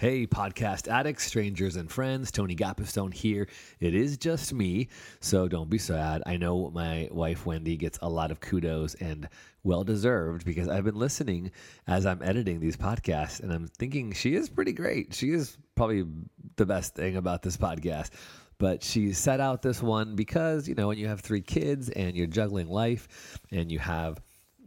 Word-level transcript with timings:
Hey, 0.00 0.26
podcast 0.26 0.88
addicts, 0.88 1.24
strangers, 1.26 1.76
and 1.76 1.92
friends. 1.92 2.30
Tony 2.30 2.56
Gapistone 2.56 3.12
here. 3.12 3.46
It 3.80 3.94
is 3.94 4.16
just 4.16 4.50
me, 4.50 4.88
so 5.20 5.46
don't 5.46 5.68
be 5.68 5.76
sad. 5.76 6.22
I 6.24 6.38
know 6.38 6.70
my 6.70 7.10
wife 7.12 7.44
Wendy 7.44 7.76
gets 7.76 7.98
a 8.00 8.08
lot 8.08 8.30
of 8.30 8.40
kudos 8.40 8.94
and 8.94 9.28
well 9.62 9.84
deserved 9.84 10.46
because 10.46 10.68
I've 10.68 10.84
been 10.84 10.94
listening 10.94 11.50
as 11.86 12.06
I'm 12.06 12.22
editing 12.22 12.60
these 12.60 12.78
podcasts 12.78 13.40
and 13.40 13.52
I'm 13.52 13.68
thinking 13.68 14.12
she 14.12 14.36
is 14.36 14.48
pretty 14.48 14.72
great. 14.72 15.12
She 15.12 15.32
is 15.32 15.58
probably 15.74 16.06
the 16.56 16.64
best 16.64 16.94
thing 16.94 17.16
about 17.16 17.42
this 17.42 17.58
podcast. 17.58 18.08
But 18.56 18.82
she 18.82 19.12
set 19.12 19.38
out 19.38 19.60
this 19.60 19.82
one 19.82 20.16
because, 20.16 20.66
you 20.66 20.74
know, 20.74 20.88
when 20.88 20.96
you 20.96 21.08
have 21.08 21.20
three 21.20 21.42
kids 21.42 21.90
and 21.90 22.16
you're 22.16 22.26
juggling 22.26 22.68
life 22.70 23.38
and 23.50 23.70
you 23.70 23.78
have 23.78 24.18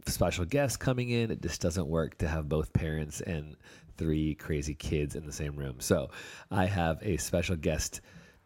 special 0.06 0.44
guests 0.44 0.76
coming 0.76 1.10
in, 1.10 1.32
it 1.32 1.42
just 1.42 1.60
doesn't 1.60 1.88
work 1.88 2.18
to 2.18 2.28
have 2.28 2.48
both 2.48 2.72
parents 2.72 3.20
and 3.20 3.56
three 3.96 4.34
crazy 4.34 4.74
kids 4.74 5.14
in 5.14 5.26
the 5.26 5.32
same 5.32 5.56
room. 5.56 5.76
So 5.78 6.10
I 6.50 6.66
have 6.66 6.98
a 7.02 7.16
special 7.16 7.56
guest 7.56 8.00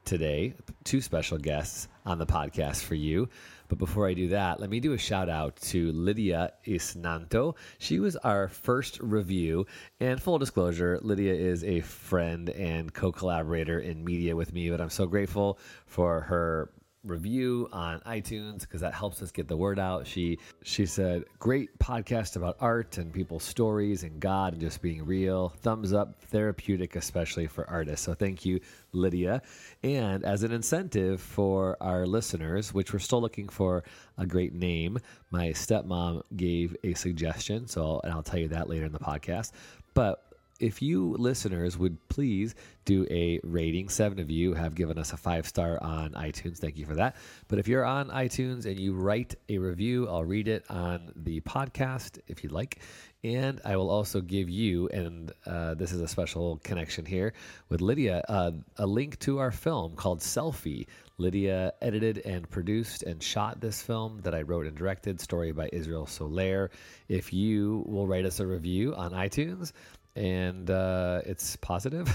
today, 0.05 0.55
two 0.85 1.01
special 1.01 1.37
guests 1.37 1.89
on 2.07 2.19
the 2.19 2.27
podcast 2.27 2.83
for 2.83 2.95
you. 2.95 3.29
But 3.69 3.79
before 3.79 4.09
I 4.09 4.15
do 4.15 4.29
that, 4.29 4.61
let 4.61 4.71
me 4.71 4.81
do 4.81 4.95
a 4.95 4.99
shout 4.99 5.29
out 5.29 5.57
to 5.57 5.93
Lydia 5.93 6.53
Isnanto. 6.67 7.55
She 7.79 8.01
was 8.01 8.17
our 8.17 8.49
first 8.49 8.99
review. 9.01 9.67
And 10.01 10.21
full 10.21 10.39
disclosure, 10.39 10.99
Lydia 11.03 11.35
is 11.35 11.63
a 11.65 11.81
friend 11.83 12.49
and 12.49 12.93
co 12.95 13.13
collaborator 13.13 13.81
in 13.81 14.03
media 14.03 14.35
with 14.35 14.55
me, 14.55 14.71
but 14.71 14.81
I'm 14.81 14.89
so 14.89 15.07
grateful 15.07 15.59
for 15.85 16.23
her 16.23 16.71
review 17.05 17.69
on 17.73 18.01
iTunes 18.01 18.61
because 18.61 18.81
that 18.81 18.95
helps 18.95 19.23
us 19.23 19.31
get 19.31 19.49
the 19.49 19.57
word 19.57 19.79
out. 19.79 20.07
She 20.07 20.39
she 20.63 20.87
said, 20.87 21.25
"Great 21.39 21.79
podcast 21.79 22.37
about 22.37 22.57
art 22.61 22.99
and 22.99 23.13
people's 23.13 23.45
stories 23.45 24.03
and 24.03 24.21
God 24.21 24.53
and 24.53 24.61
just 24.61 24.83
being 24.83 25.05
real. 25.05 25.51
Thumbs 25.61 25.93
up, 25.93 26.21
therapeutic, 26.25 26.97
especially 26.97 27.47
for 27.47 27.69
artists." 27.69 28.05
So 28.05 28.15
thank 28.15 28.45
you, 28.45 28.61
Lydia. 28.93 29.43
And 29.83 30.25
as 30.25 30.43
an 30.43 30.53
incentive 30.53 31.21
for 31.21 31.77
our 31.81 32.07
listeners, 32.07 32.75
which 32.75 32.93
we're 32.93 32.99
still 32.99 33.21
looking 33.21 33.49
for 33.49 33.85
a 34.17 34.27
great 34.27 34.55
name, 34.55 34.99
my 35.31 35.49
stepmom 35.49 36.23
gave 36.37 36.77
a 36.85 36.95
suggestion. 36.95 37.67
So 37.67 38.01
and 38.05 38.13
I'll 38.13 38.23
tell 38.23 38.41
you 38.41 38.49
that 38.49 38.69
later 38.69 38.87
in 38.87 38.93
the 38.93 38.99
podcast. 38.99 39.53
But 39.95 40.28
if 40.59 40.83
you 40.83 41.15
listeners 41.19 41.79
would 41.79 42.09
please 42.09 42.55
do 42.85 43.07
a 43.11 43.41
rating, 43.43 43.89
seven 43.89 44.19
of 44.19 44.31
you 44.31 44.55
have 44.55 44.75
given 44.75 44.99
us 44.99 45.13
a 45.13 45.17
five 45.17 45.47
star 45.47 45.79
on 45.83 46.13
iTunes. 46.13 46.59
Thank 46.59 46.77
you 46.77 46.87
for 46.87 46.95
that. 46.95 47.17
But 47.47 47.59
if 47.59 47.69
you're 47.69 47.85
on 47.85 48.09
iTunes 48.09 48.67
and 48.67 48.79
you 48.79 48.95
write 48.95 49.35
a 49.49 49.59
review, 49.59 50.09
I'll 50.09 50.25
read 50.25 50.49
it 50.49 50.65
on 50.71 51.13
the 51.17 51.41
podcast 51.41 52.19
if 52.27 52.43
you'd 52.43 52.53
like. 52.53 52.81
And 53.25 53.61
I 53.65 53.77
will 53.77 53.91
also 53.91 54.21
give 54.21 54.49
you, 54.49 54.89
and 54.89 55.33
uh, 55.45 55.75
this 55.75 55.91
is 55.93 56.01
a 56.01 56.07
special 56.07 56.59
connection 56.63 57.05
here 57.05 57.35
with 57.69 57.81
Lydia, 57.81 58.23
uh, 58.29 58.53
a 58.77 58.87
link 58.87 59.19
to 59.21 59.39
our 59.39 59.51
film 59.51 59.97
called 59.97 60.21
Selfie. 60.21 60.87
Lydia 61.21 61.73
edited 61.83 62.19
and 62.19 62.49
produced 62.49 63.03
and 63.03 63.21
shot 63.21 63.61
this 63.61 63.83
film 63.83 64.21
that 64.23 64.37
I 64.37 64.43
wrote 64.43 64.67
and 64.67 64.77
directed, 64.77 65.21
story 65.21 65.51
by 65.51 65.69
Israel 65.73 66.07
Soler. 66.07 66.71
If 67.09 67.33
you 67.33 67.83
will 67.89 68.07
write 68.07 68.25
us 68.25 68.39
a 68.39 68.47
review 68.47 68.95
on 68.95 69.11
iTunes, 69.11 69.73
and 70.19 70.69
uh, 70.69 71.21
it's 71.25 71.55
positive, 71.57 72.09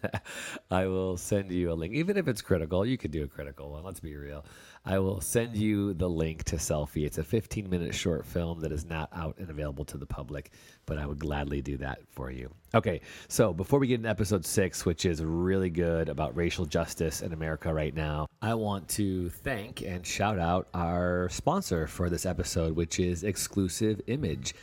I 0.70 0.86
will 0.86 1.16
send 1.16 1.50
you 1.50 1.72
a 1.72 1.74
link. 1.74 1.92
Even 1.92 2.16
if 2.16 2.28
it's 2.28 2.40
critical, 2.40 2.86
you 2.86 2.96
could 2.96 3.10
do 3.10 3.24
a 3.24 3.26
critical 3.26 3.72
one. 3.72 3.82
Let's 3.82 3.98
be 3.98 4.14
real. 4.14 4.44
I 4.84 5.00
will 5.00 5.20
send 5.20 5.56
you 5.56 5.94
the 5.94 6.08
link 6.08 6.44
to 6.44 6.56
Selfie. 6.56 7.04
It's 7.04 7.18
a 7.18 7.24
15 7.24 7.68
minute 7.68 7.92
short 7.92 8.24
film 8.24 8.60
that 8.60 8.70
is 8.70 8.84
not 8.84 9.08
out 9.12 9.36
and 9.38 9.50
available 9.50 9.84
to 9.86 9.98
the 9.98 10.06
public, 10.06 10.52
but 10.86 10.96
I 10.96 11.06
would 11.06 11.18
gladly 11.18 11.60
do 11.60 11.76
that 11.78 11.98
for 12.12 12.30
you. 12.30 12.54
Okay, 12.72 13.00
so 13.26 13.52
before 13.52 13.80
we 13.80 13.88
get 13.88 13.96
into 13.96 14.10
episode 14.10 14.46
six, 14.46 14.86
which 14.86 15.04
is 15.04 15.24
really 15.24 15.70
good 15.70 16.08
about 16.08 16.36
racial 16.36 16.66
justice 16.66 17.20
in 17.20 17.32
America 17.32 17.74
right 17.74 17.96
now, 17.96 18.28
I 18.42 18.54
want 18.54 18.88
to 18.90 19.28
thank 19.30 19.82
and 19.82 20.06
shout 20.06 20.38
out 20.38 20.68
our 20.72 21.28
sponsor 21.30 21.88
for 21.88 22.08
this 22.08 22.26
episode, 22.26 22.76
which 22.76 23.00
is 23.00 23.24
Exclusive 23.24 24.00
Image. 24.06 24.54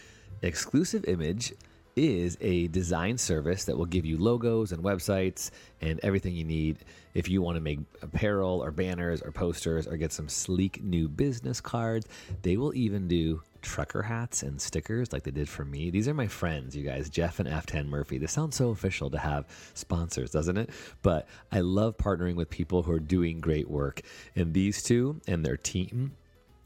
Exclusive 0.41 1.03
Image 1.05 1.53
is 1.95 2.37
a 2.41 2.67
design 2.67 3.17
service 3.17 3.65
that 3.65 3.77
will 3.77 3.85
give 3.85 4.05
you 4.05 4.17
logos 4.17 4.71
and 4.71 4.83
websites 4.83 5.51
and 5.81 5.99
everything 6.03 6.33
you 6.33 6.43
need 6.43 6.77
if 7.13 7.29
you 7.29 7.41
want 7.41 7.55
to 7.55 7.61
make 7.61 7.79
apparel 8.01 8.63
or 8.63 8.71
banners 8.71 9.21
or 9.21 9.31
posters 9.31 9.87
or 9.87 9.97
get 9.97 10.11
some 10.11 10.29
sleek 10.29 10.83
new 10.83 11.07
business 11.07 11.59
cards. 11.59 12.07
They 12.41 12.57
will 12.57 12.73
even 12.75 13.07
do 13.07 13.41
trucker 13.61 14.01
hats 14.01 14.43
and 14.43 14.59
stickers 14.59 15.13
like 15.13 15.23
they 15.23 15.31
did 15.31 15.47
for 15.47 15.63
me. 15.63 15.89
These 15.89 16.07
are 16.07 16.13
my 16.13 16.27
friends, 16.27 16.75
you 16.75 16.83
guys, 16.83 17.09
Jeff 17.09 17.39
and 17.39 17.47
F10 17.47 17.87
Murphy. 17.87 18.17
This 18.17 18.31
sounds 18.31 18.55
so 18.55 18.69
official 18.69 19.09
to 19.11 19.19
have 19.19 19.45
sponsors, 19.73 20.31
doesn't 20.31 20.57
it? 20.57 20.69
But 21.01 21.27
I 21.51 21.59
love 21.59 21.97
partnering 21.97 22.35
with 22.35 22.49
people 22.49 22.83
who 22.83 22.91
are 22.91 22.99
doing 22.99 23.39
great 23.39 23.69
work. 23.69 24.01
And 24.35 24.53
these 24.53 24.81
two 24.81 25.21
and 25.27 25.45
their 25.45 25.57
team 25.57 26.13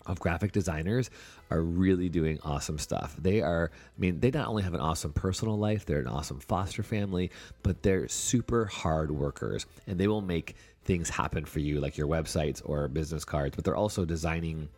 of 0.06 0.20
graphic 0.20 0.52
designers 0.52 1.10
are 1.50 1.62
really 1.62 2.10
doing 2.10 2.40
awesome 2.44 2.78
stuff. 2.78 3.16
They 3.20 3.42
are, 3.42 3.72
I 3.74 4.00
mean, 4.00 4.20
they 4.20 4.32
not 4.32 4.48
only 4.48 4.64
have 4.64 4.74
an 4.74 4.80
awesome 4.80 5.14
personal 5.14 5.58
life, 5.58 5.86
they're 5.86 6.00
an 6.00 6.08
awesome 6.08 6.40
foster 6.40 6.84
family, 6.84 7.32
but 7.64 7.84
they're 7.84 8.08
super 8.08 8.66
hard 8.66 9.12
workers 9.12 9.66
and 9.88 10.00
they 10.00 10.08
will 10.08 10.22
make 10.22 10.56
things 10.84 11.10
happen 11.10 11.46
for 11.46 11.60
you, 11.60 11.80
like 11.80 11.98
your 11.98 12.08
websites 12.08 12.62
or 12.64 12.88
business 12.88 13.26
cards, 13.26 13.56
but 13.56 13.66
they're 13.66 13.76
also 13.76 14.06
designing 14.06 14.70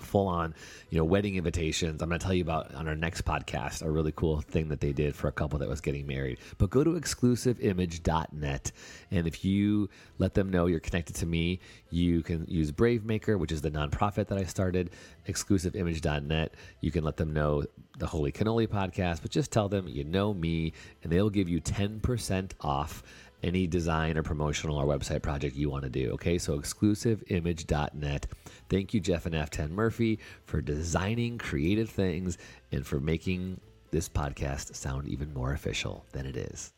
full 0.00 0.26
on, 0.26 0.54
you 0.90 0.98
know, 0.98 1.04
wedding 1.04 1.36
invitations. 1.36 2.02
I'm 2.02 2.08
going 2.08 2.18
to 2.18 2.24
tell 2.24 2.34
you 2.34 2.42
about 2.42 2.74
on 2.74 2.88
our 2.88 2.96
next 2.96 3.24
podcast 3.24 3.82
a 3.82 3.90
really 3.90 4.12
cool 4.12 4.40
thing 4.40 4.68
that 4.68 4.80
they 4.80 4.92
did 4.92 5.14
for 5.14 5.28
a 5.28 5.32
couple 5.32 5.58
that 5.58 5.68
was 5.68 5.80
getting 5.80 6.06
married. 6.06 6.38
But 6.58 6.70
go 6.70 6.84
to 6.84 6.90
exclusiveimage.net 6.90 8.72
and 9.10 9.26
if 9.26 9.44
you 9.44 9.88
let 10.18 10.34
them 10.34 10.50
know 10.50 10.66
you're 10.66 10.80
connected 10.80 11.16
to 11.16 11.26
me, 11.26 11.60
you 11.90 12.22
can 12.22 12.46
use 12.48 12.70
Brave 12.70 13.04
Maker, 13.04 13.36
which 13.36 13.52
is 13.52 13.60
the 13.60 13.70
nonprofit 13.70 14.28
that 14.28 14.38
I 14.38 14.44
started, 14.44 14.90
exclusiveimage.net. 15.28 16.54
You 16.80 16.90
can 16.90 17.04
let 17.04 17.16
them 17.16 17.32
know 17.32 17.64
the 17.98 18.06
Holy 18.06 18.32
Cannoli 18.32 18.66
podcast, 18.66 19.22
but 19.22 19.30
just 19.30 19.52
tell 19.52 19.68
them 19.68 19.86
you 19.88 20.04
know 20.04 20.32
me 20.32 20.72
and 21.02 21.12
they'll 21.12 21.30
give 21.30 21.48
you 21.48 21.60
10% 21.60 22.52
off 22.60 23.02
any 23.42 23.66
design 23.66 24.16
or 24.16 24.22
promotional 24.22 24.78
or 24.78 24.86
website 24.86 25.22
project 25.22 25.56
you 25.56 25.68
want 25.68 25.84
to 25.84 25.90
do. 25.90 26.12
Okay, 26.12 26.38
so 26.38 26.58
exclusiveimage.net. 26.58 28.26
Thank 28.72 28.94
you, 28.94 29.00
Jeff 29.00 29.26
and 29.26 29.34
F10 29.34 29.68
Murphy, 29.68 30.18
for 30.46 30.62
designing 30.62 31.36
creative 31.36 31.90
things 31.90 32.38
and 32.72 32.86
for 32.86 33.00
making 33.00 33.60
this 33.90 34.08
podcast 34.08 34.74
sound 34.74 35.06
even 35.08 35.30
more 35.34 35.52
official 35.52 36.06
than 36.12 36.24
it 36.24 36.38
is. 36.38 36.72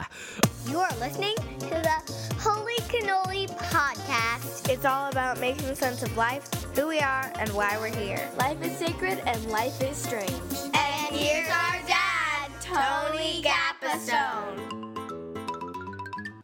you 0.66 0.78
are 0.78 0.96
listening 0.98 1.34
to 1.58 1.68
the 1.68 2.36
Holy 2.38 2.76
Cannoli 2.88 3.50
podcast. 3.58 4.70
It's 4.70 4.86
all 4.86 5.10
about 5.10 5.38
making 5.38 5.74
sense 5.74 6.02
of 6.02 6.16
life, 6.16 6.48
who 6.74 6.88
we 6.88 7.00
are, 7.00 7.30
and 7.38 7.50
why 7.50 7.76
we're 7.78 7.94
here. 7.94 8.30
Life 8.38 8.62
is 8.62 8.74
sacred 8.78 9.22
and 9.26 9.44
life 9.50 9.82
is 9.82 9.98
strange. 9.98 10.32
And 10.72 11.14
here's 11.14 11.50
our 11.50 11.82
dad, 11.86 12.50
Tony 12.62 13.42
Gapistone. 13.42 14.95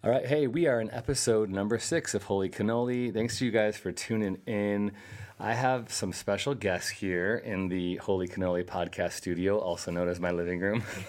All 0.05 0.11
right, 0.11 0.27
hey, 0.27 0.49
we 0.49 0.67
are 0.67 0.81
in 0.81 0.91
episode 0.91 1.49
number 1.49 1.79
six 1.79 2.13
of 2.13 2.25
Holy 2.25 2.49
Cannoli. 2.51 3.15
Thanks 3.15 3.39
to 3.39 3.45
you 3.45 3.53
guys 3.53 3.77
for 3.77 3.93
tuning 3.93 4.39
in. 4.47 4.91
I 5.39 5.55
have 5.55 5.93
some 5.93 6.13
special 6.13 6.57
guests 6.57 6.91
here 6.91 7.37
in 7.37 7.69
the 7.69 7.99
Holy 7.99 8.27
Cannoli 8.27 8.65
podcast 8.65 9.13
studio, 9.13 9.61
also 9.61 9.93
known 9.93 10.09
as 10.09 10.19
my 10.19 10.33
living 10.33 10.59
room. 10.59 10.83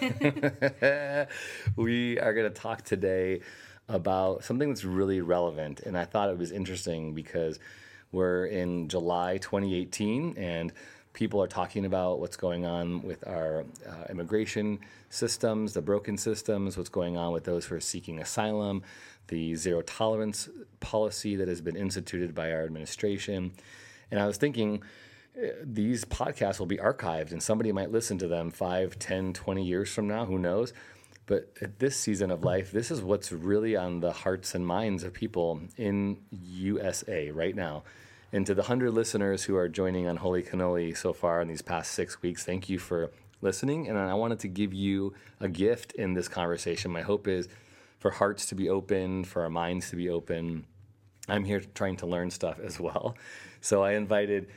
we 1.76 2.20
are 2.20 2.32
going 2.34 2.48
to 2.48 2.54
talk 2.54 2.82
today 2.82 3.40
about 3.88 4.44
something 4.44 4.68
that's 4.68 4.84
really 4.84 5.20
relevant, 5.20 5.80
and 5.80 5.98
I 5.98 6.04
thought 6.04 6.30
it 6.30 6.38
was 6.38 6.52
interesting 6.52 7.14
because 7.14 7.58
we're 8.12 8.46
in 8.46 8.88
July 8.88 9.38
2018 9.38 10.38
and 10.38 10.72
people 11.14 11.40
are 11.40 11.46
talking 11.48 11.86
about 11.86 12.18
what's 12.20 12.36
going 12.36 12.66
on 12.66 13.00
with 13.02 13.26
our 13.26 13.64
uh, 13.88 14.04
immigration 14.10 14.80
systems, 15.08 15.72
the 15.72 15.80
broken 15.80 16.18
systems, 16.18 16.76
what's 16.76 16.90
going 16.90 17.16
on 17.16 17.32
with 17.32 17.44
those 17.44 17.64
who 17.64 17.76
are 17.76 17.80
seeking 17.80 18.18
asylum, 18.18 18.82
the 19.28 19.54
zero 19.54 19.80
tolerance 19.80 20.48
policy 20.80 21.36
that 21.36 21.48
has 21.48 21.60
been 21.60 21.76
instituted 21.76 22.34
by 22.34 22.52
our 22.52 22.64
administration. 22.64 23.52
And 24.10 24.20
I 24.20 24.26
was 24.26 24.36
thinking, 24.36 24.82
uh, 25.36 25.46
these 25.62 26.04
podcasts 26.04 26.58
will 26.58 26.66
be 26.66 26.78
archived 26.78 27.30
and 27.30 27.42
somebody 27.42 27.70
might 27.70 27.92
listen 27.92 28.18
to 28.18 28.28
them 28.28 28.50
5, 28.50 28.98
10, 28.98 29.32
20 29.32 29.64
years 29.64 29.88
from 29.94 30.08
now, 30.08 30.26
who 30.26 30.38
knows? 30.38 30.72
But 31.26 31.52
at 31.62 31.78
this 31.78 31.96
season 31.96 32.30
of 32.30 32.44
life, 32.44 32.70
this 32.70 32.90
is 32.90 33.00
what's 33.00 33.32
really 33.32 33.76
on 33.76 34.00
the 34.00 34.12
hearts 34.12 34.54
and 34.54 34.66
minds 34.66 35.04
of 35.04 35.14
people 35.14 35.60
in 35.76 36.18
USA 36.30 37.30
right 37.30 37.54
now. 37.54 37.84
And 38.34 38.44
to 38.46 38.54
the 38.54 38.62
100 38.62 38.90
listeners 38.90 39.44
who 39.44 39.54
are 39.54 39.68
joining 39.68 40.08
on 40.08 40.16
Holy 40.16 40.42
Cannoli 40.42 40.96
so 40.96 41.12
far 41.12 41.40
in 41.40 41.46
these 41.46 41.62
past 41.62 41.92
six 41.92 42.20
weeks, 42.20 42.42
thank 42.44 42.68
you 42.68 42.80
for 42.80 43.12
listening. 43.40 43.88
And 43.88 43.96
I 43.96 44.14
wanted 44.14 44.40
to 44.40 44.48
give 44.48 44.74
you 44.74 45.14
a 45.38 45.48
gift 45.48 45.92
in 45.92 46.14
this 46.14 46.26
conversation. 46.26 46.90
My 46.90 47.02
hope 47.02 47.28
is 47.28 47.46
for 48.00 48.10
hearts 48.10 48.46
to 48.46 48.56
be 48.56 48.68
open, 48.68 49.22
for 49.22 49.42
our 49.44 49.50
minds 49.50 49.90
to 49.90 49.96
be 49.96 50.08
open. 50.08 50.66
I'm 51.28 51.44
here 51.44 51.62
trying 51.76 51.94
to 51.98 52.06
learn 52.06 52.28
stuff 52.32 52.58
as 52.58 52.80
well. 52.80 53.14
So 53.60 53.84
I 53.84 53.92
invited 53.92 54.48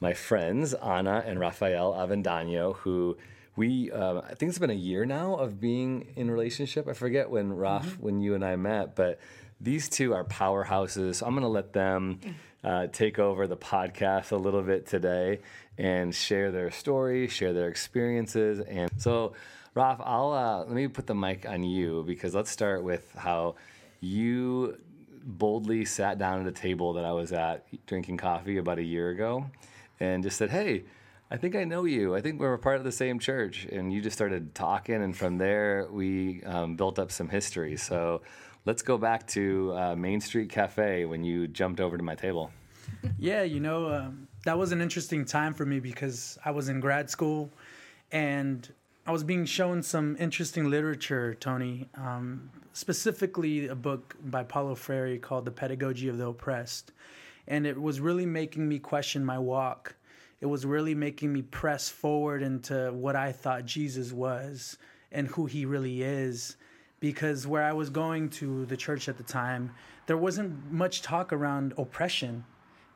my 0.00 0.14
friends, 0.14 0.72
Ana 0.72 1.22
and 1.26 1.38
Rafael 1.38 1.92
Avendaño, 1.92 2.76
who 2.76 3.18
we 3.54 3.92
uh, 3.92 4.22
I 4.22 4.34
think 4.34 4.48
it's 4.48 4.58
been 4.58 4.70
a 4.70 4.74
year 4.90 5.04
now 5.04 5.34
of 5.34 5.60
being 5.60 6.06
in 6.16 6.30
relationship. 6.30 6.88
I 6.88 6.94
forget 6.94 7.28
when 7.28 7.52
Raf, 7.52 7.84
Mm-hmm. 7.86 8.02
when 8.02 8.20
you 8.22 8.34
and 8.34 8.42
I 8.44 8.56
met, 8.56 8.96
but 8.96 9.20
these 9.60 9.88
two 9.88 10.14
are 10.14 10.24
powerhouses. 10.24 11.16
So 11.16 11.26
I'm 11.26 11.32
going 11.32 11.42
to 11.42 11.48
let 11.48 11.72
them 11.74 12.20
uh, 12.66 12.88
take 12.88 13.18
over 13.18 13.46
the 13.46 13.56
podcast 13.56 14.32
a 14.32 14.36
little 14.36 14.62
bit 14.62 14.86
today 14.86 15.40
and 15.78 16.14
share 16.14 16.50
their 16.50 16.70
story, 16.70 17.28
share 17.28 17.52
their 17.52 17.68
experiences, 17.68 18.60
and 18.60 18.90
so. 18.98 19.32
Raf, 19.74 20.00
I'll 20.02 20.32
uh, 20.32 20.58
let 20.60 20.70
me 20.70 20.88
put 20.88 21.06
the 21.06 21.14
mic 21.14 21.46
on 21.46 21.62
you 21.62 22.02
because 22.06 22.34
let's 22.34 22.50
start 22.50 22.82
with 22.82 23.14
how 23.14 23.56
you 24.00 24.78
boldly 25.22 25.84
sat 25.84 26.18
down 26.18 26.40
at 26.40 26.46
a 26.46 26.52
table 26.52 26.94
that 26.94 27.04
I 27.04 27.12
was 27.12 27.32
at 27.32 27.66
drinking 27.86 28.16
coffee 28.16 28.56
about 28.56 28.78
a 28.78 28.82
year 28.82 29.10
ago 29.10 29.50
and 30.00 30.22
just 30.22 30.38
said, 30.38 30.50
Hey, 30.50 30.84
I 31.30 31.36
think 31.36 31.56
I 31.56 31.64
know 31.64 31.84
you. 31.84 32.14
I 32.14 32.20
think 32.20 32.38
we're 32.38 32.54
a 32.54 32.58
part 32.58 32.76
of 32.76 32.84
the 32.84 32.92
same 32.92 33.18
church. 33.18 33.66
And 33.70 33.92
you 33.92 34.00
just 34.00 34.16
started 34.16 34.54
talking. 34.54 35.02
And 35.02 35.16
from 35.16 35.38
there, 35.38 35.88
we 35.90 36.42
um, 36.44 36.76
built 36.76 36.98
up 36.98 37.10
some 37.10 37.28
history. 37.28 37.76
So 37.76 38.22
let's 38.66 38.82
go 38.82 38.98
back 38.98 39.26
to 39.28 39.72
uh, 39.74 39.96
Main 39.96 40.20
Street 40.20 40.50
Cafe 40.50 41.04
when 41.06 41.24
you 41.24 41.46
jumped 41.46 41.80
over 41.80 41.96
to 41.96 42.02
my 42.02 42.16
table. 42.16 42.50
Yeah, 43.18 43.42
you 43.44 43.60
know, 43.60 43.92
um, 43.92 44.28
that 44.44 44.58
was 44.58 44.72
an 44.72 44.82
interesting 44.82 45.24
time 45.24 45.54
for 45.54 45.64
me 45.64 45.80
because 45.80 46.38
I 46.44 46.50
was 46.50 46.68
in 46.68 46.80
grad 46.80 47.08
school 47.08 47.50
and 48.12 48.68
I 49.06 49.12
was 49.12 49.22
being 49.22 49.44
shown 49.44 49.82
some 49.82 50.16
interesting 50.18 50.68
literature, 50.68 51.34
Tony, 51.34 51.88
um, 51.94 52.50
specifically 52.72 53.68
a 53.68 53.74
book 53.74 54.16
by 54.24 54.42
Paulo 54.42 54.74
Freire 54.74 55.16
called 55.18 55.44
The 55.44 55.52
Pedagogy 55.52 56.08
of 56.08 56.18
the 56.18 56.26
Oppressed. 56.26 56.92
And 57.46 57.66
it 57.66 57.80
was 57.80 58.00
really 58.00 58.26
making 58.26 58.68
me 58.68 58.80
question 58.80 59.24
my 59.24 59.38
walk. 59.38 59.94
It 60.40 60.46
was 60.46 60.66
really 60.66 60.94
making 60.94 61.32
me 61.32 61.42
press 61.42 61.88
forward 61.88 62.42
into 62.42 62.92
what 62.92 63.14
I 63.14 63.30
thought 63.30 63.64
Jesus 63.64 64.12
was 64.12 64.76
and 65.12 65.28
who 65.28 65.46
he 65.46 65.64
really 65.64 66.02
is. 66.02 66.56
Because 66.98 67.46
where 67.46 67.62
I 67.62 67.72
was 67.72 67.90
going 67.90 68.30
to 68.30 68.64
the 68.66 68.76
church 68.76 69.08
at 69.08 69.16
the 69.16 69.22
time, 69.22 69.72
there 70.06 70.16
wasn't 70.16 70.72
much 70.72 71.02
talk 71.02 71.32
around 71.32 71.74
oppression 71.76 72.44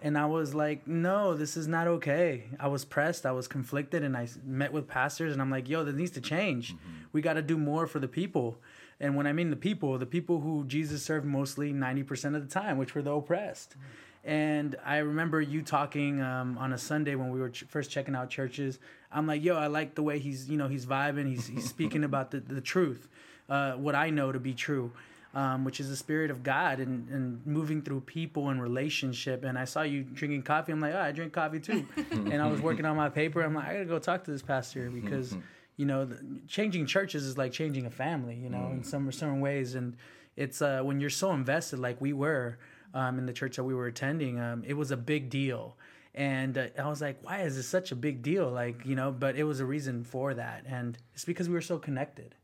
and 0.02 0.16
I 0.16 0.26
was 0.26 0.54
like, 0.54 0.86
no, 0.86 1.34
this 1.34 1.56
is 1.56 1.68
not 1.68 1.86
okay. 1.86 2.44
I 2.58 2.68
was 2.68 2.84
pressed, 2.84 3.26
I 3.26 3.32
was 3.32 3.46
conflicted, 3.46 4.02
and 4.02 4.16
I 4.16 4.28
met 4.44 4.72
with 4.72 4.88
pastors, 4.88 5.32
and 5.32 5.42
I'm 5.42 5.50
like, 5.50 5.68
yo, 5.68 5.84
this 5.84 5.94
needs 5.94 6.10
to 6.12 6.20
change. 6.20 6.74
We 7.12 7.20
got 7.20 7.34
to 7.34 7.42
do 7.42 7.58
more 7.58 7.86
for 7.86 7.98
the 7.98 8.08
people. 8.08 8.58
And 8.98 9.14
when 9.14 9.26
I 9.26 9.32
mean 9.32 9.50
the 9.50 9.56
people, 9.56 9.98
the 9.98 10.06
people 10.06 10.40
who 10.40 10.64
Jesus 10.66 11.02
served 11.02 11.26
mostly 11.26 11.72
90% 11.72 12.34
of 12.34 12.46
the 12.46 12.52
time, 12.52 12.78
which 12.78 12.94
were 12.94 13.02
the 13.02 13.12
oppressed. 13.12 13.76
And 14.24 14.76
I 14.84 14.98
remember 14.98 15.40
you 15.40 15.62
talking 15.62 16.20
um, 16.20 16.58
on 16.58 16.72
a 16.72 16.78
Sunday 16.78 17.14
when 17.14 17.30
we 17.30 17.40
were 17.40 17.50
ch- 17.50 17.64
first 17.68 17.90
checking 17.90 18.14
out 18.14 18.28
churches. 18.28 18.78
I'm 19.10 19.26
like, 19.26 19.42
yo, 19.42 19.56
I 19.56 19.68
like 19.68 19.94
the 19.94 20.02
way 20.02 20.18
he's, 20.18 20.48
you 20.48 20.58
know, 20.58 20.68
he's 20.68 20.84
vibing. 20.84 21.26
He's, 21.26 21.46
he's 21.46 21.68
speaking 21.68 22.04
about 22.10 22.30
the, 22.30 22.40
the 22.40 22.60
truth, 22.60 23.08
uh, 23.50 23.72
what 23.72 23.94
I 23.94 24.08
know 24.08 24.32
to 24.32 24.40
be 24.40 24.54
true 24.54 24.92
um, 25.34 25.64
which 25.64 25.78
is 25.78 25.88
the 25.88 25.96
spirit 25.96 26.30
of 26.30 26.42
God 26.42 26.80
and, 26.80 27.08
and 27.08 27.46
moving 27.46 27.82
through 27.82 28.00
people 28.00 28.48
and 28.48 28.60
relationship. 28.60 29.44
And 29.44 29.58
I 29.58 29.64
saw 29.64 29.82
you 29.82 30.02
drinking 30.02 30.42
coffee. 30.42 30.72
I'm 30.72 30.80
like, 30.80 30.94
oh, 30.94 31.00
I 31.00 31.12
drink 31.12 31.32
coffee 31.32 31.60
too. 31.60 31.86
and 32.10 32.42
I 32.42 32.48
was 32.48 32.60
working 32.60 32.84
on 32.84 32.96
my 32.96 33.08
paper. 33.08 33.42
I'm 33.42 33.54
like, 33.54 33.66
I 33.66 33.72
gotta 33.74 33.84
go 33.84 33.98
talk 33.98 34.24
to 34.24 34.30
this 34.30 34.42
pastor 34.42 34.90
because, 34.94 35.36
you 35.76 35.86
know, 35.86 36.04
the, 36.04 36.18
changing 36.48 36.86
churches 36.86 37.24
is 37.24 37.38
like 37.38 37.52
changing 37.52 37.86
a 37.86 37.90
family, 37.90 38.34
you 38.34 38.50
know, 38.50 38.70
in 38.72 38.82
some 38.82 39.10
certain 39.12 39.40
ways. 39.40 39.76
And 39.76 39.96
it's 40.36 40.60
uh, 40.60 40.82
when 40.82 41.00
you're 41.00 41.10
so 41.10 41.32
invested, 41.32 41.78
like 41.78 42.00
we 42.00 42.12
were 42.12 42.58
um, 42.92 43.18
in 43.18 43.26
the 43.26 43.32
church 43.32 43.56
that 43.56 43.64
we 43.64 43.74
were 43.74 43.86
attending, 43.86 44.40
um, 44.40 44.64
it 44.66 44.74
was 44.74 44.90
a 44.90 44.96
big 44.96 45.30
deal. 45.30 45.76
And 46.12 46.58
uh, 46.58 46.66
I 46.76 46.88
was 46.88 47.00
like, 47.00 47.18
why 47.22 47.42
is 47.42 47.54
this 47.54 47.68
such 47.68 47.92
a 47.92 47.96
big 47.96 48.20
deal? 48.20 48.50
Like, 48.50 48.84
you 48.84 48.96
know, 48.96 49.12
but 49.12 49.36
it 49.36 49.44
was 49.44 49.60
a 49.60 49.64
reason 49.64 50.02
for 50.02 50.34
that. 50.34 50.64
And 50.66 50.98
it's 51.14 51.24
because 51.24 51.48
we 51.48 51.54
were 51.54 51.60
so 51.60 51.78
connected 51.78 52.34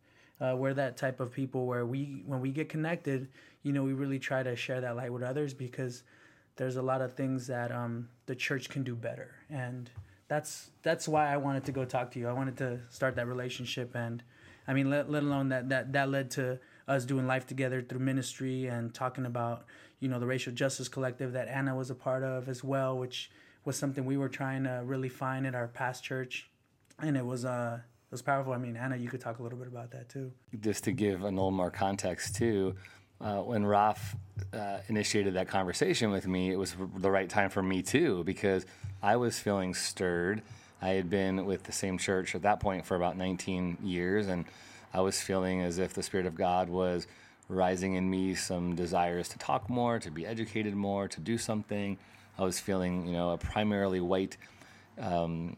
uh, 0.40 0.54
we're 0.56 0.74
that 0.74 0.96
type 0.96 1.20
of 1.20 1.32
people 1.32 1.66
where 1.66 1.86
we 1.86 2.22
when 2.26 2.40
we 2.40 2.50
get 2.50 2.68
connected 2.68 3.28
you 3.62 3.72
know 3.72 3.82
we 3.82 3.92
really 3.92 4.18
try 4.18 4.42
to 4.42 4.54
share 4.54 4.80
that 4.80 4.96
light 4.96 5.12
with 5.12 5.22
others 5.22 5.54
because 5.54 6.02
there's 6.56 6.76
a 6.76 6.82
lot 6.82 7.00
of 7.02 7.12
things 7.12 7.46
that 7.48 7.70
um, 7.70 8.08
the 8.24 8.34
church 8.34 8.70
can 8.70 8.82
do 8.82 8.94
better. 8.94 9.34
And 9.50 9.90
that's 10.28 10.70
that's 10.82 11.06
why 11.06 11.32
i 11.32 11.36
wanted 11.36 11.64
to 11.64 11.72
go 11.72 11.84
talk 11.84 12.10
to 12.12 12.18
you. 12.18 12.26
I 12.28 12.32
wanted 12.32 12.56
to 12.58 12.80
start 12.88 13.14
that 13.16 13.28
relationship 13.28 13.94
and 13.94 14.22
i 14.66 14.72
mean 14.72 14.90
let, 14.90 15.08
let 15.08 15.22
alone 15.22 15.50
that 15.50 15.68
that 15.68 15.92
that 15.92 16.08
led 16.10 16.30
to 16.32 16.58
us 16.88 17.04
doing 17.04 17.26
life 17.26 17.46
together 17.46 17.80
through 17.80 18.00
ministry 18.00 18.66
and 18.66 18.92
talking 18.92 19.24
about 19.26 19.64
you 20.00 20.08
know 20.08 20.18
the 20.18 20.26
racial 20.26 20.52
justice 20.52 20.88
collective 20.88 21.32
that 21.32 21.48
ana 21.48 21.76
was 21.76 21.90
a 21.90 21.94
part 21.94 22.24
of 22.24 22.48
as 22.48 22.64
well 22.64 22.98
which 22.98 23.30
was 23.66 23.76
something 23.76 24.06
we 24.06 24.16
were 24.16 24.28
trying 24.28 24.64
to 24.64 24.80
really 24.84 25.08
find 25.08 25.44
in 25.44 25.54
our 25.54 25.66
past 25.66 26.02
church. 26.02 26.48
And 27.00 27.16
it 27.16 27.26
was 27.26 27.44
uh 27.44 27.80
it 28.08 28.12
was 28.12 28.22
powerful. 28.22 28.52
I 28.52 28.58
mean, 28.58 28.76
Ana, 28.76 28.96
you 28.96 29.08
could 29.08 29.20
talk 29.20 29.40
a 29.40 29.42
little 29.42 29.58
bit 29.58 29.66
about 29.66 29.90
that 29.90 30.08
too. 30.08 30.30
Just 30.60 30.84
to 30.84 30.92
give 30.92 31.22
a 31.22 31.24
little 31.24 31.50
more 31.50 31.72
context, 31.72 32.36
too, 32.36 32.76
uh, 33.20 33.38
when 33.38 33.66
Raf 33.66 34.14
uh, 34.52 34.78
initiated 34.88 35.34
that 35.34 35.48
conversation 35.48 36.12
with 36.12 36.28
me, 36.28 36.52
it 36.52 36.56
was 36.56 36.76
the 36.98 37.10
right 37.10 37.28
time 37.28 37.50
for 37.50 37.62
me, 37.62 37.82
too, 37.82 38.22
because 38.24 38.64
I 39.02 39.16
was 39.16 39.38
feeling 39.40 39.74
stirred. 39.74 40.42
I 40.80 40.90
had 40.90 41.10
been 41.10 41.46
with 41.46 41.64
the 41.64 41.72
same 41.72 41.98
church 41.98 42.36
at 42.36 42.42
that 42.42 42.60
point 42.60 42.86
for 42.86 42.94
about 42.94 43.16
19 43.16 43.78
years, 43.82 44.28
and 44.28 44.44
I 44.94 45.00
was 45.00 45.20
feeling 45.20 45.62
as 45.62 45.78
if 45.78 45.94
the 45.94 46.02
Spirit 46.02 46.26
of 46.26 46.36
God 46.36 46.68
was 46.68 47.08
rising 47.48 47.94
in 47.94 48.08
me 48.08 48.34
some 48.34 48.76
desires 48.76 49.28
to 49.30 49.38
talk 49.38 49.68
more, 49.68 49.98
to 49.98 50.10
be 50.10 50.26
educated 50.26 50.74
more, 50.74 51.08
to 51.08 51.20
do 51.20 51.38
something. 51.38 51.98
I 52.38 52.44
was 52.44 52.60
feeling, 52.60 53.06
you 53.06 53.14
know, 53.14 53.30
a 53.30 53.38
primarily 53.38 54.00
white 54.00 54.36
um, 55.00 55.56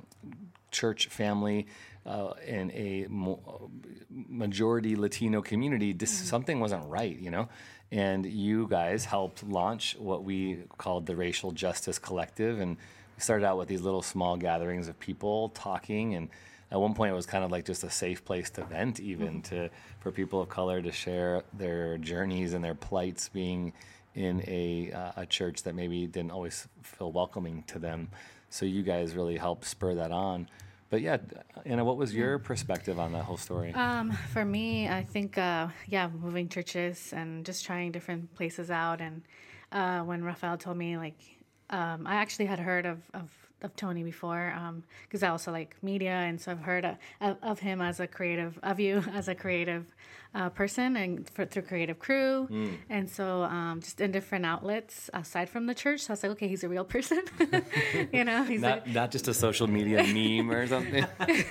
church 0.71 1.07
family 1.09 1.67
uh, 2.07 2.33
in 2.47 2.71
a 2.73 3.07
mo- 3.09 3.71
majority 4.11 4.97
Latino 4.97 5.43
community, 5.43 5.93
this, 5.93 6.11
something 6.11 6.61
wasn't 6.61 6.85
right, 6.87 7.19
you 7.19 7.31
know. 7.31 7.49
And 7.91 8.27
you 8.27 8.67
guys 8.69 9.05
helped 9.05 9.43
launch 9.43 9.97
what 9.99 10.25
we 10.25 10.65
called 10.77 11.07
the 11.07 11.17
Racial 11.17 11.53
Justice 11.53 11.99
Collective, 11.99 12.61
and 12.61 12.77
we 12.77 13.21
started 13.21 13.47
out 13.47 13.59
with 13.59 13.69
these 13.69 13.81
little 13.81 14.03
small 14.03 14.37
gatherings 14.37 14.89
of 14.89 14.99
people 15.01 15.51
talking. 15.51 16.15
And 16.15 16.29
at 16.71 16.79
one 16.79 16.95
point, 16.95 17.13
it 17.13 17.15
was 17.15 17.27
kind 17.27 17.45
of 17.45 17.51
like 17.51 17.65
just 17.65 17.85
a 17.85 17.91
safe 17.91 18.25
place 18.25 18.51
to 18.51 18.65
vent, 18.65 19.01
even 19.01 19.43
to 19.43 19.71
for 20.01 20.11
people 20.13 20.41
of 20.43 20.49
color 20.49 20.83
to 20.83 20.93
share 20.93 21.45
their 21.55 21.99
journeys 21.99 22.53
and 22.53 22.63
their 22.63 22.75
plights, 22.75 23.29
being 23.29 23.73
in 24.15 24.43
a 24.47 24.93
uh, 24.93 25.23
a 25.23 25.27
church 25.27 25.63
that 25.63 25.75
maybe 25.75 26.07
didn't 26.07 26.31
always 26.31 26.69
feel 26.83 27.11
welcoming 27.11 27.65
to 27.69 27.79
them. 27.79 28.09
So 28.51 28.65
you 28.67 28.83
guys 28.83 29.15
really 29.15 29.37
helped 29.37 29.65
spur 29.65 29.95
that 29.95 30.11
on. 30.11 30.49
But 30.91 31.03
yeah, 31.03 31.19
Ana, 31.67 31.85
what 31.85 31.99
was 31.99 32.15
your 32.15 32.39
perspective 32.39 32.99
on 32.99 33.13
that 33.13 33.25
whole 33.25 33.37
story? 33.37 33.75
Um, 33.75 34.13
for 34.33 34.45
me, 34.45 34.89
I 34.89 35.05
think, 35.05 35.37
uh, 35.37 35.69
yeah, 35.87 36.09
moving 36.09 36.49
churches 36.49 37.13
and 37.15 37.45
just 37.45 37.65
trying 37.65 37.93
different 37.93 38.35
places 38.35 38.71
out. 38.71 39.03
And 39.03 39.23
uh, 39.71 40.01
when 40.01 40.25
Rafael 40.25 40.57
told 40.57 40.79
me, 40.79 40.97
like, 40.97 41.21
um, 41.69 42.07
I 42.07 42.15
actually 42.15 42.47
had 42.47 42.59
heard 42.59 42.87
of, 42.87 43.03
of, 43.13 43.31
of 43.63 43.75
Tony 43.77 44.03
before 44.03 44.55
because 45.03 45.23
I 45.23 45.29
also 45.29 45.53
like 45.53 45.77
media. 45.83 46.13
And 46.13 46.41
so 46.41 46.53
I've 46.53 46.61
heard 46.61 46.85
uh, 46.85 46.95
of, 47.21 47.37
of 47.43 47.59
him 47.61 47.81
as 47.81 48.01
a 48.01 48.07
creative, 48.07 48.59
of 48.63 48.81
you 48.81 49.03
as 49.13 49.29
a 49.29 49.35
creative 49.35 49.87
uh, 50.35 50.51
person 50.51 50.97
and 50.97 51.29
for, 51.31 51.47
through 51.47 51.63
Creative 51.63 51.99
Crew. 51.99 52.47
And 52.91 53.09
so 53.09 53.43
um, 53.45 53.81
just 53.81 54.01
in 54.01 54.11
different 54.11 54.45
outlets 54.45 55.09
aside 55.15 55.49
from 55.49 55.67
the 55.67 55.75
church. 55.75 56.03
So 56.03 56.11
I 56.11 56.13
was 56.13 56.23
like, 56.23 56.33
okay, 56.33 56.49
he's 56.49 56.65
a 56.65 56.69
real 56.69 56.85
person. 56.85 57.23
you 58.13 58.25
know, 58.25 58.45
he's 58.45 58.61
not 58.61 58.87
not 58.89 59.11
just 59.11 59.29
a 59.29 59.35
social 59.35 59.67
media 59.67 60.03
meme 60.05 60.51
or 60.51 60.67
something. 60.67 61.07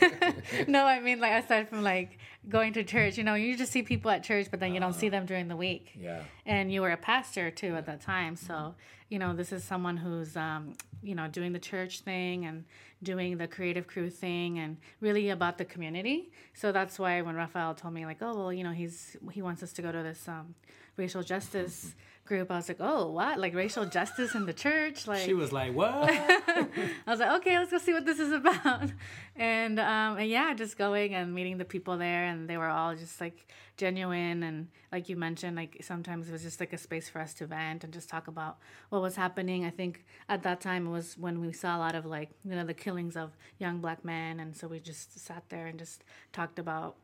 no, 0.67 0.85
I 0.85 0.99
mean 0.99 1.19
like 1.19 1.43
aside 1.43 1.69
from 1.69 1.83
like 1.83 2.19
going 2.49 2.73
to 2.73 2.83
church, 2.83 3.17
you 3.17 3.23
know, 3.23 3.33
you 3.35 3.57
just 3.57 3.71
see 3.71 3.83
people 3.83 4.09
at 4.11 4.23
church, 4.23 4.47
but 4.49 4.59
then 4.59 4.73
you 4.73 4.79
don't 4.79 4.93
see 4.93 5.09
them 5.09 5.25
during 5.25 5.47
the 5.47 5.55
week. 5.55 5.91
Yeah. 5.99 6.21
And 6.45 6.71
you 6.71 6.81
were 6.81 6.91
a 6.91 6.97
pastor 6.97 7.51
too 7.51 7.75
at 7.75 7.85
that 7.85 8.01
time, 8.01 8.35
so 8.35 8.75
you 9.09 9.19
know 9.19 9.33
this 9.35 9.51
is 9.51 9.63
someone 9.63 9.97
who's 9.97 10.35
um, 10.35 10.73
you 11.01 11.15
know 11.15 11.27
doing 11.27 11.53
the 11.53 11.59
church 11.59 12.01
thing 12.01 12.45
and 12.45 12.65
doing 13.03 13.37
the 13.37 13.47
creative 13.47 13.87
crew 13.87 14.09
thing 14.09 14.59
and 14.59 14.77
really 15.01 15.29
about 15.29 15.57
the 15.57 15.65
community. 15.65 16.31
So 16.53 16.71
that's 16.71 16.97
why 16.97 17.21
when 17.21 17.35
Rafael 17.35 17.75
told 17.75 17.93
me 17.93 18.05
like, 18.05 18.21
oh 18.21 18.35
well, 18.35 18.53
you 18.53 18.63
know, 18.63 18.71
he's 18.71 19.15
he 19.31 19.41
wants 19.41 19.63
us 19.63 19.73
to 19.73 19.81
go 19.81 19.91
to 19.91 20.03
this 20.03 20.27
um, 20.27 20.55
racial 20.97 21.23
justice 21.23 21.95
group, 22.27 22.51
I 22.51 22.57
was 22.57 22.67
like, 22.67 22.77
oh 22.79 23.09
what, 23.09 23.39
like 23.39 23.55
racial 23.55 23.85
justice 23.85 24.35
in 24.35 24.45
the 24.45 24.53
church, 24.53 25.07
like 25.07 25.21
She 25.21 25.33
was 25.33 25.51
like, 25.51 25.73
"What?" 25.73 26.09
I 26.11 26.67
was 27.07 27.19
like, 27.19 27.31
okay, 27.41 27.57
let's 27.57 27.71
go 27.71 27.77
see 27.77 27.93
what 27.93 28.05
this 28.05 28.19
is 28.19 28.31
about. 28.31 28.91
And, 29.39 29.79
um, 29.79 30.17
and 30.17 30.27
yeah, 30.27 30.55
just 30.55 30.79
going 30.79 31.13
and 31.13 31.31
meeting 31.31 31.59
the 31.59 31.65
people 31.65 31.95
there, 31.97 32.25
and 32.25 32.49
they 32.49 32.57
were 32.57 32.69
all 32.69 32.95
just 32.95 33.21
like 33.21 33.45
genuine. 33.77 34.41
And 34.41 34.69
like 34.91 35.09
you 35.09 35.15
mentioned, 35.15 35.55
like 35.55 35.77
sometimes 35.81 36.27
it 36.27 36.31
was 36.31 36.41
just 36.41 36.59
like 36.59 36.73
a 36.73 36.77
space 36.77 37.07
for 37.07 37.21
us 37.21 37.35
to 37.35 37.45
vent 37.45 37.83
and 37.83 37.93
just 37.93 38.09
talk 38.09 38.27
about 38.27 38.57
what 38.89 39.03
was 39.03 39.15
happening. 39.15 39.63
I 39.63 39.69
think 39.69 40.05
at 40.27 40.41
that 40.41 40.59
time 40.59 40.87
it 40.87 40.89
was 40.89 41.19
when 41.19 41.39
we 41.39 41.53
saw 41.53 41.77
a 41.77 41.79
lot 41.79 41.93
of 41.93 42.03
like, 42.03 42.31
you 42.43 42.55
know, 42.55 42.65
the 42.65 42.73
killings 42.73 43.15
of 43.15 43.37
young 43.59 43.79
black 43.79 44.03
men. 44.03 44.39
And 44.39 44.57
so 44.57 44.67
we 44.67 44.79
just 44.79 45.19
sat 45.19 45.43
there 45.49 45.67
and 45.67 45.77
just 45.77 46.03
talked 46.33 46.57
about 46.57 46.95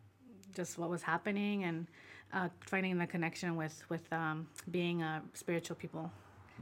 just 0.55 0.77
what 0.79 0.89
was 0.89 1.03
happening 1.03 1.63
and 1.63 1.87
uh, 2.33 2.49
finding 2.61 2.97
the 2.97 3.07
connection 3.07 3.55
with, 3.55 3.83
with 3.89 4.11
um, 4.11 4.47
being 4.71 5.01
a 5.01 5.21
spiritual 5.33 5.75
people. 5.75 6.11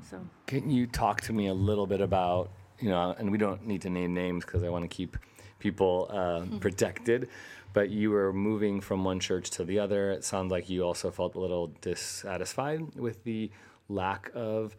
So. 0.09 0.19
Can 0.47 0.69
you 0.69 0.87
talk 0.87 1.21
to 1.21 1.33
me 1.33 1.47
a 1.47 1.53
little 1.53 1.85
bit 1.87 2.01
about, 2.01 2.51
you 2.79 2.89
know, 2.89 3.15
and 3.17 3.31
we 3.31 3.37
don't 3.37 3.65
need 3.65 3.81
to 3.81 3.89
name 3.89 4.13
names 4.13 4.45
because 4.45 4.63
I 4.63 4.69
want 4.69 4.83
to 4.83 4.87
keep 4.87 5.17
people 5.61 6.07
uh, 6.09 6.57
protected. 6.59 7.29
But 7.73 7.89
you 7.89 8.11
were 8.11 8.33
moving 8.33 8.81
from 8.81 9.05
one 9.05 9.21
church 9.21 9.49
to 9.51 9.63
the 9.63 9.79
other. 9.79 10.11
It 10.11 10.25
sounds 10.25 10.51
like 10.51 10.69
you 10.69 10.83
also 10.83 11.09
felt 11.09 11.35
a 11.35 11.39
little 11.39 11.67
dissatisfied 11.79 12.95
with 12.95 13.23
the 13.23 13.49
lack 13.87 14.29
of 14.33 14.75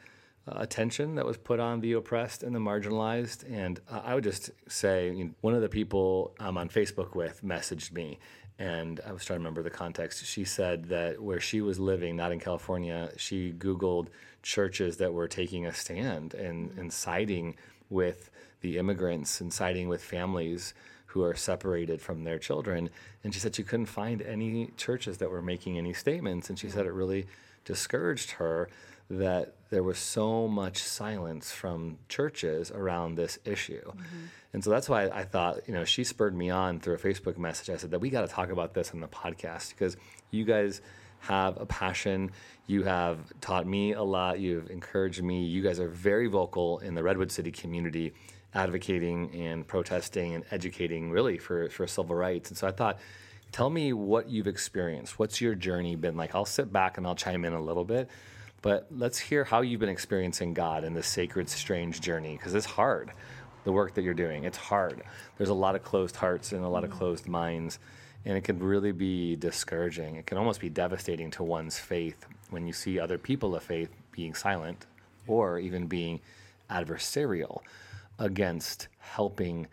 uh, 0.46 0.54
attention 0.56 1.14
that 1.14 1.24
was 1.24 1.38
put 1.38 1.60
on 1.60 1.80
the 1.80 1.92
oppressed 1.92 2.42
and 2.42 2.54
the 2.54 2.58
marginalized. 2.58 3.50
And 3.50 3.80
uh, 3.88 4.02
I 4.04 4.14
would 4.14 4.24
just 4.24 4.50
say 4.68 5.10
you 5.10 5.24
know, 5.24 5.30
one 5.40 5.54
of 5.54 5.62
the 5.62 5.70
people 5.70 6.34
I'm 6.38 6.58
on 6.58 6.68
Facebook 6.68 7.14
with 7.14 7.42
messaged 7.42 7.92
me, 7.92 8.18
and 8.62 9.00
I 9.04 9.10
was 9.10 9.24
trying 9.24 9.38
to 9.38 9.40
remember 9.40 9.64
the 9.64 9.70
context. 9.70 10.24
She 10.24 10.44
said 10.44 10.84
that 10.84 11.20
where 11.20 11.40
she 11.40 11.60
was 11.60 11.80
living, 11.80 12.14
not 12.14 12.30
in 12.30 12.38
California, 12.38 13.10
she 13.16 13.52
Googled 13.52 14.06
churches 14.44 14.98
that 14.98 15.12
were 15.12 15.26
taking 15.26 15.66
a 15.66 15.74
stand 15.74 16.32
and, 16.34 16.70
mm-hmm. 16.70 16.80
and 16.80 16.92
siding 16.92 17.56
with 17.90 18.30
the 18.60 18.78
immigrants 18.78 19.40
and 19.40 19.52
siding 19.52 19.88
with 19.88 20.00
families 20.00 20.74
who 21.06 21.24
are 21.24 21.34
separated 21.34 22.00
from 22.00 22.22
their 22.22 22.38
children. 22.38 22.88
And 23.24 23.34
she 23.34 23.40
said 23.40 23.56
she 23.56 23.64
couldn't 23.64 23.86
find 23.86 24.22
any 24.22 24.70
churches 24.76 25.18
that 25.18 25.30
were 25.32 25.42
making 25.42 25.76
any 25.76 25.92
statements. 25.92 26.48
And 26.48 26.56
she 26.56 26.68
said 26.68 26.86
mm-hmm. 26.86 26.90
it 26.90 26.98
really 26.98 27.26
discouraged 27.64 28.32
her 28.32 28.68
that 29.12 29.54
there 29.70 29.82
was 29.82 29.98
so 29.98 30.48
much 30.48 30.78
silence 30.78 31.52
from 31.52 31.98
churches 32.08 32.70
around 32.70 33.14
this 33.14 33.38
issue. 33.44 33.84
Mm-hmm. 33.84 34.24
And 34.52 34.64
so 34.64 34.70
that's 34.70 34.88
why 34.88 35.08
I 35.08 35.24
thought, 35.24 35.66
you 35.66 35.74
know, 35.74 35.84
she 35.84 36.04
spurred 36.04 36.36
me 36.36 36.50
on 36.50 36.80
through 36.80 36.94
a 36.94 36.98
Facebook 36.98 37.38
message. 37.38 37.70
I 37.70 37.76
said 37.76 37.90
that 37.92 38.00
we 38.00 38.10
got 38.10 38.22
to 38.22 38.28
talk 38.28 38.50
about 38.50 38.74
this 38.74 38.92
on 38.92 39.00
the 39.00 39.08
podcast 39.08 39.70
because 39.70 39.96
you 40.30 40.44
guys 40.44 40.82
have 41.20 41.60
a 41.60 41.66
passion. 41.66 42.32
You 42.66 42.82
have 42.84 43.18
taught 43.40 43.66
me 43.66 43.92
a 43.92 44.02
lot. 44.02 44.40
You've 44.40 44.70
encouraged 44.70 45.22
me. 45.22 45.44
You 45.44 45.62
guys 45.62 45.80
are 45.80 45.88
very 45.88 46.26
vocal 46.26 46.78
in 46.80 46.94
the 46.94 47.02
Redwood 47.02 47.32
City 47.32 47.50
community 47.50 48.12
advocating 48.54 49.34
and 49.34 49.66
protesting 49.66 50.34
and 50.34 50.44
educating 50.50 51.10
really 51.10 51.38
for, 51.38 51.70
for 51.70 51.86
civil 51.86 52.14
rights. 52.14 52.50
And 52.50 52.58
so 52.58 52.66
I 52.66 52.72
thought, 52.72 52.98
tell 53.52 53.70
me 53.70 53.92
what 53.92 54.28
you've 54.28 54.46
experienced. 54.46 55.18
What's 55.18 55.40
your 55.40 55.54
journey 55.54 55.96
been 55.96 56.16
like? 56.16 56.34
I'll 56.34 56.44
sit 56.44 56.72
back 56.72 56.98
and 56.98 57.06
I'll 57.06 57.14
chime 57.14 57.44
in 57.44 57.52
a 57.52 57.62
little 57.62 57.84
bit, 57.84 58.10
but 58.62 58.86
let's 58.90 59.18
hear 59.18 59.44
how 59.44 59.60
you've 59.60 59.80
been 59.80 59.88
experiencing 59.88 60.54
God 60.54 60.84
in 60.84 60.94
this 60.94 61.08
sacred, 61.08 61.48
strange 61.48 62.00
journey 62.00 62.36
because 62.36 62.54
it's 62.54 62.66
hard. 62.66 63.10
The 63.64 63.72
work 63.72 63.94
that 63.94 64.02
you're 64.02 64.14
doing, 64.14 64.44
it's 64.44 64.56
hard. 64.56 65.02
There's 65.36 65.50
a 65.50 65.54
lot 65.54 65.74
of 65.74 65.82
closed 65.82 66.16
hearts 66.16 66.52
and 66.52 66.64
a 66.64 66.68
lot 66.68 66.84
of 66.84 66.90
closed 66.90 67.28
minds, 67.28 67.78
and 68.24 68.36
it 68.36 68.42
can 68.44 68.58
really 68.58 68.92
be 68.92 69.36
discouraging. 69.36 70.16
It 70.16 70.26
can 70.26 70.38
almost 70.38 70.60
be 70.60 70.68
devastating 70.68 71.30
to 71.32 71.42
one's 71.42 71.78
faith 71.78 72.26
when 72.50 72.66
you 72.66 72.72
see 72.72 72.98
other 72.98 73.18
people 73.18 73.54
of 73.54 73.62
faith 73.62 73.90
being 74.12 74.34
silent 74.34 74.86
or 75.26 75.58
even 75.58 75.86
being 75.86 76.20
adversarial 76.70 77.60
against 78.18 78.88
helping 78.98 79.66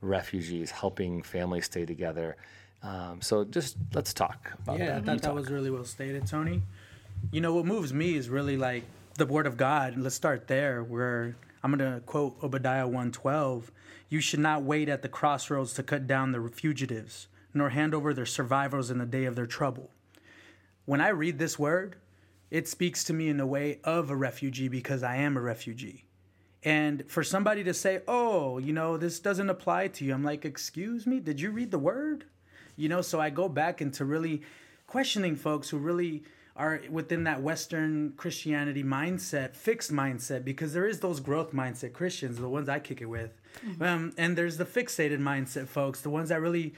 refugees, 0.00 0.70
helping 0.70 1.22
families 1.22 1.64
stay 1.64 1.86
together. 1.86 2.36
Um, 2.82 3.20
so 3.22 3.44
just 3.44 3.76
let's 3.94 4.12
talk 4.12 4.52
about 4.62 4.78
yeah, 4.78 4.86
that. 4.86 4.96
I 4.96 5.00
thought 5.00 5.22
that 5.22 5.34
was 5.34 5.50
really 5.50 5.70
well 5.70 5.84
stated, 5.84 6.26
Tony. 6.26 6.62
You 7.32 7.40
know, 7.40 7.54
what 7.54 7.66
moves 7.66 7.92
me 7.92 8.14
is 8.14 8.28
really 8.28 8.56
like 8.56 8.84
the 9.16 9.26
word 9.26 9.46
of 9.46 9.56
God. 9.56 9.96
Let's 9.96 10.14
start 10.14 10.46
there 10.48 10.82
where 10.82 11.36
I'm 11.62 11.76
going 11.76 11.94
to 11.94 12.00
quote 12.00 12.36
Obadiah 12.42 12.86
112. 12.86 13.70
You 14.08 14.20
should 14.20 14.40
not 14.40 14.62
wait 14.62 14.88
at 14.88 15.02
the 15.02 15.08
crossroads 15.08 15.74
to 15.74 15.82
cut 15.82 16.06
down 16.06 16.32
the 16.32 16.50
fugitives, 16.52 17.28
nor 17.52 17.70
hand 17.70 17.94
over 17.94 18.12
their 18.12 18.26
survivors 18.26 18.90
in 18.90 18.98
the 18.98 19.06
day 19.06 19.24
of 19.24 19.36
their 19.36 19.46
trouble. 19.46 19.90
When 20.84 21.00
I 21.00 21.08
read 21.08 21.38
this 21.38 21.58
word, 21.58 21.96
it 22.50 22.68
speaks 22.68 23.04
to 23.04 23.12
me 23.12 23.28
in 23.28 23.36
the 23.36 23.46
way 23.46 23.80
of 23.84 24.10
a 24.10 24.16
refugee 24.16 24.68
because 24.68 25.02
I 25.02 25.16
am 25.16 25.36
a 25.36 25.40
refugee. 25.40 26.04
And 26.62 27.04
for 27.08 27.22
somebody 27.22 27.64
to 27.64 27.74
say, 27.74 28.02
oh, 28.08 28.58
you 28.58 28.72
know, 28.72 28.96
this 28.96 29.18
doesn't 29.20 29.50
apply 29.50 29.88
to 29.88 30.04
you, 30.04 30.14
I'm 30.14 30.24
like, 30.24 30.44
excuse 30.44 31.06
me, 31.06 31.20
did 31.20 31.40
you 31.40 31.50
read 31.50 31.70
the 31.70 31.78
word? 31.78 32.24
You 32.76 32.88
know, 32.88 33.02
so 33.02 33.20
I 33.20 33.30
go 33.30 33.48
back 33.48 33.80
into 33.80 34.04
really 34.04 34.42
questioning 34.86 35.36
folks 35.36 35.68
who 35.68 35.78
really 35.78 36.22
are 36.56 36.80
within 36.88 37.24
that 37.24 37.42
Western 37.42 38.12
Christianity 38.16 38.84
mindset, 38.84 39.56
fixed 39.56 39.92
mindset, 39.92 40.44
because 40.44 40.72
there 40.72 40.86
is 40.86 41.00
those 41.00 41.18
growth 41.20 41.52
mindset 41.52 41.92
Christians, 41.92 42.38
the 42.38 42.48
ones 42.48 42.68
I 42.68 42.78
kick 42.78 43.00
it 43.00 43.06
with. 43.06 43.32
Mm-hmm. 43.66 43.82
Um, 43.82 44.12
and 44.16 44.38
there's 44.38 44.56
the 44.56 44.64
fixated 44.64 45.18
mindset 45.18 45.66
folks, 45.66 46.00
the 46.00 46.10
ones 46.10 46.28
that 46.28 46.40
really 46.40 46.74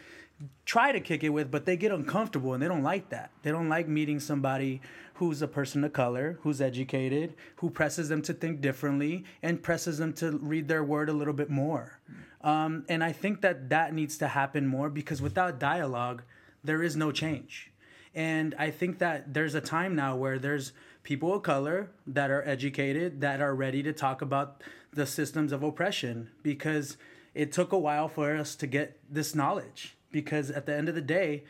try 0.64 0.92
to 0.92 1.00
kick 1.00 1.24
it 1.24 1.30
with, 1.30 1.50
but 1.50 1.66
they 1.66 1.76
get 1.76 1.92
uncomfortable 1.92 2.54
and 2.54 2.62
they 2.62 2.68
don't 2.68 2.82
like 2.82 3.10
that. 3.10 3.30
They 3.42 3.50
don't 3.50 3.68
like 3.68 3.88
meeting 3.88 4.20
somebody 4.20 4.80
who's 5.14 5.40
a 5.40 5.48
person 5.48 5.82
of 5.84 5.92
color, 5.92 6.38
who's 6.42 6.60
educated, 6.60 7.34
who 7.56 7.70
presses 7.70 8.08
them 8.08 8.20
to 8.22 8.34
think 8.34 8.60
differently 8.60 9.24
and 9.42 9.62
presses 9.62 9.98
them 9.98 10.12
to 10.14 10.32
read 10.38 10.68
their 10.68 10.84
word 10.84 11.08
a 11.08 11.12
little 11.12 11.32
bit 11.32 11.48
more. 11.48 11.98
Um, 12.42 12.84
and 12.88 13.02
I 13.02 13.12
think 13.12 13.40
that 13.40 13.70
that 13.70 13.94
needs 13.94 14.18
to 14.18 14.28
happen 14.28 14.66
more 14.66 14.90
because 14.90 15.22
without 15.22 15.58
dialogue, 15.58 16.22
there 16.62 16.82
is 16.82 16.96
no 16.96 17.12
change. 17.12 17.70
And 18.16 18.54
I 18.58 18.70
think 18.70 18.98
that 18.98 19.34
there's 19.34 19.54
a 19.54 19.60
time 19.60 19.94
now 19.94 20.16
where 20.16 20.38
there's 20.38 20.72
people 21.02 21.34
of 21.34 21.42
color 21.42 21.90
that 22.06 22.30
are 22.30 22.42
educated, 22.48 23.20
that 23.20 23.42
are 23.42 23.54
ready 23.54 23.82
to 23.82 23.92
talk 23.92 24.22
about 24.22 24.62
the 24.90 25.06
systems 25.06 25.52
of 25.52 25.62
oppression 25.62 26.30
because 26.42 26.96
it 27.34 27.52
took 27.52 27.72
a 27.72 27.78
while 27.78 28.08
for 28.08 28.34
us 28.34 28.56
to 28.56 28.66
get 28.66 28.98
this 29.10 29.34
knowledge. 29.34 29.96
Because 30.10 30.50
at 30.50 30.64
the 30.64 30.74
end 30.74 30.88
of 30.88 30.94
the 30.94 31.02
day, 31.02 31.44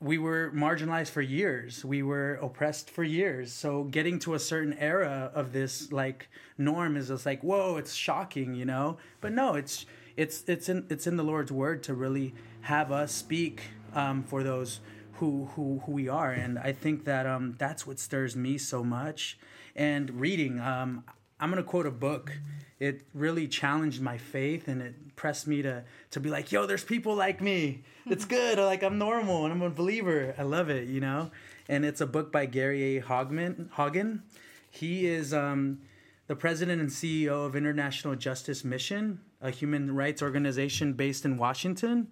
we 0.00 0.16
were 0.16 0.50
marginalized 0.54 1.10
for 1.10 1.20
years. 1.20 1.84
We 1.84 2.02
were 2.02 2.34
oppressed 2.36 2.88
for 2.88 3.04
years. 3.04 3.52
So 3.52 3.84
getting 3.84 4.18
to 4.20 4.32
a 4.32 4.38
certain 4.38 4.72
era 4.78 5.30
of 5.34 5.52
this 5.52 5.92
like 5.92 6.28
norm 6.56 6.96
is 6.96 7.08
just 7.08 7.26
like, 7.26 7.42
whoa, 7.42 7.76
it's 7.76 7.92
shocking, 7.92 8.54
you 8.54 8.64
know? 8.64 8.96
But 9.20 9.32
no, 9.32 9.54
it's 9.54 9.84
it's 10.16 10.42
it's 10.48 10.70
in 10.70 10.86
it's 10.88 11.06
in 11.06 11.18
the 11.18 11.22
Lord's 11.22 11.52
word 11.52 11.82
to 11.84 11.94
really 11.94 12.34
have 12.62 12.90
us 12.90 13.12
speak 13.12 13.62
um, 13.94 14.22
for 14.22 14.42
those 14.42 14.80
who, 15.14 15.46
who 15.54 15.82
who 15.84 15.92
we 15.92 16.08
are. 16.08 16.30
And 16.32 16.58
I 16.58 16.72
think 16.72 17.04
that 17.04 17.26
um, 17.26 17.54
that's 17.58 17.86
what 17.86 17.98
stirs 17.98 18.36
me 18.36 18.58
so 18.58 18.82
much. 18.84 19.38
And 19.74 20.20
reading, 20.20 20.60
um, 20.60 21.04
I'm 21.40 21.50
gonna 21.50 21.62
quote 21.62 21.86
a 21.86 21.90
book. 21.90 22.32
It 22.78 23.02
really 23.14 23.46
challenged 23.46 24.00
my 24.00 24.18
faith 24.18 24.66
and 24.66 24.82
it 24.82 25.16
pressed 25.16 25.46
me 25.46 25.62
to 25.62 25.84
to 26.10 26.20
be 26.20 26.30
like, 26.30 26.52
yo, 26.52 26.66
there's 26.66 26.84
people 26.84 27.14
like 27.14 27.40
me. 27.40 27.84
It's 28.06 28.24
good. 28.38 28.58
like 28.58 28.82
I'm 28.82 28.98
normal 28.98 29.44
and 29.44 29.52
I'm 29.52 29.62
a 29.62 29.70
believer. 29.70 30.34
I 30.38 30.42
love 30.42 30.70
it, 30.70 30.88
you 30.88 31.00
know. 31.00 31.30
And 31.68 31.84
it's 31.84 32.00
a 32.00 32.06
book 32.06 32.32
by 32.32 32.46
Gary 32.46 32.96
A. 32.96 33.02
Hogman. 33.02 33.70
Haugen. 33.70 34.22
He 34.70 35.06
is 35.06 35.32
um, 35.34 35.80
the 36.26 36.34
president 36.34 36.80
and 36.80 36.90
CEO 36.90 37.46
of 37.46 37.54
International 37.54 38.16
Justice 38.16 38.64
Mission, 38.64 39.20
a 39.40 39.50
human 39.50 39.94
rights 39.94 40.22
organization 40.22 40.94
based 40.94 41.24
in 41.24 41.36
Washington. 41.36 42.08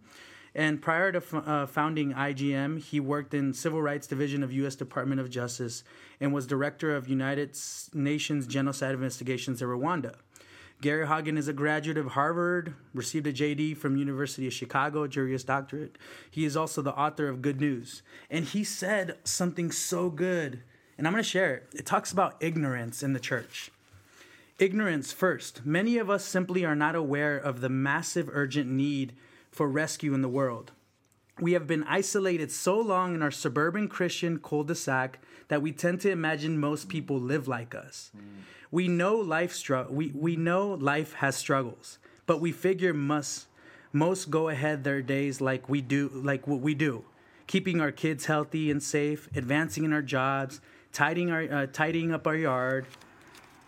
And 0.55 0.83
prior 0.83 1.13
to 1.13 1.19
f- 1.19 1.35
uh, 1.35 1.67
founding 1.67 2.13
IJM, 2.13 2.83
he 2.83 2.99
worked 2.99 3.35
in 3.35 3.55
Civil 3.55 3.81
Rights 3.81 4.07
Division 4.07 4.43
of 4.43 4.53
U.S. 4.53 4.75
Department 4.75 5.21
of 5.21 5.31
Justice 5.31 5.85
and 6.21 6.35
was 6.35 6.47
director 6.47 6.95
of 6.95 7.09
United 7.09 7.57
Nations 7.95 8.47
Genocide 8.47 8.95
Investigations 8.95 9.63
in 9.63 9.69
Rwanda. 9.69 10.15
Gary 10.81 11.07
Haugen 11.07 11.37
is 11.37 11.47
a 11.47 11.53
graduate 11.53 11.99
of 11.99 12.13
Harvard, 12.13 12.75
received 12.95 13.27
a 13.27 13.33
JD 13.33 13.77
from 13.77 13.99
University 13.99 14.47
of 14.47 14.53
Chicago, 14.53 15.07
Juris 15.07 15.45
Doctorate. 15.45 15.99
He 16.31 16.47
is 16.47 16.57
also 16.57 16.81
the 16.81 16.95
author 16.95 17.29
of 17.29 17.43
Good 17.43 17.61
News. 17.61 18.03
And 18.31 18.47
he 18.47 18.65
said 18.65 19.19
something 19.23 19.71
so 19.71 20.09
good, 20.09 20.63
and 20.97 21.07
I'm 21.07 21.13
going 21.13 21.23
to 21.23 21.29
share 21.29 21.55
it. 21.55 21.69
It 21.75 21.85
talks 21.85 22.13
about 22.13 22.37
ignorance 22.41 23.03
in 23.03 23.13
the 23.13 23.21
church. 23.21 23.71
Ignorance 24.59 25.13
first. 25.13 25.67
Many 25.67 25.99
of 25.99 26.09
us 26.09 26.25
simply 26.25 26.65
are 26.65 26.75
not 26.75 26.95
aware 26.95 27.37
of 27.37 27.61
the 27.61 27.69
massive 27.69 28.31
urgent 28.33 28.71
need 28.71 29.13
for 29.51 29.69
rescue 29.69 30.15
in 30.15 30.23
the 30.23 30.29
world. 30.29 30.73
We 31.41 31.53
have 31.53 31.67
been 31.67 31.85
isolated 31.85 32.53
so 32.53 32.79
long 32.79 33.15
in 33.15 33.23
our 33.23 33.31
suburban 33.31 33.89
Christian 33.89 34.39
cul 34.39 34.65
de 34.65 34.75
sac 34.75 35.19
that 35.49 35.63
we 35.63 35.73
tend 35.73 36.01
to 36.03 36.11
imagine 36.11 36.59
most 36.61 36.89
people 36.89 37.19
live 37.19 37.49
like 37.49 37.75
us. 37.75 38.11
Mm. 38.17 38.43
We 38.71 38.89
know 38.89 39.17
life 39.17 39.53
str- 39.53 39.89
we, 39.89 40.13
we 40.15 40.37
know 40.37 40.75
life 40.75 41.15
has 41.15 41.37
struggles, 41.37 41.99
but 42.27 42.41
we 42.41 42.53
figure 42.53 42.95
must 42.95 43.47
most 43.93 44.31
go 44.31 44.49
ahead 44.49 44.85
their 44.85 45.03
days 45.03 45.41
like 45.41 45.69
we 45.69 45.81
do 45.81 46.11
like 46.15 46.47
what 46.47 46.61
we 46.61 46.75
do, 46.75 47.05
keeping 47.47 47.81
our 47.81 47.91
kids 47.91 48.27
healthy 48.27 48.71
and 48.71 48.83
safe, 48.83 49.29
advancing 49.35 49.85
in 49.85 49.93
our 49.93 50.03
jobs, 50.03 50.61
tidying 50.93 51.31
our 51.31 51.43
uh, 51.43 51.67
tidying 51.73 52.13
up 52.13 52.27
our 52.27 52.37
yard, 52.37 52.87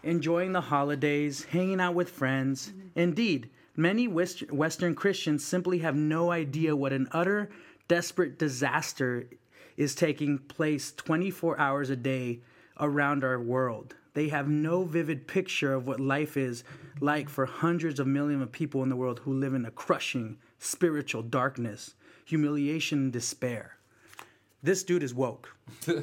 enjoying 0.03 0.53
the 0.53 0.61
holidays, 0.61 1.45
hanging 1.45 1.81
out 1.81 1.95
with 1.95 2.11
friends. 2.11 2.69
Mm-hmm. 2.69 3.01
Indeed, 3.01 3.51
Many 3.77 4.07
Western 4.07 4.95
Christians 4.95 5.45
simply 5.45 5.79
have 5.79 5.97
no 5.97 6.31
idea 6.31 6.77
what 6.77 6.93
an 6.93 7.09
utter, 7.11 7.51
desperate 7.89 8.39
disaster 8.39 9.29
is 9.79 9.95
taking 9.95 10.39
place 10.39 10.93
24 10.93 11.59
hours 11.59 11.89
a 11.89 11.97
day 11.97 12.41
around 12.79 13.25
our 13.25 13.41
world. 13.41 13.95
They 14.13 14.29
have 14.29 14.47
no 14.47 14.85
vivid 14.85 15.27
picture 15.27 15.73
of 15.73 15.87
what 15.87 16.01
life 16.01 16.37
is 16.37 16.65
like 17.01 17.31
for 17.31 17.47
hundreds 17.47 17.99
of 17.99 18.07
millions 18.07 18.43
of 18.43 18.53
people 18.53 18.83
in 18.83 18.91
the 18.91 18.97
world 18.97 19.21
who 19.21 19.33
live 19.33 19.55
in 19.55 19.65
a 19.65 19.71
crushing 19.71 20.37
spiritual 20.59 21.23
darkness, 21.23 21.95
humiliation, 22.27 22.99
and 22.99 23.13
despair. 23.13 23.79
This 24.63 24.85
dude 24.85 25.03
is 25.03 25.15
woke. 25.15 25.57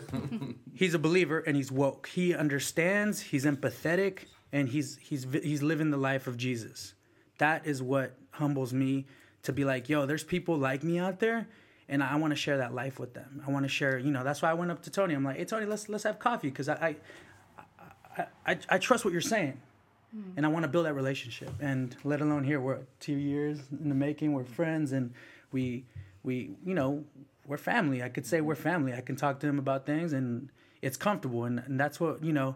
he's 0.74 0.96
a 0.96 1.00
believer 1.00 1.40
and 1.40 1.56
he's 1.56 1.72
woke. 1.72 2.08
He 2.08 2.34
understands, 2.34 3.22
he's 3.22 3.46
empathetic, 3.46 4.24
and 4.52 4.68
he's 4.68 4.98
he's 4.98 5.28
he's 5.32 5.62
living 5.62 5.92
the 5.92 5.98
life 5.98 6.26
of 6.26 6.36
Jesus 6.36 6.96
that 7.40 7.66
is 7.66 7.82
what 7.82 8.16
humbles 8.32 8.74
me 8.74 9.06
to 9.44 9.52
be 9.52 9.66
like, 9.66 9.90
yo, 9.90 10.06
there's 10.06 10.24
people 10.24 10.58
like 10.58 10.84
me 10.84 11.00
out 11.00 11.20
there, 11.20 11.48
and 11.88 12.04
I 12.04 12.16
want 12.18 12.32
to 12.32 12.36
share 12.36 12.58
that 12.58 12.74
life 12.74 13.00
with 13.00 13.14
them. 13.14 13.42
I 13.46 13.52
want 13.52 13.66
to 13.66 13.70
share, 13.70 13.98
you 13.98 14.12
know. 14.12 14.24
That's 14.24 14.42
why 14.42 14.52
I 14.52 14.54
went 14.54 14.72
up 14.72 14.84
to 14.84 14.92
Tony. 14.92 15.14
I'm 15.14 15.24
like, 15.24 15.38
hey 15.38 15.46
Tony, 15.46 15.66
let's 15.66 15.90
let's 15.90 16.04
have 16.04 16.20
coffee 16.20 16.50
because 16.50 16.70
I, 16.70 16.96
I, 18.18 18.26
I 18.46 18.58
I 18.70 18.78
trust 18.78 19.04
what 19.04 19.12
you're 19.12 19.22
saying, 19.22 19.60
hmm. 20.14 20.32
and 20.38 20.46
I 20.46 20.50
want 20.50 20.64
to 20.64 20.70
build 20.70 20.86
that 20.86 20.94
relationship. 20.94 21.52
And 21.60 21.96
let 22.04 22.22
alone 22.22 22.44
here, 22.44 22.62
we're 22.62 22.80
two 23.00 23.16
years 23.16 23.60
in 23.72 23.90
the 23.90 23.96
making. 23.96 24.34
We're 24.34 24.44
friends, 24.44 24.92
and 24.92 25.14
we 25.52 25.86
we 26.24 26.52
you 26.66 26.76
know 26.76 27.04
we're 27.48 27.58
family. 27.58 28.04
I 28.04 28.10
could 28.10 28.26
say 28.26 28.42
we're 28.42 28.56
family. 28.56 28.94
I 28.94 29.02
can 29.02 29.16
talk 29.16 29.40
to 29.40 29.48
him 29.48 29.58
about 29.58 29.86
things, 29.86 30.14
and 30.14 30.50
it's 30.82 30.98
comfortable, 30.98 31.46
and, 31.46 31.60
and 31.60 31.80
that's 31.80 32.00
what 32.00 32.24
you 32.24 32.34
know 32.34 32.56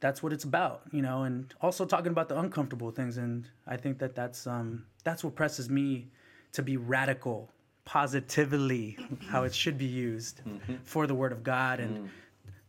that's 0.00 0.22
what 0.22 0.32
it's 0.32 0.44
about, 0.44 0.82
you 0.92 1.02
know, 1.02 1.22
and 1.22 1.52
also 1.60 1.84
talking 1.84 2.08
about 2.10 2.28
the 2.28 2.38
uncomfortable 2.38 2.90
things. 2.90 3.18
And 3.18 3.46
I 3.66 3.76
think 3.76 3.98
that 3.98 4.14
that's 4.14 4.46
um, 4.46 4.84
that's 5.04 5.22
what 5.22 5.34
presses 5.34 5.68
me 5.68 6.08
to 6.52 6.62
be 6.62 6.76
radical, 6.76 7.48
positively, 7.84 8.98
how 9.28 9.44
it 9.44 9.54
should 9.54 9.78
be 9.78 9.86
used 9.86 10.40
for 10.84 11.06
the 11.06 11.14
Word 11.14 11.32
of 11.32 11.42
God, 11.44 11.80
and 11.80 12.10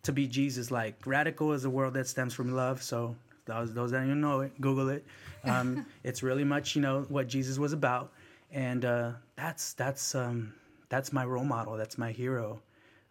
to 0.04 0.12
be 0.12 0.28
Jesus. 0.28 0.72
Like 0.72 0.96
radical 1.06 1.54
is 1.54 1.66
a 1.66 1.70
word 1.70 1.94
that 1.94 2.08
stems 2.08 2.34
from 2.34 2.54
love. 2.54 2.84
So 2.84 3.16
those 3.46 3.74
those 3.74 3.92
that 3.92 4.06
you 4.06 4.16
know 4.16 4.42
it, 4.42 4.60
Google 4.62 4.90
it. 4.90 5.06
Um, 5.46 5.86
it's 6.04 6.22
really 6.24 6.44
much 6.44 6.76
you 6.76 6.82
know 6.82 7.06
what 7.10 7.28
Jesus 7.28 7.58
was 7.58 7.74
about, 7.74 8.12
and 8.52 8.84
uh, 8.86 9.12
that's 9.36 9.74
that's 9.74 10.16
um, 10.16 10.54
that's 10.90 11.14
my 11.14 11.26
role 11.26 11.46
model. 11.46 11.78
That's 11.78 11.98
my 11.98 12.12
hero. 12.12 12.62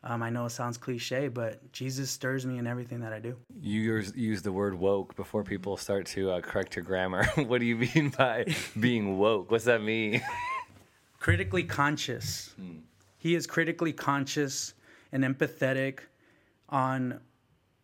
Um, 0.03 0.23
I 0.23 0.31
know 0.31 0.47
it 0.47 0.51
sounds 0.51 0.79
cliche, 0.79 1.29
but 1.29 1.73
Jesus 1.73 2.11
stirs 2.11 2.47
me 2.47 2.57
in 2.57 2.67
everything 2.67 3.01
that 3.01 3.13
I 3.13 3.19
do. 3.19 3.37
You 3.61 3.81
use, 3.81 4.13
use 4.17 4.43
the 4.43 4.53
word 4.53 4.75
woke 4.75 5.15
before 5.15 5.45
people 5.45 5.77
start 5.77 6.07
to 6.07 6.31
uh, 6.31 6.41
correct 6.41 6.75
your 6.75 6.85
grammar. 6.85 7.25
what 7.35 7.61
do 7.61 7.67
you 7.67 7.77
mean 7.77 8.09
by 8.17 8.47
being 8.81 9.19
woke? 9.19 9.51
What's 9.51 9.65
that 9.65 9.83
mean? 9.83 10.23
critically 11.19 11.65
conscious. 11.65 12.55
He 13.19 13.35
is 13.35 13.47
critically 13.47 13.93
conscious 13.93 14.73
and 15.13 15.23
empathetic 15.23 16.01
on 16.71 17.21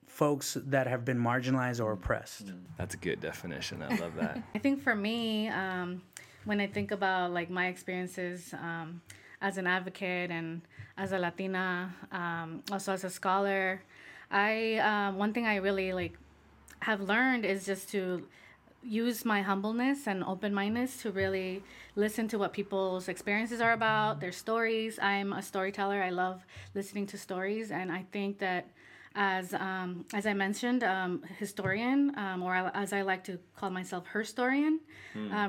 folks 0.07 0.57
that 0.67 0.87
have 0.87 1.05
been 1.05 1.19
marginalized 1.19 1.85
or 1.85 1.93
oppressed. 1.93 2.53
That's 2.79 2.95
a 2.95 2.97
good 2.99 3.21
definition. 3.21 3.83
I 3.83 3.95
love 3.97 4.17
that. 4.17 4.43
I 4.55 4.59
think 4.59 4.81
for 4.81 4.95
me, 4.95 5.49
um, 5.49 6.01
when 6.47 6.61
I 6.61 6.67
think 6.67 6.91
about 6.91 7.33
like 7.33 7.51
my 7.51 7.67
experiences 7.67 8.55
um, 8.55 9.03
as 9.41 9.59
an 9.59 9.67
advocate 9.67 10.31
and 10.31 10.63
as 10.97 11.13
a 11.13 11.19
Latina, 11.19 11.95
um, 12.13 12.63
also 12.73 12.93
as 12.93 13.05
a 13.05 13.11
scholar, 13.11 13.83
I 14.31 14.77
uh, 14.77 15.13
one 15.13 15.33
thing 15.33 15.47
I 15.47 15.57
really 15.57 15.93
like 15.93 16.15
have 16.81 17.01
learned 17.01 17.45
is 17.45 17.67
just 17.67 17.91
to 17.91 18.27
use 18.83 19.25
my 19.25 19.43
humbleness 19.43 20.07
and 20.07 20.23
open 20.23 20.55
mindedness 20.55 21.03
to 21.03 21.11
really 21.11 21.63
listen 21.97 22.29
to 22.29 22.39
what 22.39 22.53
people's 22.53 23.09
experiences 23.09 23.61
are 23.61 23.73
about, 23.73 24.21
their 24.21 24.33
stories. 24.33 24.99
I'm 25.01 25.33
a 25.33 25.43
storyteller. 25.43 26.03
I 26.03 26.11
love 26.11 26.45
listening 26.75 27.07
to 27.09 27.19
stories, 27.19 27.71
and 27.71 27.91
I 27.91 28.05
think 28.13 28.39
that 28.39 28.69
as 29.15 29.55
um, 29.55 30.05
as 30.13 30.27
I 30.27 30.35
mentioned, 30.35 30.85
um, 30.85 31.23
historian, 31.39 32.17
um, 32.19 32.43
or 32.43 32.55
as 32.55 32.93
I 32.93 33.03
like 33.03 33.25
to 33.25 33.39
call 33.57 33.71
myself, 33.71 34.07
her 34.09 34.21
historian, 34.21 34.81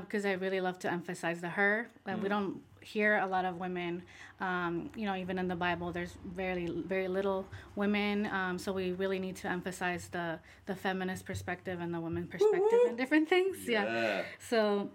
because 0.02 0.26
I 0.26 0.34
really 0.34 0.62
love 0.62 0.80
to 0.80 0.92
emphasize 0.92 1.42
the 1.42 1.50
her. 1.50 1.90
Uh, 2.08 2.18
We 2.22 2.30
don't 2.30 2.62
hear 2.94 3.18
a 3.18 3.28
lot 3.36 3.46
of 3.46 3.54
women, 3.66 4.04
um, 4.40 4.90
you 4.96 5.06
know, 5.08 5.16
even 5.16 5.36
in 5.38 5.48
the 5.48 5.60
Bible, 5.68 5.92
there's 5.92 6.16
very 6.36 6.68
very 6.94 7.08
little 7.08 7.46
women. 7.76 8.16
Um, 8.40 8.58
so 8.58 8.72
we 8.72 8.94
really 9.04 9.20
need 9.20 9.36
to 9.44 9.48
emphasize 9.58 10.04
the 10.18 10.40
the 10.70 10.76
feminist 10.76 11.26
perspective 11.26 11.78
and 11.84 11.94
the 11.94 12.02
woman 12.08 12.28
perspective 12.28 12.82
and 12.88 12.98
different 12.98 13.28
things. 13.30 13.56
Yeah. 13.68 14.24
So 14.40 14.90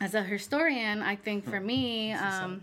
as 0.00 0.14
a 0.14 0.22
historian, 0.22 1.02
I 1.02 1.16
think 1.16 1.44
for 1.44 1.60
me, 1.60 2.12
um, 2.12 2.62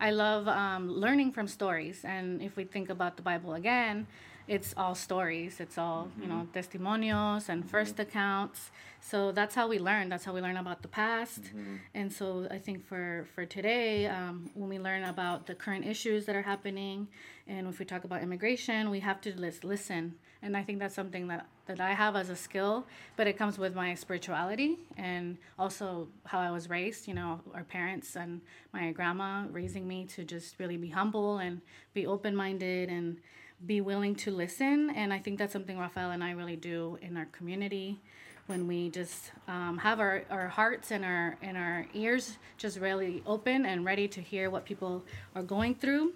I 0.00 0.10
love 0.10 0.48
um, 0.48 0.90
learning 1.04 1.32
from 1.32 1.46
stories. 1.46 2.04
And 2.04 2.40
if 2.40 2.56
we 2.56 2.64
think 2.64 2.88
about 2.88 3.16
the 3.16 3.22
Bible 3.22 3.52
again, 3.54 4.06
it's 4.48 4.74
all 4.76 4.94
stories. 4.94 5.60
It's 5.60 5.78
all 5.78 6.08
you 6.16 6.26
mm-hmm. 6.26 6.38
know, 6.38 6.48
testimonios 6.52 7.48
and 7.48 7.62
mm-hmm. 7.62 7.70
first 7.70 7.98
accounts. 7.98 8.70
So 9.00 9.32
that's 9.32 9.54
how 9.54 9.66
we 9.68 9.78
learn. 9.78 10.08
That's 10.08 10.24
how 10.24 10.34
we 10.34 10.40
learn 10.40 10.56
about 10.56 10.82
the 10.82 10.88
past. 10.88 11.42
Mm-hmm. 11.42 11.76
And 11.94 12.12
so 12.12 12.46
I 12.50 12.58
think 12.58 12.84
for 12.84 13.26
for 13.34 13.46
today, 13.46 14.06
um, 14.06 14.50
when 14.54 14.68
we 14.68 14.78
learn 14.78 15.04
about 15.04 15.46
the 15.46 15.54
current 15.54 15.86
issues 15.86 16.26
that 16.26 16.36
are 16.36 16.42
happening, 16.42 17.08
and 17.46 17.66
if 17.66 17.78
we 17.78 17.84
talk 17.84 18.04
about 18.04 18.22
immigration, 18.22 18.90
we 18.90 19.00
have 19.00 19.20
to 19.22 19.38
lis- 19.38 19.64
listen. 19.64 20.14
And 20.42 20.56
I 20.56 20.62
think 20.62 20.78
that's 20.78 20.94
something 20.94 21.28
that 21.28 21.46
that 21.66 21.80
I 21.80 21.92
have 21.92 22.16
as 22.16 22.30
a 22.30 22.36
skill, 22.36 22.86
but 23.16 23.26
it 23.26 23.38
comes 23.38 23.56
with 23.56 23.74
my 23.74 23.94
spirituality 23.94 24.78
and 24.96 25.38
also 25.58 26.08
how 26.24 26.40
I 26.40 26.50
was 26.50 26.68
raised. 26.68 27.06
You 27.06 27.14
know, 27.14 27.40
our 27.54 27.64
parents 27.64 28.16
and 28.16 28.40
my 28.72 28.90
grandma 28.92 29.44
raising 29.50 29.86
me 29.86 30.06
to 30.06 30.24
just 30.24 30.58
really 30.58 30.76
be 30.76 30.88
humble 30.88 31.38
and 31.38 31.60
be 31.94 32.06
open 32.06 32.34
minded 32.34 32.88
and 32.88 33.18
be 33.66 33.80
willing 33.80 34.14
to 34.16 34.30
listen. 34.30 34.90
And 34.90 35.12
I 35.12 35.18
think 35.18 35.38
that's 35.38 35.52
something 35.52 35.78
Rafael 35.78 36.10
and 36.10 36.24
I 36.24 36.32
really 36.32 36.56
do 36.56 36.98
in 37.02 37.16
our 37.16 37.26
community. 37.26 38.00
When 38.46 38.66
we 38.66 38.90
just 38.90 39.30
um, 39.46 39.78
have 39.78 40.00
our, 40.00 40.24
our 40.28 40.48
hearts 40.48 40.90
and 40.90 41.04
our 41.04 41.36
and 41.40 41.56
our 41.56 41.86
ears 41.94 42.36
just 42.56 42.80
really 42.80 43.22
open 43.24 43.64
and 43.64 43.84
ready 43.84 44.08
to 44.08 44.20
hear 44.20 44.50
what 44.50 44.64
people 44.64 45.04
are 45.36 45.42
going 45.42 45.76
through. 45.76 46.14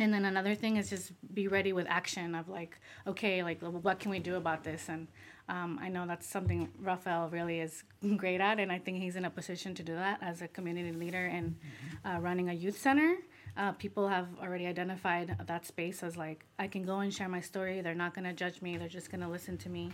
And 0.00 0.12
then 0.12 0.24
another 0.24 0.56
thing 0.56 0.76
is 0.76 0.90
just 0.90 1.12
be 1.34 1.46
ready 1.46 1.72
with 1.72 1.86
action 1.88 2.34
of 2.34 2.48
like 2.48 2.80
okay 3.06 3.44
like 3.44 3.60
what 3.60 4.00
can 4.00 4.10
we 4.10 4.18
do 4.18 4.34
about 4.34 4.64
this? 4.64 4.88
And 4.88 5.06
um, 5.48 5.78
i 5.80 5.88
know 5.88 6.06
that's 6.06 6.26
something 6.26 6.68
rafael 6.80 7.28
really 7.28 7.60
is 7.60 7.84
great 8.16 8.40
at 8.40 8.58
and 8.58 8.72
i 8.72 8.78
think 8.78 8.98
he's 8.98 9.16
in 9.16 9.24
a 9.24 9.30
position 9.30 9.74
to 9.74 9.82
do 9.82 9.94
that 9.94 10.18
as 10.22 10.42
a 10.42 10.48
community 10.48 10.92
leader 10.92 11.26
and 11.26 11.56
uh, 12.04 12.18
running 12.20 12.48
a 12.50 12.52
youth 12.52 12.78
center 12.78 13.16
uh, 13.56 13.72
people 13.72 14.08
have 14.08 14.28
already 14.42 14.66
identified 14.66 15.36
that 15.46 15.66
space 15.66 16.02
as 16.02 16.16
like 16.16 16.44
i 16.58 16.66
can 16.66 16.84
go 16.84 17.00
and 17.00 17.12
share 17.12 17.28
my 17.28 17.40
story. 17.40 17.80
They're 17.80 17.94
not 17.94 18.14
going 18.14 18.24
to 18.24 18.32
judge 18.32 18.60
me. 18.62 18.76
They're 18.76 18.88
just 18.88 19.10
going 19.10 19.22
to 19.22 19.28
listen 19.28 19.56
to 19.58 19.68
me. 19.68 19.92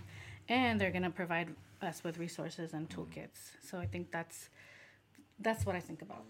And 0.49 0.81
they're 0.81 0.91
going 0.91 1.05
to 1.05 1.11
provide 1.11 1.49
us 1.81 2.03
with 2.03 2.19
resources 2.19 2.73
and 2.73 2.89
toolkits. 2.89 3.41
So 3.63 3.79
i 3.79 3.87
think 3.87 4.11
that's 4.11 4.49
that's 5.41 5.65
what 5.67 5.77
i 5.77 5.81
think 5.81 6.03
about. 6.03 6.25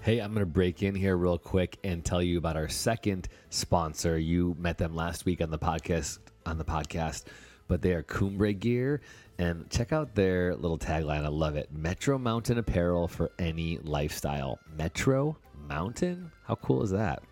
Hey, 0.00 0.20
I'm 0.20 0.32
going 0.32 0.46
to 0.46 0.46
break 0.46 0.84
in 0.84 0.94
here 0.94 1.16
real 1.16 1.36
quick 1.36 1.78
and 1.82 2.04
tell 2.04 2.22
you 2.22 2.38
about 2.38 2.56
our 2.56 2.68
second 2.68 3.28
sponsor. 3.50 4.16
You 4.16 4.54
met 4.56 4.78
them 4.78 4.94
last 4.94 5.24
week 5.24 5.40
on 5.40 5.50
the 5.50 5.58
podcast 5.58 6.20
on 6.46 6.58
the 6.58 6.64
podcast, 6.64 7.24
but 7.68 7.82
they 7.82 7.92
are 7.92 8.02
Kumbre 8.02 8.52
Gear 8.58 9.00
and 9.38 9.68
check 9.70 9.92
out 9.92 10.14
their 10.14 10.54
little 10.54 10.78
tagline. 10.78 11.24
I 11.24 11.28
love 11.28 11.56
it. 11.56 11.68
Metro 11.72 12.18
Mountain 12.18 12.58
apparel 12.58 13.08
for 13.08 13.30
any 13.38 13.78
lifestyle. 13.78 14.58
Metro 14.76 15.36
Mountain? 15.68 16.30
How 16.44 16.54
cool 16.56 16.82
is 16.82 16.90
that? 16.90 17.22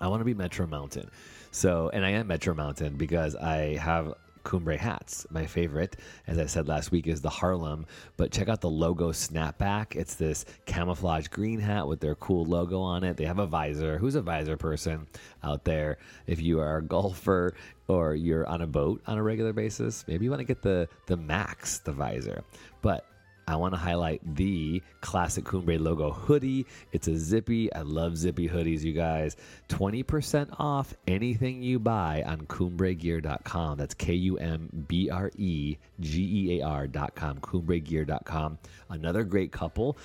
I 0.00 0.08
want 0.08 0.20
to 0.20 0.24
be 0.24 0.34
Metro 0.34 0.66
Mountain. 0.66 1.10
So, 1.52 1.90
and 1.92 2.04
I 2.04 2.10
am 2.10 2.26
Metro 2.26 2.54
Mountain 2.54 2.96
because 2.96 3.36
I 3.36 3.76
have 3.76 4.14
Kumbre 4.44 4.76
hats. 4.76 5.26
My 5.30 5.46
favorite, 5.46 5.96
as 6.26 6.38
I 6.38 6.46
said 6.46 6.68
last 6.68 6.90
week, 6.90 7.06
is 7.06 7.20
the 7.20 7.30
Harlem. 7.30 7.86
But 8.16 8.32
check 8.32 8.48
out 8.48 8.60
the 8.60 8.70
logo 8.70 9.12
snapback. 9.12 9.94
It's 9.94 10.14
this 10.14 10.44
camouflage 10.66 11.28
green 11.28 11.60
hat 11.60 11.86
with 11.86 12.00
their 12.00 12.14
cool 12.16 12.44
logo 12.44 12.80
on 12.80 13.04
it. 13.04 13.16
They 13.16 13.24
have 13.24 13.38
a 13.38 13.46
visor. 13.46 13.98
Who's 13.98 14.14
a 14.14 14.22
visor 14.22 14.56
person 14.56 15.06
out 15.42 15.64
there? 15.64 15.98
If 16.26 16.40
you 16.40 16.60
are 16.60 16.78
a 16.78 16.82
golfer 16.82 17.54
or 17.92 18.14
you're 18.14 18.46
on 18.46 18.62
a 18.62 18.66
boat 18.66 19.02
on 19.06 19.18
a 19.18 19.22
regular 19.22 19.52
basis, 19.52 20.04
maybe 20.08 20.24
you 20.24 20.30
want 20.30 20.40
to 20.40 20.44
get 20.44 20.62
the 20.62 20.88
the 21.06 21.16
Max, 21.16 21.78
the 21.78 21.92
visor. 21.92 22.42
But 22.80 23.04
I 23.46 23.56
want 23.56 23.74
to 23.74 23.78
highlight 23.78 24.20
the 24.36 24.82
classic 25.00 25.44
Kumbre 25.44 25.78
logo 25.78 26.10
hoodie. 26.10 26.64
It's 26.92 27.08
a 27.08 27.18
zippy. 27.18 27.72
I 27.72 27.82
love 27.82 28.16
zippy 28.16 28.48
hoodies, 28.48 28.82
you 28.82 28.92
guys. 28.92 29.36
20% 29.68 30.54
off 30.58 30.94
anything 31.08 31.62
you 31.62 31.78
buy 31.78 32.22
on 32.24 32.42
kumbregear.com. 32.42 33.78
That's 33.78 33.94
K 33.94 34.14
U 34.14 34.38
M 34.38 34.84
B 34.88 35.10
R 35.10 35.30
E 35.36 35.76
G 36.00 36.22
E 36.22 36.60
A 36.60 36.66
R.com. 36.66 37.40
Kumbregear.com. 37.40 38.58
Another 38.90 39.24
great 39.24 39.52
couple. 39.52 39.98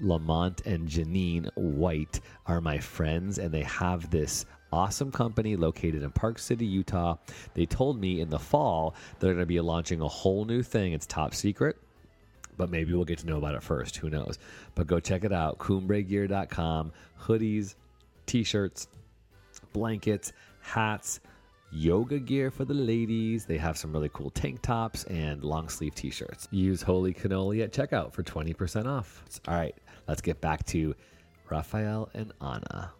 Lamont 0.00 0.64
and 0.64 0.88
Janine 0.88 1.50
White 1.56 2.20
are 2.46 2.60
my 2.60 2.78
friends, 2.78 3.38
and 3.38 3.52
they 3.52 3.64
have 3.64 4.10
this 4.10 4.46
awesome 4.72 5.10
company 5.10 5.56
located 5.56 6.02
in 6.02 6.10
Park 6.10 6.38
City, 6.38 6.66
Utah. 6.66 7.16
They 7.54 7.66
told 7.66 8.00
me 8.00 8.20
in 8.20 8.30
the 8.30 8.38
fall 8.38 8.94
they're 9.18 9.32
going 9.32 9.42
to 9.42 9.46
be 9.46 9.60
launching 9.60 10.00
a 10.00 10.08
whole 10.08 10.44
new 10.44 10.62
thing. 10.62 10.92
It's 10.92 11.06
top 11.06 11.34
secret 11.34 11.76
but 12.58 12.70
maybe 12.70 12.92
we'll 12.92 13.04
get 13.04 13.20
to 13.20 13.26
know 13.26 13.38
about 13.38 13.54
it 13.54 13.62
first. 13.62 13.96
Who 13.96 14.10
knows? 14.10 14.38
But 14.74 14.86
go 14.86 15.00
check 15.00 15.24
it 15.24 15.32
out. 15.32 15.58
KumbreGear.com. 15.58 16.92
Hoodies, 17.22 17.76
t 18.26 18.42
shirts, 18.42 18.88
blankets, 19.72 20.32
hats, 20.60 21.20
yoga 21.70 22.18
gear 22.18 22.50
for 22.50 22.64
the 22.64 22.74
ladies. 22.74 23.46
They 23.46 23.56
have 23.56 23.78
some 23.78 23.92
really 23.92 24.10
cool 24.12 24.30
tank 24.30 24.60
tops 24.60 25.04
and 25.04 25.42
long 25.42 25.68
sleeve 25.68 25.94
t 25.94 26.10
shirts. 26.10 26.48
Use 26.50 26.82
Holy 26.82 27.14
Cannoli 27.14 27.62
at 27.62 27.72
checkout 27.72 28.12
for 28.12 28.22
20% 28.22 28.86
off. 28.86 29.24
All 29.46 29.54
right, 29.54 29.74
let's 30.06 30.20
get 30.20 30.40
back 30.40 30.66
to 30.66 30.94
Rafael 31.48 32.10
and 32.12 32.32
Anna. 32.40 32.92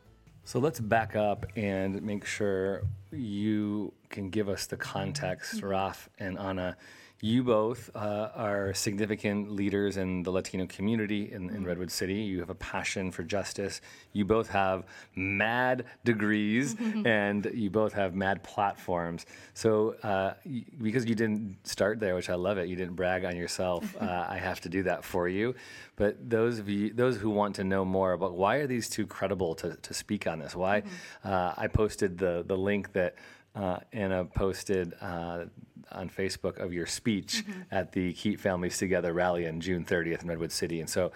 So 0.49 0.59
let's 0.61 0.81
back 0.81 1.15
up 1.15 1.45
and 1.57 2.01
make 2.01 2.25
sure 2.25 2.85
you 3.13 3.93
can 4.09 4.31
give 4.31 4.49
us 4.49 4.65
the 4.65 4.79
context, 4.79 5.61
Raf 5.63 6.09
and 6.19 6.39
Ana. 6.39 6.79
You 7.21 7.43
both 7.43 7.91
uh, 7.97 8.31
are 8.37 8.73
significant 8.75 9.51
leaders 9.51 9.97
in 9.97 10.23
the 10.23 10.31
Latino 10.31 10.67
community 10.67 11.33
in, 11.33 11.51
in, 11.51 11.65
Redwood 11.65 11.91
City. 11.91 12.15
You 12.15 12.39
have 12.39 12.51
a 12.51 12.55
passion 12.55 13.11
for 13.11 13.25
justice. 13.25 13.81
You 14.13 14.25
both 14.25 14.49
have 14.51 14.85
mad 15.17 15.87
degrees 16.05 16.77
and 17.05 17.51
you 17.53 17.71
both 17.71 17.93
have 17.95 18.15
mad 18.15 18.45
platforms. 18.45 19.27
So, 19.55 19.97
uh, 20.05 20.35
because 20.81 21.07
you 21.07 21.17
didn't 21.17 21.57
start 21.67 21.99
there, 21.99 22.15
which 22.15 22.31
I 22.31 22.37
love 22.37 22.57
it, 22.57 22.69
you 22.69 22.77
didn't 22.77 22.95
brag 22.95 23.25
on 23.25 23.37
yourself. 23.37 23.97
Uh, 24.09 24.27
I 24.29 24.39
have 24.39 24.61
to 24.61 24.69
do 24.69 24.85
that 24.85 25.05
for 25.05 25.29
you. 25.29 25.55
But 25.97 26.31
those 26.31 26.61
of 26.61 26.69
you, 26.69 26.93
those 26.93 27.17
who 27.17 27.31
want 27.31 27.57
to 27.57 27.65
know 27.65 27.85
more 27.85 28.13
about 28.13 28.35
why 28.35 28.57
are 28.57 28.67
these 28.67 28.89
two 28.89 29.07
credible 29.07 29.55
to, 29.57 29.75
to 29.75 29.93
speak 29.93 30.27
on 30.27 30.39
this? 30.39 30.55
Why 30.55 30.83
mm-hmm. 30.83 31.29
uh, 31.29 31.55
I 31.57 31.67
posted 31.67 32.17
the 32.17 32.45
the 32.47 32.57
link 32.57 32.93
that 32.93 33.17
uh, 33.59 33.79
Ana 33.93 34.25
posted 34.25 34.95
uh, 35.01 35.47
on 35.93 36.09
Facebook 36.09 36.59
of 36.59 36.73
your 36.73 36.87
speech 36.87 37.45
mm-hmm. 37.47 37.63
at 37.71 37.93
the 37.93 38.13
Keep 38.13 38.41
Families 38.41 38.79
Together 38.79 39.13
rally 39.13 39.49
on 39.49 39.61
June 39.61 39.85
30th 39.85 40.23
in 40.23 40.29
Redwood 40.29 40.53
City. 40.53 40.81
And 40.81 40.89
so, 40.89 41.13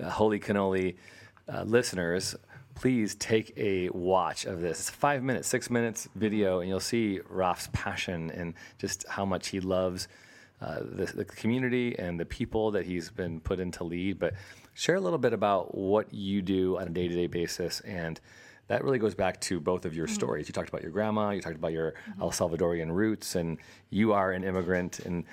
uh, 0.00 0.08
Holy 0.08 0.38
Cannoli 0.38 0.96
uh, 1.52 1.62
listeners, 1.62 2.36
please 2.74 3.14
take 3.16 3.52
a 3.56 3.88
watch 3.90 4.44
of 4.44 4.60
this. 4.60 4.80
It's 4.80 4.90
five 4.90 5.22
minutes, 5.22 5.48
six 5.48 5.70
minutes 5.70 6.08
video, 6.14 6.60
and 6.60 6.68
you'll 6.68 6.80
see 6.80 7.20
Raf's 7.28 7.68
passion 7.72 8.30
and 8.30 8.54
just 8.78 9.06
how 9.08 9.24
much 9.24 9.48
he 9.48 9.60
loves 9.60 10.08
uh, 10.60 10.80
the, 10.80 11.06
the, 11.14 11.24
community 11.24 11.98
and 11.98 12.20
the 12.20 12.26
people 12.26 12.70
that 12.72 12.84
he's 12.84 13.10
been 13.10 13.40
put 13.40 13.60
in 13.60 13.72
to 13.72 13.84
lead. 13.84 14.18
But 14.18 14.34
share 14.74 14.96
a 14.96 15.00
little 15.00 15.18
bit 15.18 15.32
about 15.32 15.74
what 15.74 16.12
you 16.12 16.42
do 16.42 16.78
on 16.78 16.86
a 16.86 16.90
day 16.90 17.08
to 17.08 17.14
day 17.14 17.26
basis 17.26 17.80
and 17.80 18.20
that 18.70 18.84
really 18.84 19.00
goes 19.00 19.16
back 19.16 19.40
to 19.40 19.58
both 19.58 19.84
of 19.84 19.96
your 19.96 20.06
mm-hmm. 20.06 20.14
stories. 20.14 20.48
You 20.48 20.52
talked 20.52 20.68
about 20.68 20.82
your 20.82 20.92
grandma, 20.92 21.30
you 21.30 21.40
talked 21.40 21.56
about 21.56 21.72
your 21.72 21.90
mm-hmm. 22.08 22.22
El 22.22 22.30
Salvadorian 22.30 22.92
roots, 22.92 23.34
and 23.34 23.58
you 23.90 24.12
are 24.12 24.30
an 24.30 24.44
immigrant. 24.44 25.00
And 25.00 25.24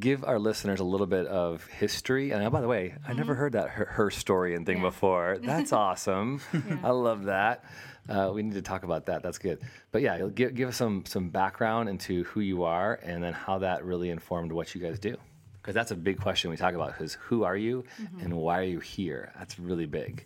give 0.00 0.24
our 0.24 0.38
listeners 0.38 0.80
a 0.80 0.84
little 0.84 1.06
bit 1.06 1.26
of 1.26 1.66
history. 1.66 2.30
And 2.30 2.42
oh, 2.42 2.48
by 2.48 2.62
the 2.62 2.68
way, 2.68 2.94
mm-hmm. 2.94 3.10
I 3.10 3.12
never 3.12 3.34
mm-hmm. 3.34 3.40
heard 3.40 3.52
that 3.52 3.68
her, 3.68 3.84
her 3.84 4.10
story 4.10 4.54
and 4.54 4.64
thing 4.64 4.78
yeah. 4.78 4.84
before. 4.84 5.36
That's 5.42 5.74
awesome. 5.74 6.40
yeah. 6.54 6.78
I 6.82 6.90
love 6.90 7.24
that. 7.24 7.64
Uh, 8.08 8.30
we 8.32 8.42
need 8.42 8.54
to 8.54 8.62
talk 8.62 8.82
about 8.82 9.04
that. 9.06 9.22
That's 9.22 9.38
good. 9.38 9.60
But 9.92 10.00
yeah, 10.00 10.28
give, 10.34 10.54
give 10.54 10.70
us 10.70 10.76
some 10.76 11.04
some 11.04 11.28
background 11.28 11.90
into 11.90 12.24
who 12.24 12.40
you 12.40 12.62
are, 12.62 12.98
and 13.02 13.22
then 13.22 13.34
how 13.34 13.58
that 13.58 13.84
really 13.84 14.08
informed 14.08 14.52
what 14.52 14.74
you 14.74 14.80
guys 14.80 14.98
do. 14.98 15.18
Because 15.60 15.74
that's 15.74 15.90
a 15.90 15.96
big 15.96 16.18
question 16.18 16.48
we 16.48 16.56
talk 16.56 16.72
about: 16.72 16.98
is 16.98 17.18
who 17.20 17.44
are 17.44 17.56
you, 17.58 17.84
mm-hmm. 18.00 18.20
and 18.20 18.34
why 18.34 18.60
are 18.60 18.70
you 18.70 18.80
here? 18.80 19.32
That's 19.36 19.58
really 19.58 19.86
big. 19.86 20.24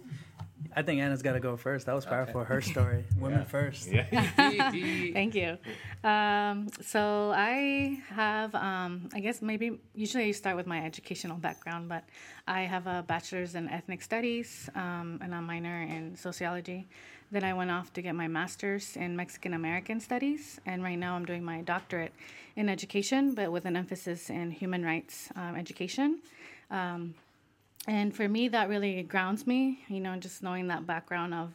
I 0.74 0.82
think 0.82 1.00
Ana's 1.00 1.22
got 1.22 1.32
to 1.32 1.40
go 1.40 1.56
first. 1.56 1.86
That 1.86 1.94
was 1.94 2.06
powerful. 2.06 2.40
Okay. 2.42 2.54
Her 2.54 2.60
story. 2.60 3.04
Women 3.18 3.40
yeah. 3.40 3.44
first. 3.44 3.90
Yeah. 3.90 4.06
Thank 5.12 5.34
you. 5.34 5.58
Um, 6.04 6.68
so 6.80 7.32
I 7.34 8.00
have, 8.10 8.54
um, 8.54 9.08
I 9.12 9.20
guess 9.20 9.42
maybe 9.42 9.78
usually 9.94 10.26
you 10.26 10.32
start 10.32 10.56
with 10.56 10.66
my 10.66 10.84
educational 10.84 11.36
background, 11.36 11.88
but 11.88 12.04
I 12.46 12.62
have 12.62 12.86
a 12.86 13.04
bachelor's 13.06 13.54
in 13.54 13.68
ethnic 13.68 14.02
studies 14.02 14.68
um, 14.74 15.18
and 15.22 15.34
a 15.34 15.40
minor 15.40 15.82
in 15.82 16.16
sociology. 16.16 16.88
Then 17.32 17.44
I 17.44 17.54
went 17.54 17.70
off 17.70 17.92
to 17.92 18.02
get 18.02 18.14
my 18.14 18.26
master's 18.26 18.96
in 18.96 19.16
Mexican 19.16 19.54
American 19.54 20.00
studies, 20.00 20.60
and 20.66 20.82
right 20.82 20.96
now 20.96 21.14
I'm 21.14 21.24
doing 21.24 21.44
my 21.44 21.60
doctorate 21.60 22.12
in 22.56 22.68
education, 22.68 23.34
but 23.34 23.52
with 23.52 23.66
an 23.66 23.76
emphasis 23.76 24.30
in 24.30 24.50
human 24.50 24.84
rights 24.84 25.28
um, 25.36 25.54
education. 25.54 26.18
Um, 26.72 27.14
and 27.86 28.14
for 28.14 28.28
me 28.28 28.48
that 28.48 28.68
really 28.68 29.02
grounds 29.02 29.46
me 29.46 29.80
you 29.88 30.00
know 30.00 30.16
just 30.16 30.42
knowing 30.42 30.68
that 30.68 30.86
background 30.86 31.32
of 31.32 31.52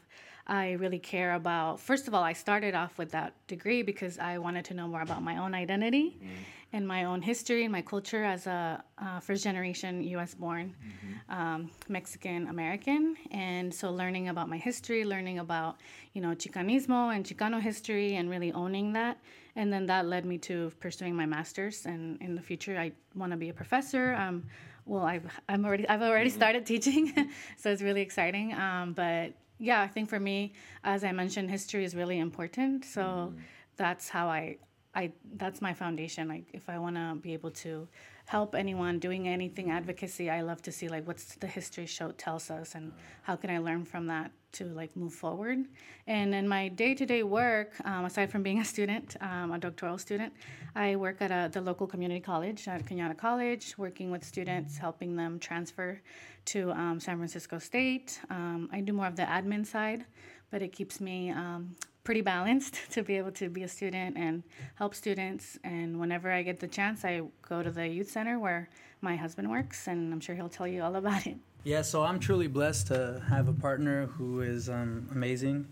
i 0.47 0.71
really 0.73 0.99
care 0.99 1.33
about 1.33 1.79
first 1.79 2.07
of 2.07 2.13
all 2.13 2.23
i 2.23 2.33
started 2.33 2.73
off 2.73 2.97
with 2.97 3.11
that 3.11 3.33
degree 3.47 3.83
because 3.83 4.17
i 4.19 4.37
wanted 4.37 4.65
to 4.65 4.73
know 4.73 4.87
more 4.87 5.01
about 5.01 5.21
my 5.21 5.37
own 5.37 5.53
identity 5.53 6.17
mm. 6.21 6.27
and 6.73 6.87
my 6.87 7.03
own 7.03 7.21
history 7.21 7.63
and 7.63 7.71
my 7.71 7.81
culture 7.81 8.23
as 8.23 8.47
a 8.47 8.83
uh, 8.97 9.19
first 9.19 9.43
generation 9.43 10.01
us 10.17 10.33
born 10.33 10.73
mm-hmm. 10.83 11.39
um, 11.39 11.69
mexican 11.89 12.47
american 12.47 13.15
and 13.31 13.73
so 13.73 13.91
learning 13.91 14.29
about 14.29 14.49
my 14.49 14.57
history 14.57 15.05
learning 15.05 15.39
about 15.39 15.77
you 16.13 16.21
know 16.21 16.29
chicanismo 16.29 17.15
and 17.15 17.23
chicano 17.25 17.61
history 17.61 18.15
and 18.15 18.29
really 18.29 18.51
owning 18.53 18.93
that 18.93 19.19
and 19.55 19.71
then 19.71 19.85
that 19.85 20.05
led 20.05 20.25
me 20.25 20.37
to 20.37 20.71
pursuing 20.79 21.15
my 21.15 21.25
master's 21.25 21.85
and 21.85 22.19
in 22.21 22.35
the 22.35 22.41
future 22.41 22.77
i 22.79 22.91
want 23.15 23.31
to 23.31 23.37
be 23.37 23.49
a 23.49 23.53
professor 23.53 24.13
um, 24.15 24.43
well, 24.85 25.03
I've 25.03 25.25
I'm 25.49 25.65
already 25.65 25.87
I've 25.87 26.01
already 26.01 26.29
mm-hmm. 26.29 26.37
started 26.37 26.65
teaching, 26.65 27.31
so 27.57 27.71
it's 27.71 27.81
really 27.81 28.01
exciting. 28.01 28.53
Um, 28.53 28.93
but 28.93 29.33
yeah, 29.57 29.81
I 29.81 29.87
think 29.87 30.09
for 30.09 30.19
me, 30.19 30.53
as 30.83 31.03
I 31.03 31.11
mentioned, 31.11 31.49
history 31.49 31.83
is 31.85 31.95
really 31.95 32.19
important. 32.19 32.85
So 32.85 33.01
mm. 33.01 33.35
that's 33.77 34.09
how 34.09 34.27
I 34.27 34.57
I 34.93 35.11
that's 35.35 35.61
my 35.61 35.73
foundation. 35.73 36.27
Like 36.27 36.45
if 36.53 36.69
I 36.69 36.77
want 36.77 36.95
to 36.95 37.17
be 37.21 37.33
able 37.33 37.51
to 37.51 37.87
help 38.25 38.55
anyone 38.55 38.99
doing 38.99 39.27
anything 39.27 39.71
advocacy, 39.71 40.29
I 40.29 40.41
love 40.41 40.61
to 40.63 40.71
see 40.71 40.87
like 40.87 41.07
what's 41.07 41.35
the 41.35 41.47
history 41.47 41.85
show 41.85 42.11
tells 42.11 42.49
us 42.49 42.75
and 42.75 42.91
how 43.23 43.35
can 43.35 43.49
I 43.49 43.59
learn 43.59 43.85
from 43.85 44.07
that 44.07 44.31
to 44.53 44.65
like 44.65 44.95
move 44.95 45.13
forward. 45.13 45.59
And 46.07 46.33
in 46.33 46.47
my 46.47 46.69
day-to-day 46.69 47.23
work, 47.23 47.73
um, 47.83 48.05
aside 48.05 48.31
from 48.31 48.41
being 48.41 48.59
a 48.59 48.65
student, 48.65 49.15
um, 49.21 49.51
a 49.51 49.59
doctoral 49.59 49.97
student, 49.97 50.33
I 50.75 50.95
work 50.95 51.17
at 51.21 51.31
a, 51.31 51.49
the 51.51 51.61
local 51.61 51.87
community 51.87 52.21
college 52.21 52.67
at 52.67 52.85
Cañada 52.85 53.17
College, 53.17 53.77
working 53.77 54.11
with 54.11 54.23
students, 54.23 54.77
helping 54.77 55.15
them 55.15 55.39
transfer 55.39 56.01
to 56.45 56.71
um, 56.71 56.99
San 56.99 57.17
Francisco 57.17 57.59
State. 57.59 58.19
Um, 58.29 58.69
I 58.71 58.81
do 58.81 58.93
more 58.93 59.07
of 59.07 59.15
the 59.15 59.23
admin 59.23 59.65
side, 59.65 60.05
but 60.51 60.61
it 60.61 60.71
keeps 60.71 61.01
me 61.01 61.31
um, 61.31 61.75
pretty 62.05 62.21
balanced 62.21 62.79
to 62.91 63.03
be 63.03 63.17
able 63.17 63.31
to 63.31 63.49
be 63.49 63.63
a 63.63 63.67
student 63.67 64.15
and 64.15 64.43
help 64.75 64.95
students. 64.95 65.59
And 65.65 65.99
whenever 65.99 66.31
I 66.31 66.41
get 66.43 66.61
the 66.61 66.67
chance, 66.67 67.03
I 67.03 67.23
go 67.41 67.61
to 67.61 67.71
the 67.71 67.85
youth 67.85 68.09
center 68.09 68.39
where 68.39 68.69
my 69.01 69.17
husband 69.17 69.49
works, 69.51 69.87
and 69.87 70.13
I'm 70.13 70.21
sure 70.21 70.35
he'll 70.35 70.47
tell 70.47 70.67
you 70.67 70.81
all 70.81 70.95
about 70.95 71.27
it. 71.27 71.35
Yeah, 71.65 71.81
so 71.81 72.03
I'm 72.03 72.19
truly 72.19 72.47
blessed 72.47 72.87
to 72.87 73.21
have 73.27 73.47
a 73.49 73.53
partner 73.53 74.05
who 74.05 74.41
is 74.41 74.69
um, 74.69 75.09
amazing, 75.11 75.67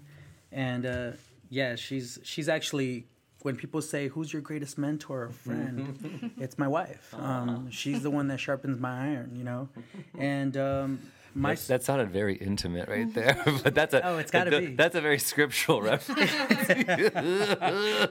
and 0.51 0.85
uh, 0.85 1.11
yeah, 1.49 1.75
she's 1.75 2.19
she's 2.23 2.49
actually 2.49 3.05
when 3.43 3.55
people 3.55 3.81
say 3.81 4.07
who's 4.07 4.33
your 4.33 4.41
greatest 4.41 4.77
mentor 4.77 5.23
or 5.23 5.29
friend, 5.29 6.31
it's 6.39 6.57
my 6.57 6.67
wife. 6.67 7.13
Um, 7.13 7.69
she's 7.69 8.01
the 8.01 8.09
one 8.09 8.27
that 8.29 8.39
sharpens 8.39 8.79
my 8.79 9.09
iron, 9.09 9.35
you 9.35 9.43
know, 9.43 9.69
and 10.17 10.57
um, 10.57 10.99
my 11.35 11.55
that, 11.55 11.67
that, 11.67 11.83
sounded 11.83 12.11
very 12.11 12.35
intimate 12.35 12.87
right 12.87 13.11
there, 13.13 13.41
but 13.63 13.73
that's 13.73 13.93
a 13.93 14.05
oh, 14.05 14.17
it's 14.17 14.31
got 14.31 14.45
to 14.45 14.51
be. 14.59 14.75
That's 14.75 14.95
a 14.95 15.01
very 15.01 15.19
scriptural 15.19 15.81
reference. 15.81 16.31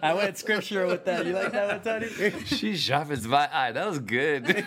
I 0.03 0.15
went 0.15 0.39
scriptural 0.39 0.89
with 0.89 1.05
that. 1.05 1.27
You 1.27 1.33
like 1.33 1.53
that 1.53 1.69
one, 1.69 1.83
Tony? 1.83 2.45
she 2.47 2.77
sharpens 2.77 3.27
my 3.27 3.49
eye. 3.53 3.73
That 3.73 3.89
was 3.89 3.99
good. 4.01 4.67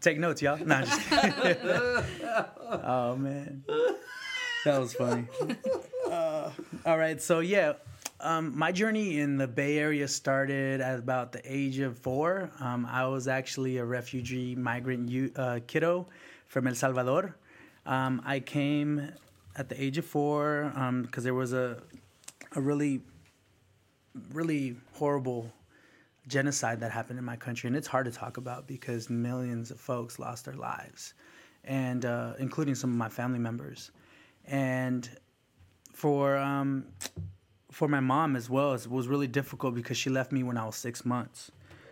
Take 0.00 0.18
notes, 0.18 0.42
y'all. 0.42 0.58
No, 0.64 0.82
just 0.82 1.00
oh 1.12 3.16
man, 3.16 3.64
that 4.64 4.78
was 4.78 4.94
funny. 4.94 5.26
Uh, 6.08 6.50
all 6.84 6.98
right, 6.98 7.20
so 7.20 7.40
yeah, 7.40 7.74
um, 8.20 8.56
my 8.56 8.72
journey 8.72 9.18
in 9.18 9.36
the 9.36 9.46
Bay 9.46 9.78
Area 9.78 10.08
started 10.08 10.80
at 10.80 10.98
about 10.98 11.32
the 11.32 11.40
age 11.44 11.78
of 11.78 11.98
four. 11.98 12.50
Um, 12.60 12.86
I 12.86 13.06
was 13.06 13.28
actually 13.28 13.78
a 13.78 13.84
refugee 13.84 14.54
migrant 14.54 15.36
uh, 15.36 15.60
kiddo 15.66 16.06
from 16.46 16.66
El 16.66 16.74
Salvador. 16.74 17.36
Um, 17.86 18.22
I 18.24 18.40
came 18.40 19.10
at 19.56 19.68
the 19.68 19.82
age 19.82 19.98
of 19.98 20.04
four 20.04 20.70
because 20.72 20.78
um, 20.88 21.24
there 21.24 21.34
was 21.34 21.52
a, 21.52 21.82
a 22.52 22.60
really, 22.60 23.02
really 24.32 24.76
horrible 24.92 25.52
genocide 26.26 26.80
that 26.80 26.90
happened 26.90 27.18
in 27.18 27.24
my 27.24 27.36
country, 27.36 27.68
and 27.68 27.76
it's 27.76 27.86
hard 27.86 28.06
to 28.06 28.12
talk 28.12 28.36
about 28.36 28.66
because 28.66 29.10
millions 29.10 29.70
of 29.70 29.78
folks 29.78 30.18
lost 30.18 30.44
their 30.46 30.54
lives, 30.54 31.14
and 31.64 32.04
uh, 32.04 32.32
including 32.38 32.74
some 32.74 32.90
of 32.90 32.96
my 32.96 33.08
family 33.08 33.38
members. 33.38 33.90
And 34.46 35.08
for 35.92 36.36
um, 36.36 36.86
for 37.74 37.88
my 37.88 38.00
mom 38.00 38.36
as 38.36 38.48
well, 38.48 38.72
it 38.72 38.86
was 38.86 39.08
really 39.08 39.26
difficult 39.26 39.74
because 39.74 39.96
she 39.96 40.08
left 40.08 40.30
me 40.30 40.44
when 40.44 40.56
I 40.56 40.64
was 40.64 40.76
six 40.76 41.04
months. 41.04 41.50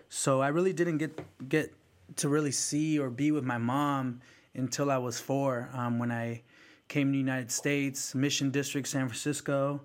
So 0.08 0.40
I 0.40 0.48
really 0.48 0.72
didn't 0.72 0.98
get 0.98 1.18
get 1.48 1.74
to 2.16 2.28
really 2.28 2.52
see 2.52 2.98
or 2.98 3.10
be 3.10 3.32
with 3.32 3.44
my 3.44 3.58
mom 3.58 4.20
until 4.54 4.90
I 4.90 4.98
was 4.98 5.18
four. 5.18 5.68
Um, 5.74 5.98
when 5.98 6.12
I 6.12 6.42
came 6.86 7.08
to 7.08 7.12
the 7.12 7.18
United 7.18 7.50
States, 7.50 8.14
Mission 8.14 8.50
District, 8.50 8.86
San 8.86 9.08
Francisco. 9.08 9.80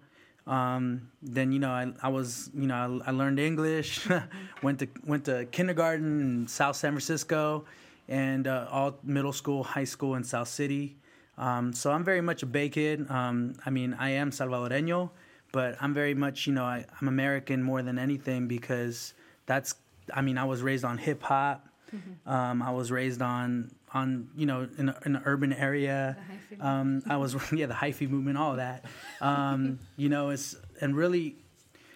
Um, 0.46 1.10
then 1.22 1.52
you 1.52 1.60
know 1.60 1.72
I, 1.72 1.92
I 2.04 2.10
was 2.10 2.52
you 2.54 2.68
know 2.68 3.02
I, 3.06 3.10
I 3.10 3.12
learned 3.12 3.40
English, 3.40 4.08
went 4.62 4.80
to 4.80 4.88
went 5.04 5.26
to 5.26 5.46
kindergarten 5.46 6.22
in 6.22 6.48
South 6.48 6.76
San 6.76 6.92
Francisco, 6.92 7.66
and 8.08 8.48
uh, 8.48 8.68
all 8.70 9.00
middle 9.04 9.34
school, 9.34 9.64
high 9.64 9.90
school 9.96 10.14
in 10.16 10.24
South 10.24 10.48
City. 10.48 10.96
Um, 11.40 11.74
so 11.74 11.92
I'm 11.92 12.04
very 12.04 12.22
much 12.22 12.44
a 12.44 12.46
Bay 12.46 12.70
kid. 12.70 13.10
Um, 13.10 13.56
I 13.66 13.72
mean 13.72 13.96
I 14.00 14.12
am 14.12 14.30
Salvadoreño, 14.30 15.10
but 15.52 15.78
I'm 15.82 15.94
very 15.94 16.14
much, 16.14 16.48
you 16.48 16.54
know, 16.54 16.64
I, 16.64 16.86
am 17.02 17.08
American 17.08 17.64
more 17.64 17.82
than 17.82 17.98
anything 17.98 18.48
because 18.48 19.14
that's, 19.46 19.76
I 20.14 20.22
mean, 20.22 20.38
I 20.38 20.44
was 20.44 20.62
raised 20.62 20.86
on 20.86 20.98
hip 20.98 21.24
hop. 21.24 21.68
Mm-hmm. 21.96 22.30
Um, 22.30 22.62
I 22.62 22.72
was 22.72 22.92
raised 22.92 23.22
on, 23.22 23.72
on 23.94 24.30
you 24.36 24.46
know, 24.46 24.68
in, 24.78 24.90
a, 24.90 25.00
in 25.06 25.16
an 25.16 25.22
urban 25.26 25.54
area. 25.54 26.18
Um, 26.60 27.02
I 27.08 27.18
was, 27.18 27.36
yeah, 27.52 27.66
the 27.66 27.74
hyphy 27.74 28.10
movement, 28.10 28.38
all 28.38 28.58
that. 28.58 28.86
Um, 29.22 29.80
you 29.98 30.10
know, 30.10 30.30
it's, 30.30 30.56
and 30.82 30.96
really, 30.96 31.36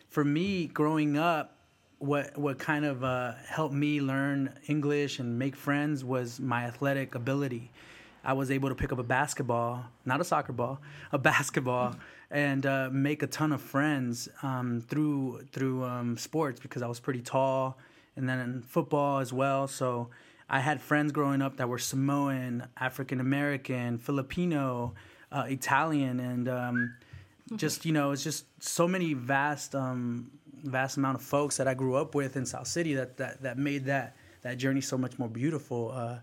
for 0.09 0.23
me, 0.23 0.67
growing 0.67 1.17
up, 1.17 1.57
what 2.01 2.35
what 2.35 2.57
kind 2.57 2.83
of 2.83 3.03
uh, 3.03 3.33
helped 3.47 3.75
me 3.75 4.01
learn 4.01 4.51
English 4.67 5.19
and 5.19 5.37
make 5.37 5.55
friends 5.55 6.03
was 6.03 6.39
my 6.39 6.63
athletic 6.63 7.13
ability. 7.13 7.69
I 8.23 8.33
was 8.33 8.49
able 8.49 8.69
to 8.69 8.75
pick 8.75 8.91
up 8.91 8.99
a 8.99 9.03
basketball, 9.03 9.85
not 10.03 10.19
a 10.19 10.23
soccer 10.23 10.53
ball, 10.53 10.79
a 11.11 11.19
basketball, 11.19 11.95
and 12.31 12.65
uh, 12.65 12.89
make 12.91 13.21
a 13.21 13.27
ton 13.27 13.51
of 13.51 13.61
friends 13.61 14.29
um, 14.41 14.81
through 14.87 15.41
through 15.51 15.83
um, 15.83 16.17
sports 16.17 16.59
because 16.59 16.81
I 16.81 16.87
was 16.87 16.99
pretty 16.99 17.21
tall, 17.21 17.77
and 18.15 18.27
then 18.27 18.39
in 18.39 18.61
football 18.61 19.19
as 19.19 19.33
well. 19.33 19.67
So 19.67 20.09
I 20.49 20.59
had 20.59 20.81
friends 20.81 21.11
growing 21.11 21.41
up 21.41 21.57
that 21.57 21.67
were 21.67 21.77
Samoan, 21.77 22.67
African 22.77 23.19
American, 23.19 23.97
Filipino, 23.97 24.93
uh, 25.31 25.45
Italian, 25.47 26.19
and 26.21 26.47
um, 26.47 26.95
just 27.57 27.85
you 27.85 27.91
know, 27.91 28.11
it's 28.11 28.23
just 28.23 28.45
so 28.63 28.87
many 28.87 29.13
vast 29.13 29.75
um, 29.75 30.31
vast 30.63 30.95
amount 30.97 31.15
of 31.15 31.21
folks 31.21 31.57
that 31.57 31.67
I 31.67 31.73
grew 31.73 31.95
up 31.95 32.15
with 32.15 32.37
in 32.37 32.45
South 32.45 32.67
City 32.67 32.93
that 32.93 33.17
that 33.17 33.41
that 33.43 33.57
made 33.57 33.85
that 33.85 34.15
that 34.41 34.57
journey 34.57 34.81
so 34.81 34.97
much 34.97 35.19
more 35.19 35.29
beautiful. 35.29 35.91
Uh, 35.93 36.19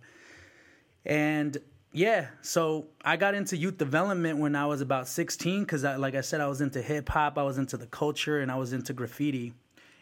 and 1.04 1.58
yeah, 1.92 2.26
so 2.42 2.86
I 3.02 3.16
got 3.16 3.34
into 3.34 3.56
youth 3.56 3.78
development 3.78 4.38
when 4.38 4.54
I 4.54 4.66
was 4.66 4.80
about 4.80 5.08
16 5.08 5.62
because, 5.62 5.84
like 5.84 6.14
I 6.14 6.20
said, 6.20 6.40
I 6.40 6.46
was 6.46 6.60
into 6.60 6.82
hip 6.82 7.08
hop, 7.08 7.38
I 7.38 7.42
was 7.42 7.58
into 7.58 7.76
the 7.76 7.86
culture, 7.86 8.40
and 8.40 8.52
I 8.52 8.56
was 8.56 8.72
into 8.72 8.92
graffiti. 8.92 9.54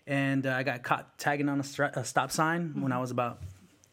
And 0.06 0.46
uh, 0.46 0.52
I 0.52 0.62
got 0.62 0.82
caught 0.82 1.18
tagging 1.18 1.48
on 1.48 1.60
a, 1.60 1.82
a 1.98 2.04
stop 2.04 2.30
sign 2.30 2.68
mm-hmm. 2.68 2.82
when 2.82 2.92
I 2.92 3.00
was 3.00 3.10
about, 3.10 3.40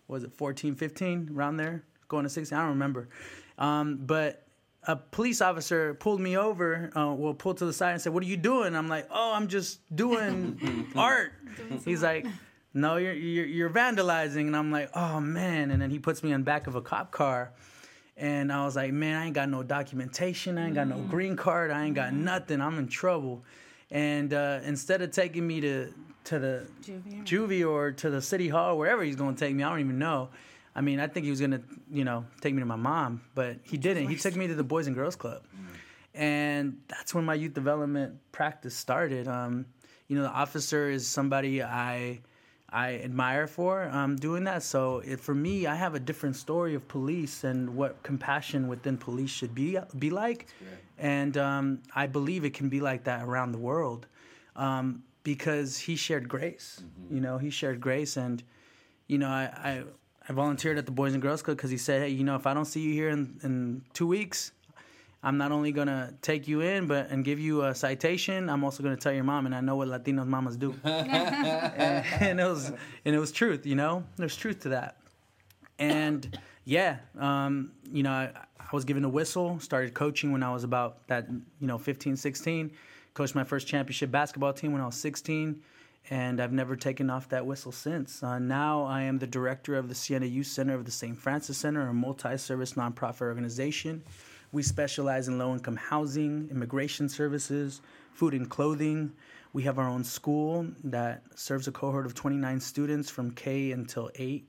was 0.08 0.23
it 0.23 0.34
14, 0.34 0.75
15, 0.75 1.32
around 1.36 1.58
there, 1.58 1.84
going 2.08 2.23
to 2.23 2.29
16? 2.29 2.58
I 2.58 2.62
don't 2.62 2.71
remember. 2.71 3.10
Um, 3.58 3.99
but 4.06 4.43
a 4.88 4.95
police 4.95 5.41
officer 5.41 5.93
pulled 5.93 6.19
me 6.19 6.38
over, 6.38 6.91
uh, 6.95 7.13
well, 7.13 7.34
pulled 7.34 7.58
to 7.58 7.65
the 7.65 7.73
side 7.73 7.93
and 7.93 8.01
said, 8.01 8.13
What 8.13 8.23
are 8.23 8.27
you 8.27 8.38
doing? 8.38 8.75
I'm 8.75 8.89
like, 8.89 9.08
Oh, 9.12 9.34
I'm 9.34 9.47
just 9.47 9.79
doing 9.95 10.91
art. 10.95 11.34
He's 11.86 12.03
like, 12.03 12.25
No, 12.73 12.97
you're, 12.97 13.13
you're, 13.13 13.45
you're 13.45 13.69
vandalizing. 13.69 14.47
And 14.47 14.58
I'm 14.58 14.71
like, 14.71 14.89
Oh, 14.93 15.19
man. 15.19 15.71
And 15.71 15.82
then 15.82 15.89
he 15.89 15.99
puts 15.99 16.23
me 16.23 16.34
on 16.34 16.43
back 16.43 16.67
of 16.67 16.75
a 16.75 16.82
cop 16.82 17.12
car. 17.12 17.53
And 18.15 18.52
I 18.52 18.63
was 18.65 18.76
like, 18.76 18.93
man, 18.93 19.19
I 19.19 19.26
ain't 19.26 19.34
got 19.34 19.49
no 19.49 19.63
documentation. 19.63 20.58
I 20.58 20.65
ain't 20.67 20.76
got 20.76 20.88
no 20.88 20.97
mm. 20.97 21.10
green 21.10 21.36
card. 21.36 21.71
I 21.71 21.86
ain't 21.86 21.95
got 21.95 22.13
nothing. 22.13 22.62
I'm 22.62 22.78
in 22.78 22.88
trouble. 22.88 23.43
And 23.89 24.34
uh, 24.34 24.60
instead 24.63 25.02
of 25.02 25.12
taking 25.12 25.45
me 25.47 25.62
to 25.62 25.93
to 26.26 26.39
the 26.39 26.67
juvie. 26.82 27.26
juvie 27.26 27.69
or 27.69 27.91
to 27.91 28.10
the 28.10 28.21
city 28.21 28.47
hall, 28.47 28.78
wherever 28.78 29.04
he's 29.04 29.15
going 29.15 29.36
to 29.36 29.39
take 29.39 29.54
me, 29.54 29.63
I 29.63 29.69
don't 29.69 29.80
even 29.80 29.99
know. 29.99 30.30
I 30.76 30.82
mean, 30.82 30.99
I 30.99 31.08
think 31.08 31.26
he 31.26 31.30
was 31.30 31.39
going 31.39 31.52
to, 31.52 31.62
you 31.91 32.04
know, 32.04 32.26
take 32.41 32.54
me 32.54 32.62
to 32.62 32.65
my 32.65 32.76
mom, 32.76 33.21
but 33.36 33.58
he 33.63 33.78
didn't. 33.78 34.08
He 34.08 34.15
took 34.15 34.36
me 34.36 34.47
to 34.47 34.56
the 34.56 34.63
Boys 34.63 34.88
and 34.88 34.95
Girls 34.95 35.15
Club. 35.15 35.41
Mm. 35.56 35.76
And 36.15 36.78
that's 36.88 37.13
when 37.13 37.26
my 37.26 37.34
youth 37.34 37.54
development 37.54 38.15
practice 38.32 38.76
started. 38.76 39.28
Um, 39.28 39.65
you 40.08 40.15
know, 40.15 40.23
the 40.23 40.30
officer 40.30 40.89
is 40.89 41.08
somebody 41.08 41.62
I 41.62 42.21
I 42.73 42.95
admire 42.95 43.45
for 43.45 43.83
um, 43.91 44.15
doing 44.15 44.45
that. 44.45 44.63
So 44.63 44.99
it, 44.99 45.19
for 45.19 45.36
me, 45.36 45.67
I 45.67 45.75
have 45.75 45.93
a 45.93 45.99
different 45.99 46.36
story 46.36 46.73
of 46.73 46.88
police 46.88 47.43
and 47.43 47.75
what 47.75 48.01
compassion 48.01 48.67
within 48.67 48.97
police 48.97 49.29
should 49.29 49.53
be 49.53 49.77
be 49.99 50.09
like, 50.09 50.47
and 50.97 51.38
um, 51.38 51.79
I 51.95 52.07
believe 52.07 52.43
it 52.43 52.55
can 52.55 52.69
be 52.69 52.81
like 52.81 53.03
that 53.03 53.23
around 53.23 53.51
the 53.51 53.59
world, 53.59 54.07
um, 54.55 55.03
because 55.23 55.77
he 55.77 55.95
shared 55.95 56.27
grace. 56.27 56.81
Mm-hmm. 56.81 57.15
You 57.15 57.21
know, 57.21 57.38
he 57.38 57.51
shared 57.51 57.79
grace, 57.79 58.17
and 58.17 58.41
you 59.07 59.19
know, 59.19 59.29
I, 59.29 59.43
I 59.43 59.83
I 60.27 60.33
volunteered 60.33 60.77
at 60.77 60.86
the 60.86 60.91
Boys 60.91 61.13
and 61.13 61.21
Girls 61.21 61.41
Club 61.41 61.57
because 61.57 61.69
he 61.69 61.77
said, 61.77 62.01
hey, 62.01 62.09
you 62.09 62.23
know, 62.23 62.36
if 62.36 62.47
I 62.47 62.53
don't 62.53 62.65
see 62.65 62.81
you 62.81 62.93
here 62.93 63.09
in, 63.09 63.39
in 63.43 63.81
two 63.93 64.07
weeks, 64.07 64.51
I'm 65.25 65.38
not 65.38 65.53
only 65.53 65.71
gonna 65.71 66.13
take 66.21 66.49
you 66.49 66.59
in, 66.59 66.86
but 66.86 67.09
and 67.09 67.23
give 67.23 67.39
you 67.39 67.63
a 67.63 67.73
citation. 67.73 68.49
I'm 68.49 68.63
also 68.65 68.83
gonna 68.83 68.97
tell 68.97 69.13
your 69.13 69.23
mom, 69.23 69.45
and 69.45 69.55
I 69.55 69.62
know 69.62 69.77
what 69.77 69.88
Latinos 69.88 70.27
mamas 70.27 70.57
do. 70.57 70.75
and, 70.83 71.09
and, 72.21 72.39
it 72.41 72.43
was 72.43 72.73
and 73.05 73.15
it 73.15 73.19
was 73.19 73.31
truth, 73.31 73.65
you 73.65 73.75
know. 73.75 74.03
There's 74.17 74.36
truth 74.36 74.59
to 74.62 74.69
that. 74.69 74.97
And 75.79 76.38
yeah, 76.65 76.97
um, 77.17 77.71
you 77.89 78.03
know, 78.03 78.12
I, 78.12 78.31
I, 78.59 78.65
was 78.73 78.83
given 78.83 79.05
a 79.05 79.09
whistle. 79.09 79.59
Started 79.62 79.93
coaching 79.93 80.33
when 80.33 80.43
I 80.43 80.51
was 80.51 80.65
about 80.65 81.07
that, 81.07 81.29
you 81.29 81.67
know, 81.67 81.77
15, 81.77 82.17
16. 82.17 82.71
Coached 83.13 83.33
my 83.33 83.45
first 83.45 83.65
championship 83.65 84.12
basketball 84.12 84.53
team 84.53 84.73
when 84.73 84.81
I 84.81 84.86
was 84.86 84.95
16, 84.95 85.62
and 86.09 86.41
I've 86.41 86.51
never 86.51 86.75
taken 86.75 87.09
off 87.09 87.29
that 87.29 87.45
whistle 87.45 87.71
since. 87.71 88.21
Uh, 88.23 88.39
now 88.39 88.83
I 88.83 89.03
am 89.03 89.19
the 89.19 89.27
director 89.27 89.75
of 89.75 89.88
the 89.88 89.95
Siena 89.95 90.25
Youth 90.25 90.47
Center 90.47 90.73
of 90.73 90.83
the 90.83 90.91
St. 90.91 91.17
Francis 91.17 91.57
Center, 91.57 91.88
a 91.88 91.93
multi-service 91.93 92.73
nonprofit 92.73 93.21
organization 93.21 94.03
we 94.54 94.62
specialize 94.62 95.28
in 95.28 95.38
low 95.38 95.52
income 95.52 95.76
housing, 95.76 96.48
immigration 96.52 97.10
services, 97.10 97.82
food 98.13 98.34
and 98.36 98.50
clothing. 98.50 99.12
We 99.52 99.63
have 99.63 99.80
our 99.80 99.89
own 99.89 100.04
school 100.04 100.68
that 100.84 101.24
serves 101.36 101.68
a 101.68 101.72
cohort 101.72 102.06
of 102.06 102.13
29 102.13 102.60
students 102.60 103.10
from 103.10 103.32
K 103.32 103.72
until 103.72 104.12
8. 104.16 104.48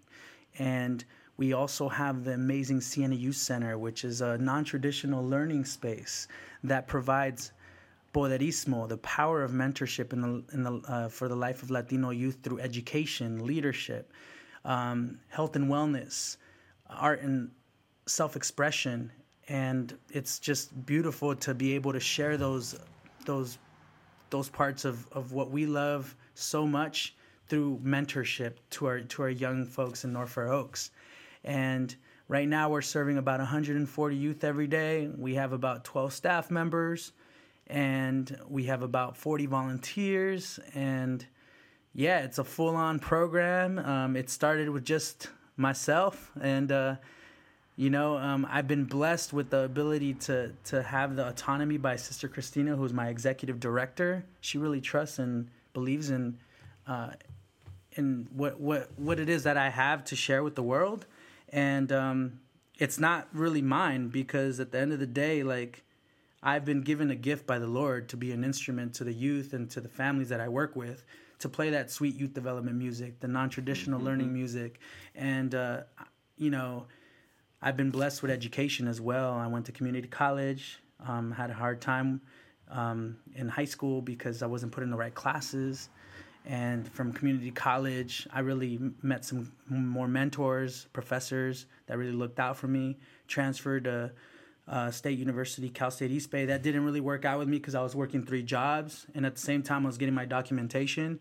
And 0.59 1.05
we 1.39 1.55
also 1.55 1.89
have 1.89 2.23
the 2.23 2.35
amazing 2.35 2.83
Siena 2.83 3.15
Youth 3.15 3.37
Center, 3.37 3.79
which 3.79 4.05
is 4.05 4.21
a 4.21 4.39
non 4.39 4.63
traditional 4.63 5.27
learning 5.27 5.65
space 5.65 6.29
that 6.63 6.87
provides 6.87 7.53
poderismo, 8.13 8.87
the 8.89 8.99
power 8.99 9.43
of 9.43 9.51
mentorship 9.51 10.13
in 10.13 10.21
the, 10.21 10.45
in 10.53 10.63
the, 10.63 10.81
uh, 10.87 11.09
for 11.09 11.29
the 11.29 11.35
life 11.35 11.63
of 11.63 11.71
Latino 11.71 12.11
youth 12.11 12.39
through 12.43 12.61
education, 12.61 13.45
leadership, 13.45 14.13
um, 14.65 15.19
health 15.29 15.57
and 15.57 15.69
wellness, 15.69 16.37
art 16.89 17.23
and 17.23 17.51
self 18.07 18.37
expression, 18.37 19.11
and 19.49 19.97
it's 20.11 20.39
just 20.39 20.87
beautiful 20.87 21.35
to 21.35 21.55
be 21.55 21.75
able 21.75 21.93
to 21.93 22.01
share 22.01 22.37
those 22.37 22.79
those 23.27 23.59
those 24.31 24.49
parts 24.49 24.85
of, 24.85 25.07
of 25.13 25.33
what 25.33 25.51
we 25.51 25.67
love 25.67 26.17
so 26.35 26.67
much 26.67 27.15
through 27.47 27.79
mentorship 27.85 28.55
to 28.71 28.87
our 28.87 29.01
to 29.01 29.23
our 29.23 29.31
young 29.31 29.65
folks 29.65 30.05
in 30.05 30.13
North 30.13 30.37
Oaks. 30.39 30.91
And 31.45 31.95
right 32.29 32.49
now 32.49 32.71
we're 32.71 32.83
serving 32.83 33.19
about 33.19 33.39
140 33.39 34.17
youth 34.17 34.45
every 34.45 34.67
day. 34.67 35.11
We 35.17 35.35
have 35.35 35.53
about 35.53 35.85
12 35.85 36.13
staff 36.13 36.51
members 36.51 37.13
and 37.67 38.39
we 38.49 38.65
have 38.65 38.83
about 38.83 39.17
40 39.17 39.47
volunteers 39.47 40.59
and 40.75 41.25
yeah, 41.97 42.21
it's 42.21 42.39
a 42.39 42.45
full-on 42.45 42.99
program. 42.99 43.79
Um, 43.79 44.17
it 44.17 44.29
started 44.29 44.69
with 44.69 44.85
just 44.85 45.29
myself 45.57 46.33
and 46.41 46.73
uh, 46.73 46.97
you 47.77 47.91
know, 47.91 48.17
um, 48.19 48.47
I've 48.49 48.69
been 48.69 48.85
blessed 48.85 49.33
with 49.33 49.51
the 49.51 49.65
ability 49.65 50.15
to 50.15 50.53
to 50.67 50.83
have 50.83 51.17
the 51.17 51.29
autonomy 51.29 51.77
by 51.77 51.97
Sister 51.97 52.29
Christina, 52.29 52.77
who's 52.77 52.93
my 52.93 53.09
executive 53.09 53.59
director. 53.59 54.25
She 54.41 54.59
really 54.59 54.81
trusts 54.81 55.19
and 55.19 55.49
believes 55.73 56.11
in 56.11 56.39
uh, 56.87 57.11
in 57.93 58.29
what 58.33 58.61
what 58.61 58.91
what 58.97 59.19
it 59.19 59.29
is 59.29 59.43
that 59.43 59.57
I 59.57 59.71
have 59.71 60.05
to 60.05 60.17
share 60.17 60.45
with 60.45 60.55
the 60.55 60.63
world, 60.63 61.07
and 61.49 61.91
um, 61.91 62.41
it's 62.79 63.01
not 63.01 63.29
really 63.33 63.63
mine 63.63 64.09
because 64.09 64.61
at 64.61 64.71
the 64.71 64.79
end 64.79 64.93
of 64.93 65.01
the 65.01 65.07
day, 65.07 65.43
like 65.43 65.83
I've 66.45 66.65
been 66.65 66.83
given 66.83 67.11
a 67.11 67.17
gift 67.17 67.45
by 67.45 67.59
the 67.59 67.67
Lord 67.67 68.09
to 68.11 68.17
be 68.17 68.31
an 68.31 68.45
instrument 68.45 68.95
to 68.95 69.05
the 69.05 69.13
youth 69.13 69.53
and 69.53 69.69
to 69.71 69.81
the 69.81 69.89
families 69.89 70.29
that 70.29 70.41
I 70.41 70.49
work 70.49 70.77
with 70.77 71.05
to 71.41 71.49
play 71.49 71.71
that 71.71 71.91
sweet 71.91 72.15
youth 72.15 72.35
development 72.35 72.77
music, 72.77 73.19
the 73.19 73.29
non 73.29 73.51
traditional 73.51 73.99
mm-hmm. 73.99 74.07
learning 74.07 74.33
music, 74.33 74.79
and 75.17 75.57
uh, 75.57 75.81
you 76.37 76.51
know 76.51 76.87
I've 77.65 77.79
been 77.79 77.91
blessed 77.91 78.21
with 78.21 78.31
education 78.31 78.87
as 78.87 79.01
well. 79.01 79.33
I 79.33 79.47
went 79.47 79.65
to 79.67 79.73
community 79.73 80.07
college, 80.07 80.81
um, 81.09 81.33
had 81.33 81.49
a 81.49 81.55
hard 81.55 81.81
time 81.81 82.21
um, 82.71 83.17
in 83.35 83.49
high 83.49 83.65
school 83.65 84.03
because 84.03 84.43
I 84.43 84.47
wasn't 84.47 84.71
put 84.71 84.83
in 84.83 84.91
the 84.91 84.99
right 84.99 85.15
classes. 85.15 85.89
And 86.45 86.87
from 86.87 87.11
community 87.15 87.51
college, 87.51 88.29
I 88.31 88.41
really 88.41 88.79
met 89.01 89.25
some 89.25 89.51
more 89.71 90.07
mentors, 90.07 90.89
professors 90.93 91.65
that 91.87 91.97
really 91.97 92.13
looked 92.13 92.39
out 92.39 92.59
for 92.59 92.69
me. 92.69 92.99
Transferred 93.29 93.85
to 93.85 94.13
uh, 94.69 94.91
State 94.91 95.19
University, 95.19 95.71
Cal 95.71 95.91
State 95.91 96.11
East 96.11 96.31
Bay. 96.31 96.45
That 96.45 96.63
didn't 96.63 96.85
really 96.85 97.01
work 97.01 97.25
out 97.25 97.39
with 97.39 97.49
me 97.49 97.57
because 97.57 97.75
I 97.75 97.83
was 97.83 97.97
working 97.97 98.27
three 98.27 98.43
jobs, 98.43 99.07
and 99.15 99.25
at 99.25 99.37
the 99.37 99.41
same 99.41 99.63
time, 99.63 99.87
I 99.87 99.89
was 99.89 99.97
getting 99.97 100.15
my 100.15 100.27
documentation. 100.27 101.19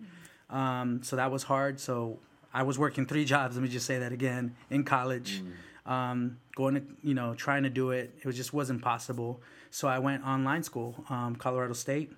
Mm-hmm. 0.51 0.55
Um, 0.57 1.03
so 1.03 1.15
that 1.15 1.31
was 1.31 1.43
hard. 1.43 1.79
So 1.79 2.19
I 2.53 2.63
was 2.63 2.77
working 2.77 3.05
three 3.05 3.23
jobs. 3.23 3.55
Let 3.55 3.63
me 3.63 3.69
just 3.69 3.85
say 3.85 3.99
that 3.99 4.11
again 4.11 4.57
in 4.69 4.83
college. 4.83 5.41
Mm 5.41 5.53
um, 5.85 6.37
going 6.55 6.75
to 6.75 6.83
you 7.01 7.13
know 7.13 7.33
trying 7.33 7.63
to 7.63 7.69
do 7.69 7.91
it. 7.91 8.13
It 8.23 8.31
just 8.31 8.53
wasn't 8.53 8.81
possible. 8.81 9.41
So 9.71 9.87
i 9.87 9.99
went 9.99 10.25
online 10.25 10.63
school 10.63 11.03
um, 11.09 11.35
colorado 11.35 11.73
state 11.73 12.11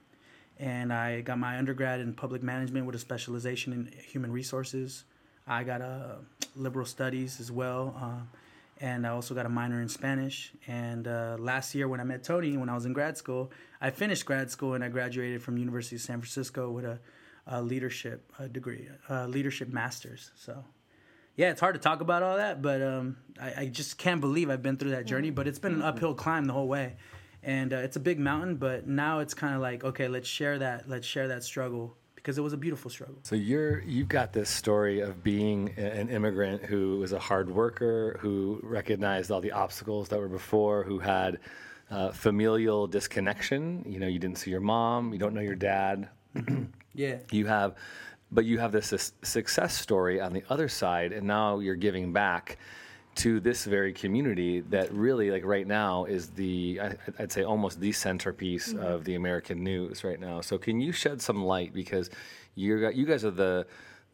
and 0.60 0.92
i 0.92 1.22
got 1.22 1.38
my 1.40 1.58
undergrad 1.58 2.00
in 2.00 2.14
public 2.14 2.44
management 2.44 2.86
with 2.86 2.96
a 2.96 3.00
specialization 3.00 3.74
in 3.74 3.92
human 4.02 4.32
resources. 4.32 5.06
I 5.48 5.64
got 5.64 5.82
a 5.82 6.18
liberal 6.56 6.86
studies 6.86 7.40
as 7.40 7.52
well 7.52 7.96
uh, 8.02 8.22
and 8.82 9.08
i 9.08 9.10
also 9.10 9.34
got 9.34 9.46
a 9.46 9.50
minor 9.50 9.82
in 9.82 9.90
spanish. 9.90 10.52
And 10.68 11.08
uh, 11.08 11.38
last 11.40 11.74
year 11.76 11.88
when 11.88 12.00
i 12.00 12.04
met 12.04 12.24
tony 12.24 12.58
when 12.58 12.70
i 12.70 12.76
was 12.76 12.86
in 12.86 12.94
grad 12.94 13.18
school 13.18 13.52
i 13.82 13.90
finished 13.90 14.26
grad 14.26 14.52
school 14.52 14.74
and 14.74 14.84
i 14.84 14.90
graduated 14.90 15.42
from 15.42 15.58
university 15.58 15.96
of 15.96 16.02
san 16.02 16.20
francisco 16.20 16.70
with 16.70 16.86
a, 16.86 17.00
a 17.48 17.62
leadership 17.62 18.32
a 18.38 18.48
degree 18.48 18.90
a 19.10 19.28
leadership 19.28 19.70
masters 19.70 20.32
so 20.36 20.64
yeah, 21.36 21.52
it's 21.52 21.60
hard 21.60 21.76
to 21.76 21.82
talk 21.82 22.02
about 22.02 22.24
all 22.24 22.38
that, 22.38 22.62
but 22.62 22.82
um, 22.82 23.18
I, 23.40 23.54
I, 23.58 23.66
just 23.68 23.98
can't 23.98 24.22
believe 24.22 24.50
I've 24.50 24.62
been 24.62 24.78
through 24.78 24.92
that 24.92 25.06
journey. 25.06 25.32
But 25.32 25.48
it's 25.48 25.60
been 25.60 25.74
an 25.74 25.82
uphill 25.82 26.14
climb 26.14 26.46
the 26.46 26.54
whole 26.54 26.68
way, 26.68 26.96
and 27.44 27.74
uh, 27.74 27.78
it's 27.78 27.98
a 27.98 28.00
big 28.00 28.20
mountain. 28.20 28.56
But 28.56 28.88
now 28.88 29.20
it's 29.20 29.34
kind 29.34 29.54
of 29.54 29.62
like, 29.62 29.84
okay, 29.84 30.08
let's 30.08 30.28
share 30.28 30.60
that. 30.60 30.88
Let's 30.88 31.06
share 31.06 31.28
that 31.28 31.44
struggle 31.44 31.98
because 32.16 32.38
it 32.38 32.42
was 32.42 32.54
a 32.54 32.58
beautiful 32.58 32.90
struggle. 32.90 33.18
So 33.24 33.36
you're 33.36 33.82
you've 33.82 34.08
got 34.08 34.32
this 34.32 34.50
story 34.50 35.02
of 35.02 35.24
being 35.24 35.70
an 35.78 36.10
immigrant 36.10 36.64
who 36.64 37.00
was 37.00 37.12
a 37.12 37.20
hard 37.20 37.50
worker, 37.50 38.18
who 38.22 38.60
recognized 38.64 39.30
all 39.30 39.42
the 39.42 39.52
obstacles 39.52 40.08
that 40.10 40.20
were 40.20 40.30
before, 40.30 40.84
who 40.84 41.00
had 41.00 41.40
uh, 41.92 42.12
familial 42.12 42.88
disconnection. 42.88 43.84
You 43.86 44.00
know, 44.00 44.08
you 44.08 44.20
didn't 44.20 44.38
see 44.38 44.52
your 44.52 44.62
mom, 44.62 45.12
you 45.12 45.20
don't 45.20 45.34
know 45.34 45.42
your 45.42 45.56
dad. 45.56 46.08
Yeah. 46.96 47.18
You 47.32 47.46
have, 47.46 47.76
but 48.32 48.46
you 48.46 48.58
have 48.60 48.72
this, 48.72 48.90
this 48.90 49.14
success 49.22 49.78
story 49.78 50.20
on 50.20 50.34
the 50.34 50.44
other 50.50 50.68
side, 50.68 51.12
and 51.12 51.26
now 51.26 51.60
you're 51.60 51.76
giving 51.76 52.14
back 52.14 52.58
to 53.16 53.40
this 53.40 53.66
very 53.66 53.94
community 53.94 54.60
that 54.60 54.92
really, 54.94 55.32
like 55.32 55.46
right 55.46 55.66
now, 55.66 56.06
is 56.06 56.30
the 56.32 56.80
I, 56.82 56.96
I'd 57.18 57.32
say 57.32 57.44
almost 57.44 57.80
the 57.80 57.92
centerpiece 57.92 58.74
mm-hmm. 58.74 58.84
of 58.84 59.06
the 59.06 59.16
American 59.16 59.64
news 59.64 60.04
right 60.04 60.20
now. 60.20 60.42
So 60.42 60.58
can 60.58 60.82
you 60.82 60.92
shed 60.92 61.22
some 61.22 61.44
light? 61.44 61.74
Because 61.74 62.10
you 62.56 62.90
you 62.90 63.06
guys 63.06 63.24
are 63.24 63.32
the 63.32 63.68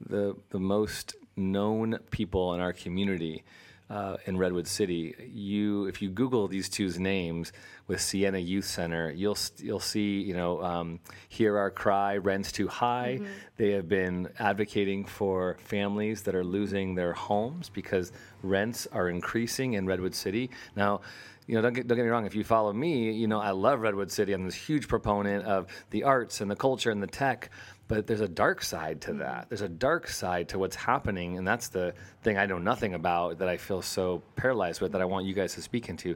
the 0.08 0.36
the 0.50 0.60
most 0.60 1.16
known 1.36 1.98
people 2.12 2.54
in 2.54 2.62
our 2.62 2.74
community 2.74 3.44
uh, 3.92 4.16
in 4.26 4.38
Redwood 4.38 4.68
City. 4.68 5.14
You, 5.34 5.86
if 5.86 6.02
you 6.02 6.10
Google 6.10 6.48
these 6.48 6.70
two's 6.70 6.98
names 6.98 7.52
with 7.88 8.00
Siena 8.00 8.40
Youth 8.40 8.64
Center, 8.64 9.12
you'll 9.12 9.38
you'll 9.58 9.82
see, 9.82 10.22
you 10.22 10.34
know, 10.34 10.64
um, 10.64 11.00
hear 11.28 11.58
our 11.58 11.70
cry, 11.70 12.16
rents 12.16 12.54
too 12.54 12.70
high. 12.70 13.20
They 13.58 13.72
have 13.72 13.90
been 13.90 14.30
advocating 14.40 15.04
for 15.06 15.58
families 15.60 16.22
that 16.24 16.36
are 16.36 16.44
losing 16.44 16.96
their 16.96 17.12
homes 17.12 17.70
because 17.70 18.14
rents 18.42 18.88
are 18.94 19.10
increasing 19.10 19.74
in 19.74 19.86
Redwood 19.86 20.16
City 20.16 20.50
now. 20.76 21.02
You 21.48 21.56
know, 21.56 21.64
don't 21.64 21.74
get, 21.74 21.88
don't 21.88 21.98
get 21.98 22.04
me 22.06 22.10
wrong. 22.10 22.26
If 22.26 22.36
you 22.36 22.46
follow 22.46 22.72
me, 22.72 23.12
you 23.12 23.28
know 23.28 23.42
I 23.42 23.52
love 23.52 23.82
Redwood 23.82 24.10
City. 24.10 24.32
I'm 24.32 24.46
this 24.46 24.56
huge 24.56 24.88
proponent 24.88 25.44
of 25.44 25.68
the 25.90 26.04
arts 26.04 26.40
and 26.40 26.50
the 26.50 26.56
culture 26.56 26.92
and 26.92 27.04
the 27.04 27.08
tech 27.08 27.50
but 27.92 28.08
there's 28.08 28.22
a 28.22 28.28
dark 28.28 28.64
side 28.64 29.02
to 29.02 29.10
mm-hmm. 29.10 29.20
that. 29.20 29.50
There's 29.50 29.62
a 29.62 29.68
dark 29.68 30.08
side 30.08 30.48
to 30.50 30.60
what's 30.60 30.78
happening, 30.78 31.38
and 31.38 31.46
that's 31.46 31.68
the 31.68 31.94
thing 32.24 32.38
I 32.38 32.46
know 32.46 32.58
nothing 32.58 32.94
about 32.94 33.40
that 33.40 33.50
I 33.50 33.58
feel 33.58 33.82
so 33.82 34.24
paralyzed 34.38 34.80
with 34.80 34.94
that 34.94 35.02
I 35.02 35.06
want 35.06 35.26
you 35.26 35.34
guys 35.34 35.54
to 35.56 35.62
speak 35.62 35.90
into. 35.90 36.16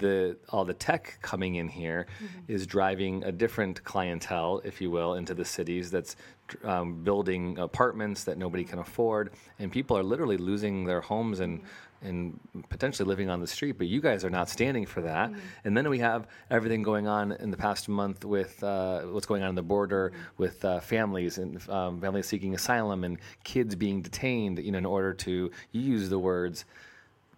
The 0.00 0.36
all 0.48 0.64
the 0.64 0.74
tech 0.74 1.18
coming 1.22 1.54
in 1.54 1.68
here 1.68 2.08
mm-hmm. 2.16 2.52
is 2.52 2.66
driving 2.66 3.24
a 3.24 3.32
different 3.32 3.82
clientele, 3.84 4.60
if 4.64 4.80
you 4.82 4.90
will, 4.90 5.14
into 5.14 5.34
the 5.34 5.44
cities. 5.44 5.90
That's 5.90 6.16
um, 6.62 7.02
building 7.04 7.58
apartments 7.58 8.24
that 8.24 8.36
nobody 8.36 8.64
can 8.64 8.80
afford, 8.80 9.30
and 9.58 9.72
people 9.72 9.96
are 9.96 10.02
literally 10.02 10.36
losing 10.36 10.84
their 10.84 11.00
homes 11.00 11.40
and 11.40 11.60
mm-hmm. 11.60 11.68
And 12.04 12.38
potentially 12.68 13.08
living 13.08 13.30
on 13.30 13.40
the 13.40 13.46
street, 13.46 13.78
but 13.78 13.86
you 13.86 14.00
guys 14.00 14.24
are 14.24 14.30
not 14.30 14.48
standing 14.48 14.86
for 14.86 15.00
that. 15.02 15.32
And 15.64 15.76
then 15.76 15.88
we 15.88 15.98
have 15.98 16.28
everything 16.50 16.82
going 16.82 17.06
on 17.08 17.32
in 17.32 17.50
the 17.50 17.56
past 17.56 17.88
month 17.88 18.24
with 18.24 18.62
uh, 18.62 19.02
what's 19.02 19.26
going 19.26 19.42
on 19.42 19.48
in 19.48 19.54
the 19.54 19.62
border 19.62 20.12
with 20.36 20.64
uh, 20.64 20.80
families 20.80 21.38
and 21.38 21.66
um, 21.68 22.00
families 22.00 22.26
seeking 22.26 22.54
asylum 22.54 23.04
and 23.04 23.18
kids 23.42 23.74
being 23.74 24.02
detained, 24.02 24.58
you 24.58 24.72
know, 24.72 24.78
in 24.78 24.86
order 24.86 25.12
to 25.14 25.50
use 25.72 26.08
the 26.08 26.18
words 26.18 26.64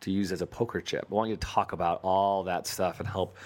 to 0.01 0.11
use 0.11 0.33
as 0.33 0.43
a 0.43 0.47
poker 0.47 0.81
chip. 0.81 1.07
I 1.11 1.15
want 1.15 1.31
you 1.31 1.37
to 1.37 1.47
talk 1.47 1.73
about 1.73 2.01
all 2.03 2.45
that 2.45 2.67
stuff 2.67 3.01
and 3.01 3.09
help 3.09 3.37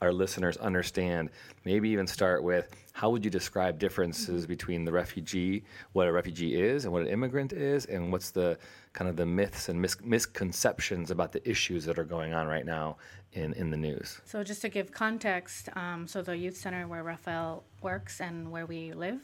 our 0.00 0.12
listeners 0.12 0.56
understand. 0.56 1.30
Maybe 1.64 1.90
even 1.90 2.06
start 2.06 2.42
with 2.42 2.74
how 2.92 3.10
would 3.10 3.24
you 3.24 3.30
describe 3.30 3.78
differences 3.78 4.46
between 4.46 4.84
the 4.84 4.92
refugee, 4.92 5.64
what 5.92 6.08
a 6.08 6.12
refugee 6.12 6.60
is, 6.60 6.84
and 6.84 6.92
what 6.92 7.02
an 7.02 7.08
immigrant 7.08 7.52
is, 7.52 7.86
and 7.86 8.10
what's 8.10 8.30
the 8.30 8.58
kind 8.92 9.08
of 9.08 9.16
the 9.16 9.26
myths 9.26 9.68
and 9.68 9.80
mis- 9.80 10.00
misconceptions 10.02 11.10
about 11.10 11.32
the 11.32 11.48
issues 11.48 11.84
that 11.84 11.98
are 11.98 12.04
going 12.04 12.32
on 12.34 12.46
right 12.46 12.66
now 12.66 12.96
in, 13.32 13.52
in 13.54 13.70
the 13.70 13.76
news. 13.76 14.20
So 14.24 14.42
just 14.42 14.62
to 14.62 14.68
give 14.68 14.90
context, 14.90 15.68
um, 15.76 16.06
so 16.06 16.22
the 16.22 16.36
youth 16.36 16.56
center 16.56 16.86
where 16.88 17.02
Rafael 17.02 17.62
works 17.82 18.20
and 18.20 18.50
where 18.50 18.66
we 18.66 18.92
live 18.92 19.20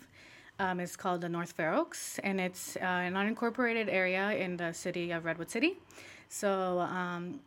um, 0.59 0.81
is 0.81 0.97
called 0.97 1.21
the 1.21 1.29
North 1.29 1.53
Fair 1.53 1.75
Oaks, 1.75 2.19
and 2.23 2.41
it's 2.41 2.77
uh, 2.77 2.81
an 2.81 3.15
unincorporated 3.15 3.89
area 3.89 4.33
in 4.33 4.57
the 4.57 4.73
city 4.73 5.11
of 5.11 5.25
Redwood 5.25 5.51
City. 5.51 5.79
So 6.29 6.81
um, 6.81 7.41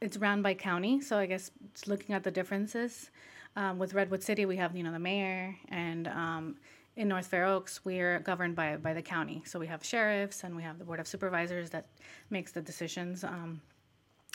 it's 0.00 0.16
run 0.16 0.42
by 0.42 0.54
county. 0.54 1.00
So 1.00 1.18
I 1.18 1.26
guess 1.26 1.50
just 1.74 1.88
looking 1.88 2.14
at 2.14 2.24
the 2.24 2.30
differences 2.30 3.10
um, 3.56 3.78
with 3.78 3.94
Redwood 3.94 4.22
City, 4.22 4.46
we 4.46 4.56
have 4.56 4.76
you 4.76 4.82
know 4.82 4.92
the 4.92 4.98
mayor, 4.98 5.56
and 5.68 6.08
um, 6.08 6.56
in 6.96 7.08
North 7.08 7.26
Fair 7.26 7.44
Oaks, 7.46 7.84
we're 7.84 8.20
governed 8.20 8.56
by 8.56 8.76
by 8.76 8.92
the 8.94 9.02
county. 9.02 9.42
So 9.46 9.58
we 9.58 9.66
have 9.66 9.84
sheriffs 9.84 10.44
and 10.44 10.56
we 10.56 10.62
have 10.62 10.78
the 10.78 10.84
board 10.84 11.00
of 11.00 11.06
supervisors 11.06 11.70
that 11.70 11.86
makes 12.30 12.52
the 12.52 12.60
decisions. 12.60 13.24
Um, 13.24 13.60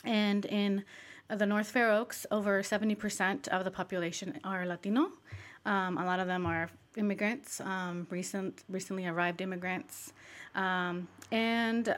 and 0.04 0.44
in 0.46 0.84
the 1.28 1.46
North 1.46 1.68
Fair 1.68 1.90
Oaks, 1.90 2.26
over 2.30 2.62
70% 2.62 3.48
of 3.48 3.64
the 3.64 3.70
population 3.70 4.38
are 4.44 4.66
Latino. 4.66 5.12
Um, 5.64 5.96
a 5.96 6.04
lot 6.04 6.18
of 6.18 6.26
them 6.26 6.44
are 6.44 6.68
immigrants, 6.96 7.60
um, 7.60 8.06
recent, 8.10 8.64
recently 8.68 9.06
arrived 9.06 9.40
immigrants. 9.40 10.12
Um, 10.54 11.08
and 11.30 11.96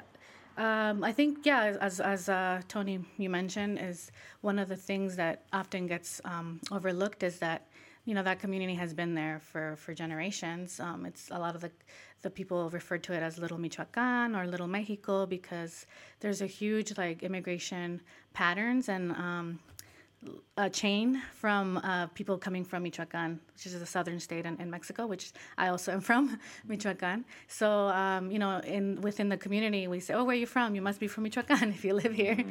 um, 0.56 1.02
I 1.02 1.12
think, 1.12 1.38
yeah, 1.44 1.76
as, 1.80 2.00
as 2.00 2.28
uh, 2.28 2.62
Tony, 2.68 3.00
you 3.18 3.30
mentioned, 3.30 3.78
is 3.80 4.12
one 4.40 4.58
of 4.58 4.68
the 4.68 4.76
things 4.76 5.16
that 5.16 5.42
often 5.52 5.86
gets 5.86 6.20
um, 6.24 6.60
overlooked 6.70 7.22
is 7.22 7.38
that, 7.38 7.66
you 8.04 8.14
know, 8.14 8.22
that 8.22 8.38
community 8.38 8.74
has 8.74 8.92
been 8.94 9.14
there 9.14 9.40
for, 9.40 9.76
for 9.76 9.94
generations. 9.94 10.78
Um, 10.78 11.06
it's 11.06 11.30
a 11.30 11.38
lot 11.38 11.54
of 11.54 11.60
the, 11.60 11.70
the 12.22 12.30
people 12.30 12.70
refer 12.70 12.98
to 12.98 13.12
it 13.12 13.22
as 13.22 13.38
Little 13.38 13.58
Michoacan 13.58 14.36
or 14.36 14.46
Little 14.46 14.68
Mexico 14.68 15.26
because 15.26 15.86
there's 16.20 16.40
a 16.40 16.46
huge, 16.46 16.96
like, 16.96 17.22
immigration 17.22 18.00
patterns 18.32 18.88
and 18.88 19.12
um, 19.12 19.58
a 20.56 20.70
chain 20.70 21.20
from 21.32 21.78
uh, 21.78 22.06
people 22.08 22.38
coming 22.38 22.64
from 22.64 22.84
Michoacan, 22.84 23.40
which 23.52 23.66
is 23.66 23.74
a 23.74 23.86
southern 23.86 24.20
state 24.20 24.46
in, 24.46 24.56
in 24.60 24.70
Mexico, 24.70 25.06
which 25.06 25.32
I 25.58 25.68
also 25.68 25.92
am 25.92 26.00
from, 26.00 26.38
Michoacan. 26.66 27.24
So, 27.48 27.88
um, 27.88 28.30
you 28.30 28.38
know, 28.38 28.58
in 28.58 29.00
within 29.00 29.28
the 29.28 29.36
community, 29.36 29.88
we 29.88 30.00
say, 30.00 30.14
"Oh, 30.14 30.24
where 30.24 30.34
are 30.34 30.38
you 30.38 30.46
from? 30.46 30.74
You 30.74 30.82
must 30.82 31.00
be 31.00 31.08
from 31.08 31.24
Michoacan 31.24 31.68
if 31.76 31.84
you 31.84 31.94
live 31.94 32.14
here." 32.14 32.44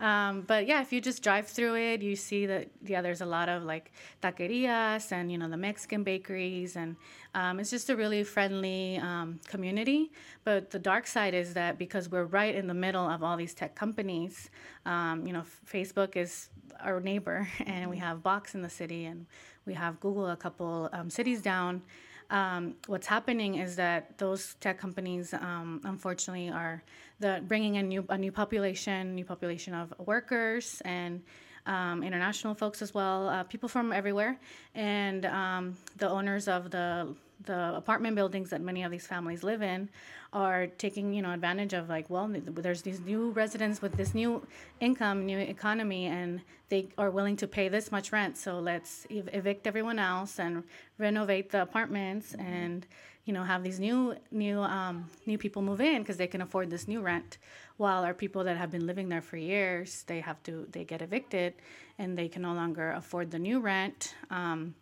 Um, 0.00 0.42
but 0.42 0.66
yeah, 0.66 0.80
if 0.80 0.92
you 0.92 1.00
just 1.00 1.22
drive 1.22 1.46
through 1.48 1.76
it, 1.76 2.02
you 2.02 2.16
see 2.16 2.46
that 2.46 2.68
yeah, 2.84 3.02
there's 3.02 3.20
a 3.20 3.26
lot 3.26 3.48
of 3.48 3.64
like 3.64 3.92
taquerias 4.22 5.12
and 5.12 5.30
you 5.30 5.38
know 5.38 5.48
the 5.48 5.56
Mexican 5.58 6.02
bakeries, 6.02 6.76
and 6.76 6.96
um, 7.34 7.60
it's 7.60 7.70
just 7.70 7.90
a 7.90 7.96
really 7.96 8.24
friendly 8.24 8.98
um, 8.98 9.40
community. 9.46 10.10
But 10.44 10.70
the 10.70 10.78
dark 10.78 11.06
side 11.06 11.34
is 11.34 11.54
that 11.54 11.78
because 11.78 12.08
we're 12.08 12.24
right 12.24 12.54
in 12.54 12.66
the 12.66 12.74
middle 12.74 13.08
of 13.08 13.22
all 13.22 13.36
these 13.36 13.54
tech 13.54 13.74
companies, 13.74 14.50
um, 14.86 15.26
you 15.26 15.32
know, 15.32 15.44
Facebook 15.70 16.16
is 16.16 16.48
our 16.82 17.00
neighbor, 17.00 17.48
and 17.66 17.88
we 17.90 17.98
have 17.98 18.22
Box 18.22 18.54
in 18.54 18.62
the 18.62 18.70
city, 18.70 19.04
and 19.04 19.26
we 19.66 19.74
have 19.74 20.00
Google 20.00 20.28
a 20.30 20.36
couple 20.36 20.88
um, 20.92 21.10
cities 21.10 21.40
down. 21.40 21.82
Um, 22.30 22.74
what's 22.86 23.08
happening 23.08 23.56
is 23.56 23.74
that 23.76 24.16
those 24.18 24.54
tech 24.60 24.78
companies, 24.78 25.34
um, 25.34 25.80
unfortunately, 25.84 26.48
are 26.48 26.82
the 27.18 27.42
bringing 27.46 27.74
in 27.74 27.88
new 27.88 28.04
a 28.08 28.16
new 28.16 28.32
population, 28.32 29.14
new 29.14 29.24
population 29.24 29.74
of 29.74 29.92
workers 29.98 30.80
and 30.84 31.22
um, 31.70 32.02
international 32.02 32.54
folks 32.54 32.82
as 32.82 32.92
well, 32.92 33.28
uh, 33.28 33.44
people 33.44 33.68
from 33.68 33.92
everywhere, 33.92 34.38
and 34.74 35.24
um, 35.26 35.76
the 35.96 36.08
owners 36.08 36.48
of 36.48 36.70
the 36.70 37.14
the 37.44 37.74
apartment 37.74 38.14
buildings 38.14 38.50
that 38.50 38.60
many 38.60 38.82
of 38.82 38.90
these 38.90 39.06
families 39.06 39.42
live 39.42 39.62
in 39.62 39.88
are 40.34 40.66
taking 40.66 41.14
you 41.14 41.22
know 41.22 41.32
advantage 41.32 41.72
of 41.72 41.88
like 41.88 42.10
well 42.10 42.28
there's 42.64 42.82
these 42.82 43.00
new 43.00 43.30
residents 43.30 43.80
with 43.80 43.96
this 43.96 44.14
new 44.14 44.46
income 44.78 45.24
new 45.24 45.38
economy 45.38 46.04
and 46.06 46.42
they 46.70 46.88
are 46.98 47.10
willing 47.10 47.36
to 47.36 47.46
pay 47.46 47.68
this 47.68 47.90
much 47.90 48.12
rent. 48.12 48.38
So 48.38 48.60
let's 48.60 49.06
ev- 49.10 49.28
evict 49.32 49.66
everyone 49.66 49.98
else 49.98 50.38
and 50.38 50.64
renovate 50.98 51.50
the 51.50 51.62
apartments 51.62 52.34
and 52.34 52.86
you 53.24 53.32
know 53.34 53.42
have 53.42 53.62
these 53.62 53.78
new 53.78 54.14
new 54.30 54.60
um, 54.60 55.10
new 55.26 55.36
people 55.36 55.62
move 55.62 55.80
in 55.80 56.02
because 56.02 56.16
they 56.16 56.26
can 56.26 56.40
afford 56.40 56.70
this 56.70 56.88
new 56.88 57.00
rent 57.00 57.38
while 57.80 58.04
our 58.04 58.12
people 58.12 58.44
that 58.44 58.58
have 58.58 58.70
been 58.70 58.86
living 58.86 59.08
there 59.08 59.22
for 59.22 59.38
years 59.38 60.04
they 60.06 60.20
have 60.20 60.40
to 60.42 60.66
they 60.70 60.84
get 60.84 61.00
evicted 61.00 61.54
and 61.98 62.16
they 62.18 62.28
can 62.28 62.42
no 62.42 62.52
longer 62.52 62.92
afford 62.92 63.30
the 63.30 63.38
new 63.38 63.58
rent 63.58 64.14
um, 64.30 64.74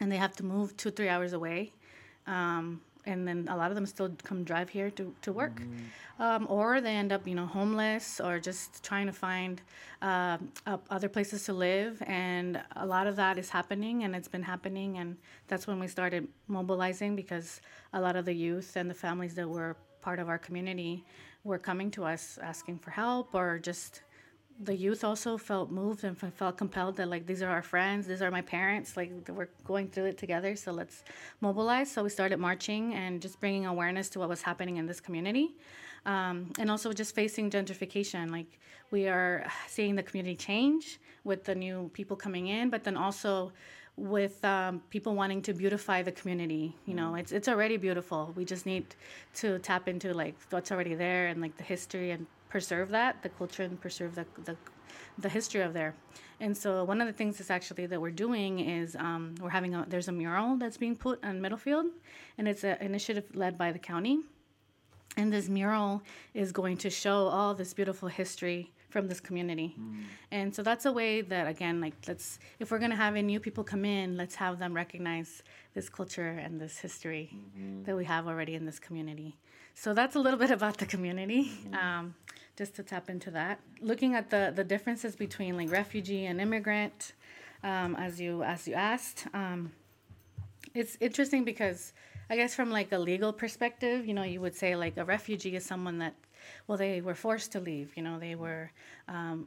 and 0.00 0.10
they 0.10 0.16
have 0.16 0.34
to 0.34 0.44
move 0.44 0.74
two 0.78 0.90
three 0.90 1.10
hours 1.14 1.34
away 1.34 1.70
um, 2.26 2.80
and 3.06 3.26
then 3.28 3.46
a 3.50 3.56
lot 3.56 3.70
of 3.70 3.74
them 3.74 3.86
still 3.86 4.10
come 4.24 4.44
drive 4.44 4.68
here 4.68 4.90
to, 4.90 5.14
to 5.22 5.32
work. 5.32 5.62
Um, 6.18 6.46
or 6.50 6.82
they 6.82 6.96
end 6.96 7.12
up 7.12 7.26
you 7.26 7.34
know 7.34 7.46
homeless 7.46 8.20
or 8.20 8.38
just 8.38 8.82
trying 8.82 9.06
to 9.06 9.12
find 9.12 9.60
uh, 10.02 10.36
uh, 10.66 10.76
other 10.90 11.08
places 11.08 11.44
to 11.44 11.52
live 11.54 12.02
and 12.06 12.60
a 12.76 12.86
lot 12.86 13.06
of 13.06 13.16
that 13.16 13.38
is 13.38 13.48
happening 13.48 14.04
and 14.04 14.14
it's 14.14 14.28
been 14.28 14.42
happening 14.42 14.98
and 14.98 15.16
that's 15.48 15.66
when 15.66 15.78
we 15.80 15.88
started 15.88 16.28
mobilizing 16.46 17.16
because 17.16 17.62
a 17.94 18.00
lot 18.00 18.16
of 18.16 18.24
the 18.24 18.34
youth 18.34 18.76
and 18.76 18.90
the 18.90 18.94
families 18.94 19.34
that 19.34 19.48
were 19.48 19.76
part 20.02 20.18
of 20.18 20.28
our 20.28 20.38
community 20.38 21.04
were 21.44 21.58
coming 21.58 21.90
to 21.90 22.04
us 22.04 22.38
asking 22.42 22.78
for 22.78 22.90
help 22.90 23.34
or 23.34 23.58
just 23.58 24.02
the 24.62 24.76
youth 24.76 25.04
also 25.04 25.38
felt 25.38 25.70
moved 25.70 26.04
and 26.04 26.16
felt 26.18 26.58
compelled 26.58 26.96
that 26.96 27.08
like 27.08 27.26
these 27.26 27.42
are 27.42 27.48
our 27.48 27.62
friends 27.62 28.06
these 28.06 28.20
are 28.20 28.30
my 28.30 28.42
parents 28.42 28.96
like 28.96 29.10
we're 29.30 29.48
going 29.64 29.88
through 29.88 30.04
it 30.04 30.18
together 30.18 30.54
so 30.54 30.70
let's 30.70 31.02
mobilize. 31.40 31.90
So 31.90 32.02
we 32.02 32.10
started 32.10 32.38
marching 32.38 32.94
and 32.94 33.22
just 33.22 33.40
bringing 33.40 33.64
awareness 33.66 34.10
to 34.10 34.18
what 34.18 34.28
was 34.28 34.42
happening 34.42 34.76
in 34.76 34.86
this 34.86 35.00
community 35.00 35.56
um, 36.04 36.52
and 36.58 36.70
also 36.70 36.92
just 36.92 37.14
facing 37.14 37.50
gentrification 37.50 38.30
like 38.30 38.58
we 38.90 39.08
are 39.08 39.46
seeing 39.66 39.94
the 39.96 40.02
community 40.02 40.36
change 40.36 41.00
with 41.24 41.44
the 41.44 41.54
new 41.54 41.90
people 41.94 42.16
coming 42.16 42.48
in 42.48 42.68
but 42.68 42.84
then 42.84 42.96
also 42.96 43.52
with 44.00 44.42
um, 44.44 44.80
people 44.90 45.14
wanting 45.14 45.42
to 45.42 45.52
beautify 45.52 46.02
the 46.02 46.12
community. 46.12 46.74
You 46.86 46.94
know, 46.94 47.14
it's 47.14 47.32
it's 47.32 47.48
already 47.48 47.76
beautiful. 47.76 48.32
We 48.34 48.44
just 48.44 48.66
need 48.66 48.86
to 49.36 49.58
tap 49.58 49.88
into 49.88 50.14
like 50.14 50.34
what's 50.50 50.72
already 50.72 50.94
there 50.94 51.28
and 51.28 51.40
like 51.40 51.56
the 51.56 51.64
history 51.64 52.10
and 52.10 52.26
preserve 52.48 52.88
that, 52.90 53.22
the 53.22 53.28
culture 53.28 53.62
and 53.62 53.80
preserve 53.80 54.14
the 54.14 54.26
the, 54.44 54.56
the 55.18 55.28
history 55.28 55.60
of 55.60 55.74
there. 55.74 55.94
And 56.40 56.56
so 56.56 56.84
one 56.84 57.02
of 57.02 57.06
the 57.06 57.12
things 57.12 57.36
that's 57.36 57.50
actually 57.50 57.86
that 57.86 58.00
we're 58.00 58.10
doing 58.10 58.60
is 58.60 58.96
um, 58.96 59.34
we're 59.40 59.50
having 59.50 59.74
a 59.74 59.84
there's 59.86 60.08
a 60.08 60.12
mural 60.12 60.56
that's 60.56 60.78
being 60.78 60.96
put 60.96 61.22
on 61.22 61.40
Middlefield, 61.40 61.86
and 62.38 62.48
it's 62.48 62.64
an 62.64 62.78
initiative 62.80 63.24
led 63.34 63.58
by 63.58 63.70
the 63.70 63.78
county. 63.78 64.20
And 65.16 65.32
this 65.32 65.48
mural 65.48 66.02
is 66.34 66.52
going 66.52 66.76
to 66.78 66.90
show 66.90 67.26
all 67.26 67.52
this 67.54 67.74
beautiful 67.74 68.08
history 68.08 68.70
from 68.90 69.08
this 69.08 69.20
community. 69.20 69.76
Mm. 69.78 70.02
And 70.30 70.54
so 70.54 70.62
that's 70.62 70.84
a 70.86 70.92
way 70.92 71.20
that 71.22 71.46
again, 71.46 71.80
like 71.80 71.94
let's 72.06 72.38
if 72.58 72.70
we're 72.70 72.78
gonna 72.78 72.96
have 72.96 73.14
any 73.16 73.26
new 73.26 73.40
people 73.40 73.64
come 73.64 73.84
in, 73.84 74.16
let's 74.16 74.34
have 74.34 74.58
them 74.58 74.74
recognize 74.74 75.42
this 75.74 75.88
culture 75.88 76.32
and 76.44 76.60
this 76.60 76.78
history 76.78 77.30
mm-hmm. 77.32 77.84
that 77.84 77.96
we 77.96 78.04
have 78.04 78.26
already 78.26 78.54
in 78.54 78.64
this 78.66 78.78
community. 78.78 79.36
So 79.74 79.94
that's 79.94 80.16
a 80.16 80.18
little 80.18 80.38
bit 80.38 80.50
about 80.50 80.78
the 80.78 80.86
community. 80.86 81.44
Mm-hmm. 81.44 81.74
Um, 81.74 82.14
just 82.56 82.74
to 82.76 82.82
tap 82.82 83.08
into 83.08 83.30
that. 83.30 83.58
Looking 83.80 84.14
at 84.14 84.28
the 84.28 84.52
the 84.54 84.64
differences 84.64 85.16
between 85.16 85.56
like 85.56 85.70
refugee 85.70 86.26
and 86.26 86.40
immigrant, 86.40 87.12
um, 87.62 87.96
as 87.96 88.20
you 88.20 88.42
as 88.42 88.68
you 88.68 88.74
asked, 88.74 89.26
um, 89.32 89.72
it's 90.74 90.98
interesting 91.00 91.44
because 91.44 91.92
I 92.28 92.36
guess 92.36 92.54
from 92.54 92.70
like 92.70 92.92
a 92.92 92.98
legal 92.98 93.32
perspective, 93.32 94.06
you 94.06 94.14
know, 94.14 94.22
you 94.22 94.40
would 94.40 94.54
say 94.54 94.76
like 94.76 94.96
a 94.96 95.04
refugee 95.04 95.56
is 95.56 95.64
someone 95.64 95.98
that 95.98 96.14
well, 96.66 96.78
they 96.78 97.00
were 97.00 97.14
forced 97.14 97.52
to 97.52 97.60
leave. 97.60 97.92
You 97.96 98.02
know, 98.02 98.18
they 98.18 98.34
were 98.34 98.70
um, 99.08 99.46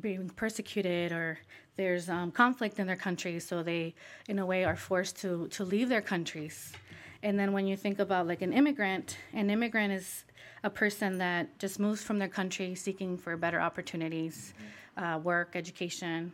being 0.00 0.28
persecuted 0.30 1.12
or 1.12 1.38
there's 1.76 2.08
um, 2.08 2.30
conflict 2.30 2.78
in 2.78 2.86
their 2.86 2.96
country, 2.96 3.40
so 3.40 3.62
they, 3.62 3.94
in 4.28 4.38
a 4.38 4.46
way, 4.46 4.64
are 4.64 4.76
forced 4.76 5.16
to 5.20 5.48
to 5.48 5.64
leave 5.64 5.88
their 5.88 6.02
countries. 6.02 6.72
And 7.22 7.38
then 7.38 7.52
when 7.52 7.66
you 7.66 7.76
think 7.76 7.98
about 7.98 8.26
like 8.26 8.42
an 8.42 8.52
immigrant, 8.52 9.16
an 9.32 9.50
immigrant 9.50 9.92
is 9.92 10.24
a 10.62 10.70
person 10.70 11.18
that 11.18 11.58
just 11.58 11.78
moves 11.78 12.02
from 12.02 12.18
their 12.18 12.28
country 12.28 12.74
seeking 12.74 13.16
for 13.16 13.36
better 13.36 13.60
opportunities, 13.60 14.54
uh, 14.96 15.18
work, 15.22 15.54
education. 15.54 16.32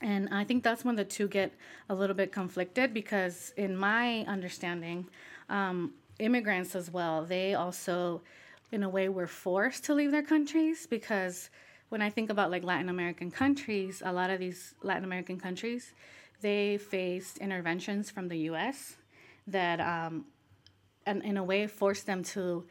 And 0.00 0.28
I 0.30 0.44
think 0.44 0.64
that's 0.64 0.84
when 0.84 0.96
the 0.96 1.04
two 1.04 1.28
get 1.28 1.52
a 1.88 1.94
little 1.94 2.16
bit 2.16 2.32
conflicted 2.32 2.92
because, 2.92 3.52
in 3.56 3.76
my 3.76 4.24
understanding, 4.26 5.06
um, 5.48 5.92
immigrants 6.18 6.74
as 6.74 6.90
well, 6.90 7.24
they 7.24 7.54
also 7.54 8.20
in 8.72 8.82
a 8.82 8.88
way 8.88 9.08
we 9.08 9.14
were 9.14 9.26
forced 9.26 9.84
to 9.84 9.94
leave 9.94 10.10
their 10.10 10.22
countries 10.22 10.86
because 10.86 11.50
when 11.90 12.00
I 12.00 12.08
think 12.08 12.30
about 12.30 12.50
like 12.50 12.64
Latin 12.64 12.88
American 12.88 13.30
countries, 13.30 14.02
a 14.04 14.12
lot 14.12 14.30
of 14.30 14.40
these 14.40 14.74
Latin 14.82 15.04
American 15.04 15.38
countries, 15.38 15.92
they 16.40 16.78
faced 16.78 17.36
interventions 17.38 18.10
from 18.10 18.28
the 18.28 18.38
U.S. 18.50 18.96
that, 19.46 19.78
um, 19.78 20.24
and 21.04 21.22
in 21.22 21.36
a 21.36 21.44
way, 21.44 21.66
forced 21.66 22.06
them 22.06 22.24
to, 22.24 22.64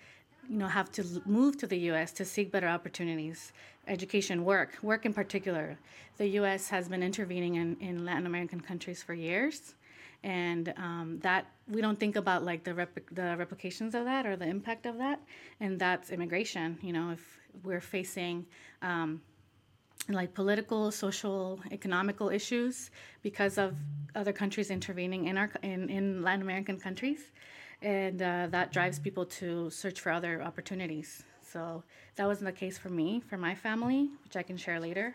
you 0.49 0.57
know, 0.57 0.67
have 0.67 0.91
to 0.93 1.21
move 1.25 1.57
to 1.59 1.67
the 1.67 1.77
U.S. 1.91 2.11
to 2.13 2.25
seek 2.25 2.51
better 2.51 2.67
opportunities, 2.67 3.53
education, 3.87 4.43
work, 4.43 4.79
work 4.81 5.05
in 5.05 5.13
particular. 5.13 5.77
The 6.17 6.27
U.S. 6.39 6.69
has 6.69 6.89
been 6.89 7.03
intervening 7.03 7.55
in, 7.55 7.77
in 7.79 8.03
Latin 8.03 8.25
American 8.25 8.59
countries 8.59 9.03
for 9.03 9.13
years, 9.13 9.75
and 10.23 10.73
um, 10.77 11.19
that 11.21 11.45
we 11.71 11.81
don't 11.81 11.99
think 11.99 12.15
about 12.15 12.43
like 12.43 12.63
the 12.63 12.73
rep- 12.73 13.09
the 13.11 13.35
replications 13.37 13.95
of 13.95 14.05
that 14.05 14.25
or 14.25 14.35
the 14.35 14.45
impact 14.45 14.85
of 14.85 14.97
that, 14.97 15.19
and 15.59 15.79
that's 15.79 16.11
immigration. 16.11 16.77
You 16.81 16.93
know, 16.93 17.11
if 17.11 17.39
we're 17.63 17.81
facing 17.81 18.45
um, 18.81 19.21
like 20.09 20.33
political, 20.33 20.91
social, 20.91 21.59
economical 21.71 22.29
issues 22.29 22.91
because 23.21 23.57
of 23.57 23.75
other 24.15 24.33
countries 24.33 24.69
intervening 24.69 25.27
in 25.27 25.37
our 25.37 25.49
in, 25.63 25.89
in 25.89 26.21
Latin 26.21 26.41
American 26.41 26.77
countries, 26.77 27.31
and 27.81 28.21
uh, 28.21 28.47
that 28.49 28.71
drives 28.71 28.99
people 28.99 29.25
to 29.25 29.69
search 29.69 29.99
for 30.01 30.11
other 30.11 30.41
opportunities. 30.41 31.23
So 31.41 31.83
that 32.15 32.27
wasn't 32.27 32.45
the 32.45 32.59
case 32.59 32.77
for 32.77 32.89
me, 32.89 33.21
for 33.29 33.37
my 33.37 33.55
family, 33.55 34.09
which 34.23 34.35
I 34.35 34.43
can 34.43 34.57
share 34.57 34.79
later. 34.79 35.13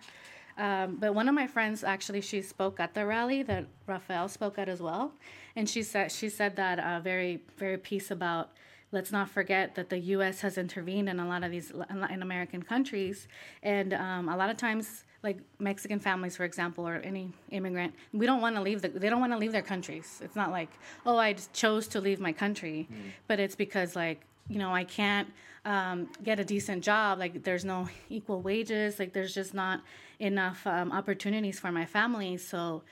Um, 0.58 0.96
but 0.96 1.14
one 1.14 1.28
of 1.28 1.34
my 1.34 1.46
friends 1.46 1.84
actually 1.84 2.22
she 2.22 2.40
spoke 2.40 2.80
at 2.80 2.94
the 2.94 3.04
rally 3.04 3.42
that 3.42 3.66
Rafael 3.86 4.28
spoke 4.28 4.58
at 4.58 4.68
as 4.68 4.80
well, 4.80 5.12
and 5.54 5.68
she 5.68 5.82
said 5.82 6.10
she 6.10 6.28
said 6.28 6.56
that 6.56 6.78
uh, 6.78 7.00
very 7.00 7.42
very 7.58 7.76
piece 7.76 8.10
about 8.10 8.50
let's 8.92 9.12
not 9.12 9.28
forget 9.28 9.74
that 9.74 9.90
the 9.90 9.98
U.S. 9.98 10.40
has 10.40 10.56
intervened 10.56 11.08
in 11.08 11.18
a 11.20 11.28
lot 11.28 11.42
of 11.42 11.50
these 11.50 11.72
Latin 11.72 12.22
American 12.22 12.62
countries, 12.62 13.28
and 13.62 13.92
um, 13.92 14.28
a 14.28 14.36
lot 14.36 14.48
of 14.48 14.56
times, 14.56 15.04
like 15.22 15.38
Mexican 15.58 15.98
families, 15.98 16.36
for 16.36 16.44
example, 16.44 16.86
or 16.86 16.96
any 16.96 17.32
immigrant, 17.50 17.92
we 18.12 18.26
don't 18.26 18.40
want 18.40 18.56
to 18.56 18.62
leave. 18.62 18.82
The, 18.82 18.88
they 18.88 19.10
don't 19.10 19.20
want 19.20 19.32
to 19.32 19.38
leave 19.38 19.52
their 19.52 19.62
countries. 19.62 20.20
It's 20.24 20.36
not 20.36 20.50
like, 20.50 20.70
oh, 21.04 21.16
I 21.16 21.34
just 21.34 21.52
chose 21.52 21.88
to 21.88 22.00
leave 22.00 22.20
my 22.20 22.32
country, 22.32 22.88
mm. 22.90 22.96
but 23.26 23.40
it's 23.40 23.56
because 23.56 23.96
like 23.96 24.22
you 24.48 24.58
know 24.58 24.72
I 24.72 24.84
can't 24.84 25.28
um, 25.64 26.08
get 26.22 26.38
a 26.38 26.44
decent 26.44 26.82
job. 26.84 27.18
Like 27.18 27.42
there's 27.42 27.64
no 27.64 27.88
equal 28.08 28.40
wages. 28.40 28.98
Like 28.98 29.12
there's 29.12 29.34
just 29.34 29.52
not 29.52 29.82
enough 30.18 30.66
um, 30.66 30.92
opportunities 30.92 31.58
for 31.58 31.72
my 31.72 31.84
family. 31.84 32.36
So 32.36 32.82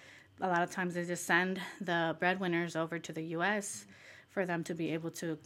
a 0.40 0.48
lot 0.48 0.62
of 0.62 0.70
times 0.70 0.94
they 0.94 1.04
just 1.04 1.26
send 1.26 1.60
the 1.80 2.16
breadwinners 2.18 2.76
over 2.76 2.98
to 2.98 3.12
the 3.12 3.22
U.S. 3.36 3.84
for 4.30 4.46
them 4.46 4.64
to 4.64 4.74
be 4.74 4.92
able 4.92 5.10
to, 5.12 5.38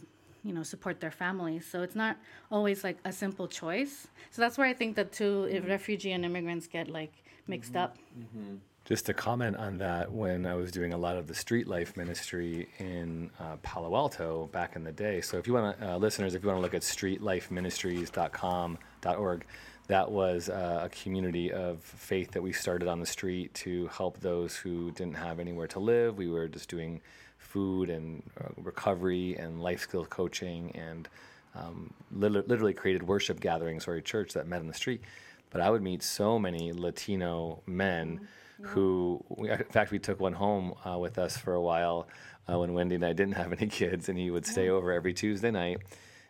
you 0.43 0.53
know, 0.53 0.63
support 0.63 0.99
their 0.99 1.11
families. 1.11 1.65
So 1.65 1.83
it's 1.83 1.95
not 1.95 2.17
always 2.51 2.83
like 2.83 2.97
a 3.05 3.11
simple 3.11 3.47
choice. 3.47 4.07
So 4.31 4.41
that's 4.41 4.57
where 4.57 4.67
I 4.67 4.73
think 4.73 4.95
the 4.95 5.05
2 5.05 5.23
mm-hmm. 5.23 5.67
refugee 5.67 6.11
and 6.11 6.25
immigrants 6.25 6.65
get 6.67 6.89
like 6.89 7.13
mixed 7.47 7.73
mm-hmm. 7.73 7.83
up. 7.83 7.97
Mm-hmm. 8.17 8.55
Just 8.85 9.05
to 9.05 9.13
comment 9.13 9.57
on 9.57 9.77
that, 9.77 10.11
when 10.11 10.47
I 10.47 10.55
was 10.55 10.71
doing 10.71 10.93
a 10.93 10.97
lot 10.97 11.15
of 11.15 11.27
the 11.27 11.35
street 11.35 11.67
life 11.67 11.95
ministry 11.95 12.67
in 12.79 13.29
uh, 13.39 13.57
Palo 13.61 13.95
Alto 13.95 14.49
back 14.51 14.75
in 14.75 14.83
the 14.83 14.91
day. 14.91 15.21
So 15.21 15.37
if 15.37 15.45
you 15.45 15.53
want 15.53 15.79
to, 15.79 15.93
uh, 15.93 15.97
listeners, 15.97 16.33
if 16.33 16.41
you 16.41 16.49
want 16.49 16.57
to 16.57 16.63
look 16.63 16.73
at 16.73 16.81
streetlifeministries.com.org, 16.81 19.45
that 19.89 20.11
was 20.11 20.49
uh, 20.49 20.81
a 20.83 20.89
community 20.89 21.51
of 21.51 21.81
faith 21.81 22.29
that 22.31 22.43
we 22.43 22.53
started 22.53 22.87
on 22.87 22.99
the 22.99 23.07
street 23.07 23.51
to 23.55 23.87
help 23.87 24.19
those 24.19 24.55
who 24.55 24.91
didn't 24.91 25.15
have 25.15 25.39
anywhere 25.39 25.65
to 25.65 25.79
live. 25.79 26.15
We 26.15 26.29
were 26.29 26.47
just 26.47 26.69
doing 26.69 27.01
food 27.39 27.89
and 27.89 28.21
uh, 28.39 28.49
recovery 28.57 29.35
and 29.37 29.59
life 29.59 29.81
skills 29.81 30.05
coaching 30.07 30.71
and 30.75 31.09
um, 31.55 31.91
literally, 32.11 32.47
literally 32.47 32.73
created 32.73 33.01
worship 33.01 33.39
gatherings 33.39 33.83
for 33.83 33.95
a 33.95 34.01
church 34.01 34.33
that 34.33 34.47
met 34.47 34.61
in 34.61 34.67
the 34.67 34.75
street. 34.75 35.01
But 35.49 35.61
I 35.61 35.71
would 35.71 35.81
meet 35.81 36.03
so 36.03 36.37
many 36.37 36.71
Latino 36.71 37.63
men 37.65 38.27
mm-hmm. 38.61 38.65
who, 38.67 39.25
we, 39.27 39.49
in 39.49 39.57
fact, 39.71 39.89
we 39.89 39.97
took 39.97 40.19
one 40.19 40.33
home 40.33 40.75
uh, 40.85 40.99
with 40.99 41.17
us 41.17 41.35
for 41.35 41.55
a 41.55 41.61
while 41.61 42.07
uh, 42.47 42.59
when 42.59 42.75
Wendy 42.75 42.93
and 42.93 43.03
I 43.03 43.13
didn't 43.13 43.37
have 43.37 43.51
any 43.59 43.67
kids, 43.67 44.07
and 44.07 44.19
he 44.19 44.29
would 44.29 44.45
stay 44.45 44.69
over 44.69 44.91
every 44.91 45.15
Tuesday 45.15 45.49
night, 45.49 45.79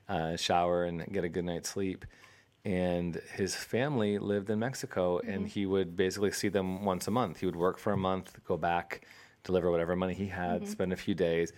uh, 0.08 0.38
shower, 0.38 0.86
and 0.86 1.06
get 1.12 1.26
a 1.26 1.30
good 1.30 1.44
night's 1.44 1.68
sleep 1.68 2.06
and 2.66 3.22
his 3.36 3.56
family 3.56 4.18
lived 4.18 4.50
in 4.50 4.60
Mexico, 4.60 5.18
mm-hmm. 5.18 5.30
and 5.30 5.48
he 5.48 5.66
would 5.66 5.96
basically 5.96 6.32
see 6.32 6.50
them 6.50 6.84
once 6.84 7.08
a 7.08 7.12
month. 7.12 7.40
He 7.40 7.46
would 7.46 7.56
work 7.56 7.78
for 7.78 7.94
a 7.94 7.98
month, 7.98 8.38
go 8.46 8.58
back, 8.58 9.06
deliver 9.44 9.72
whatever 9.72 9.96
money 9.96 10.14
he 10.14 10.28
had, 10.28 10.62
mm-hmm. 10.62 10.72
spend 10.72 10.94
a 10.94 10.98
few 10.98 11.16
days. 11.16 11.54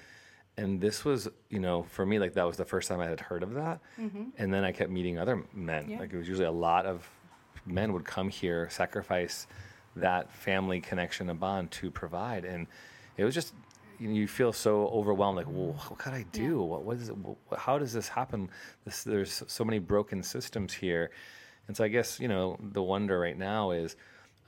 And 0.58 0.80
this 0.82 1.04
was, 1.06 1.28
you 1.49 1.60
know, 1.60 1.84
for 1.84 2.06
me, 2.06 2.20
like 2.20 2.34
that 2.34 2.45
was 2.45 2.58
the 2.58 2.66
first 2.66 2.88
time 2.88 2.99
I 2.99 3.08
had 3.08 3.20
heard 3.20 3.41
of 3.41 3.54
that. 3.54 3.80
Mm-hmm. 3.99 4.24
And 4.38 4.54
then 4.54 4.64
I 4.64 4.72
kept 4.72 4.91
meeting 4.91 5.18
other 5.18 5.43
men. 5.54 5.89
Yeah. 5.89 5.99
Like 5.99 6.14
it 6.14 6.18
was 6.18 6.28
usually 6.28 6.47
a 6.47 6.52
lot 6.52 6.86
of 6.86 7.10
men 7.66 7.93
would 7.93 8.06
come 8.06 8.30
here, 8.30 8.70
sacrifice 8.70 9.47
that 9.95 10.32
family 10.32 10.82
connection 10.82 11.30
and 11.30 11.39
bond 11.39 11.72
to 11.72 11.89
provide. 11.89 12.45
And 12.45 12.68
it 13.18 13.24
was 13.24 13.34
just 13.34 13.54
you, 14.02 14.08
know, 14.08 14.14
you 14.16 14.28
feel 14.28 14.52
so 14.52 14.88
overwhelmed 14.88 15.38
like 15.38 15.47
well 15.47 15.74
what 15.88 15.97
could 15.99 16.14
i 16.14 16.26
do? 16.32 16.43
Yeah. 16.43 16.52
what, 16.56 16.84
what 16.84 16.97
is 16.97 17.10
it 17.10 17.16
how 17.58 17.78
does 17.78 17.93
this 17.93 18.08
happen? 18.08 18.49
This, 18.86 19.04
there's 19.04 19.43
so 19.47 19.64
many 19.64 19.80
broken 19.80 20.24
systems 20.24 20.74
here. 20.74 21.12
And 21.68 21.78
so 21.78 21.84
i 21.84 21.88
guess 21.88 22.20
you 22.20 22.28
know 22.28 22.58
the 22.60 22.82
wonder 22.82 23.20
right 23.20 23.38
now 23.38 23.72
is 23.72 23.95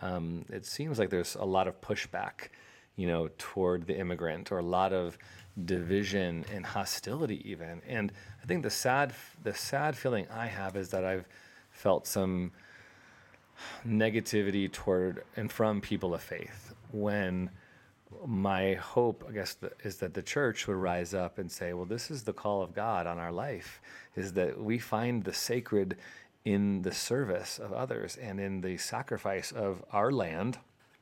um, 0.01 0.43
it 0.49 0.65
seems 0.65 0.99
like 0.99 1.09
there's 1.09 1.35
a 1.35 1.45
lot 1.45 1.67
of 1.67 1.79
pushback 1.79 2.49
you 2.95 3.07
know 3.07 3.29
toward 3.37 3.87
the 3.87 3.97
immigrant 3.97 4.51
or 4.51 4.57
a 4.57 4.63
lot 4.63 4.91
of 4.91 5.17
division 5.65 6.43
and 6.51 6.65
hostility 6.65 7.47
even. 7.49 7.81
And 7.87 8.11
i 8.41 8.45
think 8.45 8.63
the 8.63 8.71
sad 8.71 9.13
the 9.43 9.53
sad 9.53 9.95
feeling 9.95 10.27
i 10.33 10.47
have 10.47 10.75
is 10.75 10.89
that 10.89 11.05
i've 11.05 11.25
felt 11.69 12.07
some 12.07 12.51
negativity 13.87 14.71
toward 14.71 15.23
and 15.35 15.51
from 15.51 15.79
people 15.79 16.13
of 16.13 16.21
faith 16.21 16.73
when 16.91 17.49
my 18.25 18.73
hope, 18.75 19.25
I 19.27 19.31
guess, 19.31 19.57
is 19.83 19.97
that 19.97 20.13
the 20.13 20.21
church 20.21 20.67
would 20.67 20.77
rise 20.77 21.13
up 21.13 21.37
and 21.37 21.51
say, 21.51 21.73
well, 21.73 21.85
this 21.85 22.11
is 22.11 22.23
the 22.23 22.33
call 22.33 22.61
of 22.61 22.73
God 22.73 23.07
on 23.07 23.19
our 23.19 23.31
life, 23.31 23.81
is 24.15 24.33
that 24.33 24.61
we 24.61 24.79
find 24.79 25.23
the 25.23 25.33
sacred 25.33 25.97
in 26.45 26.81
the 26.81 26.91
service 26.91 27.59
of 27.59 27.71
others 27.71 28.17
and 28.17 28.39
in 28.39 28.61
the 28.61 28.77
sacrifice 28.77 29.51
of 29.51 29.83
our 29.91 30.11
land. 30.11 30.57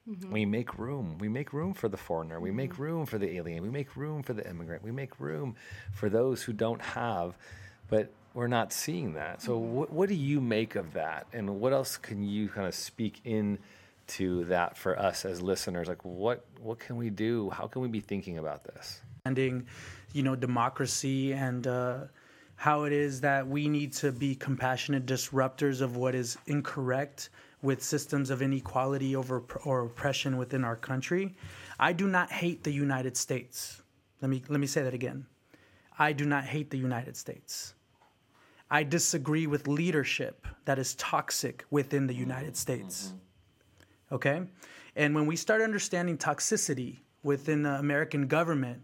Mm-hmm. 0.09 0.31
We 0.31 0.45
make 0.45 0.77
room. 0.77 1.17
We 1.19 1.29
make 1.29 1.53
room 1.53 1.73
for 1.73 1.87
the 1.87 1.97
foreigner. 1.97 2.39
We 2.39 2.51
make 2.51 2.73
mm-hmm. 2.73 2.83
room 2.83 3.05
for 3.05 3.17
the 3.17 3.35
alien. 3.35 3.63
We 3.63 3.69
make 3.69 3.95
room 3.95 4.23
for 4.23 4.33
the 4.33 4.47
immigrant. 4.47 4.83
We 4.83 4.91
make 4.91 5.19
room 5.19 5.55
for 5.93 6.09
those 6.09 6.43
who 6.43 6.53
don't 6.53 6.81
have. 6.81 7.35
But 7.89 8.11
we're 8.33 8.47
not 8.47 8.71
seeing 8.71 9.13
that. 9.13 9.41
So, 9.41 9.59
mm-hmm. 9.59 9.73
what, 9.73 9.91
what 9.91 10.09
do 10.09 10.15
you 10.15 10.41
make 10.41 10.75
of 10.75 10.93
that? 10.93 11.27
And 11.33 11.59
what 11.59 11.73
else 11.73 11.97
can 11.97 12.23
you 12.23 12.49
kind 12.49 12.67
of 12.67 12.73
speak 12.73 13.21
in 13.25 13.59
to 14.11 14.45
that 14.45 14.77
for 14.77 14.97
us 14.97 15.25
as 15.25 15.41
listeners? 15.41 15.87
Like, 15.87 16.03
what 16.03 16.45
what 16.59 16.79
can 16.79 16.97
we 16.97 17.09
do? 17.09 17.49
How 17.49 17.67
can 17.67 17.81
we 17.81 17.87
be 17.87 17.99
thinking 17.99 18.37
about 18.37 18.63
this? 18.63 19.01
Ending, 19.25 19.67
you 20.13 20.23
know, 20.23 20.35
democracy 20.35 21.33
and 21.33 21.67
uh, 21.67 21.99
how 22.55 22.83
it 22.83 22.93
is 22.93 23.21
that 23.21 23.47
we 23.47 23.67
need 23.67 23.93
to 23.93 24.11
be 24.11 24.35
compassionate 24.35 25.05
disruptors 25.05 25.81
of 25.81 25.95
what 25.95 26.15
is 26.15 26.37
incorrect 26.47 27.29
with 27.61 27.83
systems 27.83 28.29
of 28.29 28.41
inequality 28.41 29.15
over 29.15 29.43
or 29.65 29.85
oppression 29.85 30.37
within 30.37 30.63
our 30.63 30.75
country. 30.75 31.35
I 31.79 31.93
do 31.93 32.07
not 32.07 32.31
hate 32.31 32.63
the 32.63 32.71
United 32.71 33.15
States. 33.17 33.81
Let 34.21 34.29
me 34.29 34.43
let 34.49 34.59
me 34.59 34.67
say 34.67 34.83
that 34.83 34.93
again. 34.93 35.25
I 35.97 36.13
do 36.13 36.25
not 36.25 36.43
hate 36.45 36.69
the 36.69 36.77
United 36.77 37.15
States. 37.15 37.73
I 38.69 38.83
disagree 38.83 39.47
with 39.47 39.67
leadership 39.67 40.47
that 40.65 40.79
is 40.79 40.95
toxic 40.95 41.65
within 41.69 42.07
the 42.07 42.13
United 42.13 42.55
States. 42.55 43.13
Okay? 44.11 44.41
And 44.95 45.15
when 45.15 45.25
we 45.25 45.35
start 45.35 45.61
understanding 45.61 46.17
toxicity 46.17 46.99
within 47.23 47.63
the 47.63 47.71
American 47.71 48.27
government, 48.27 48.81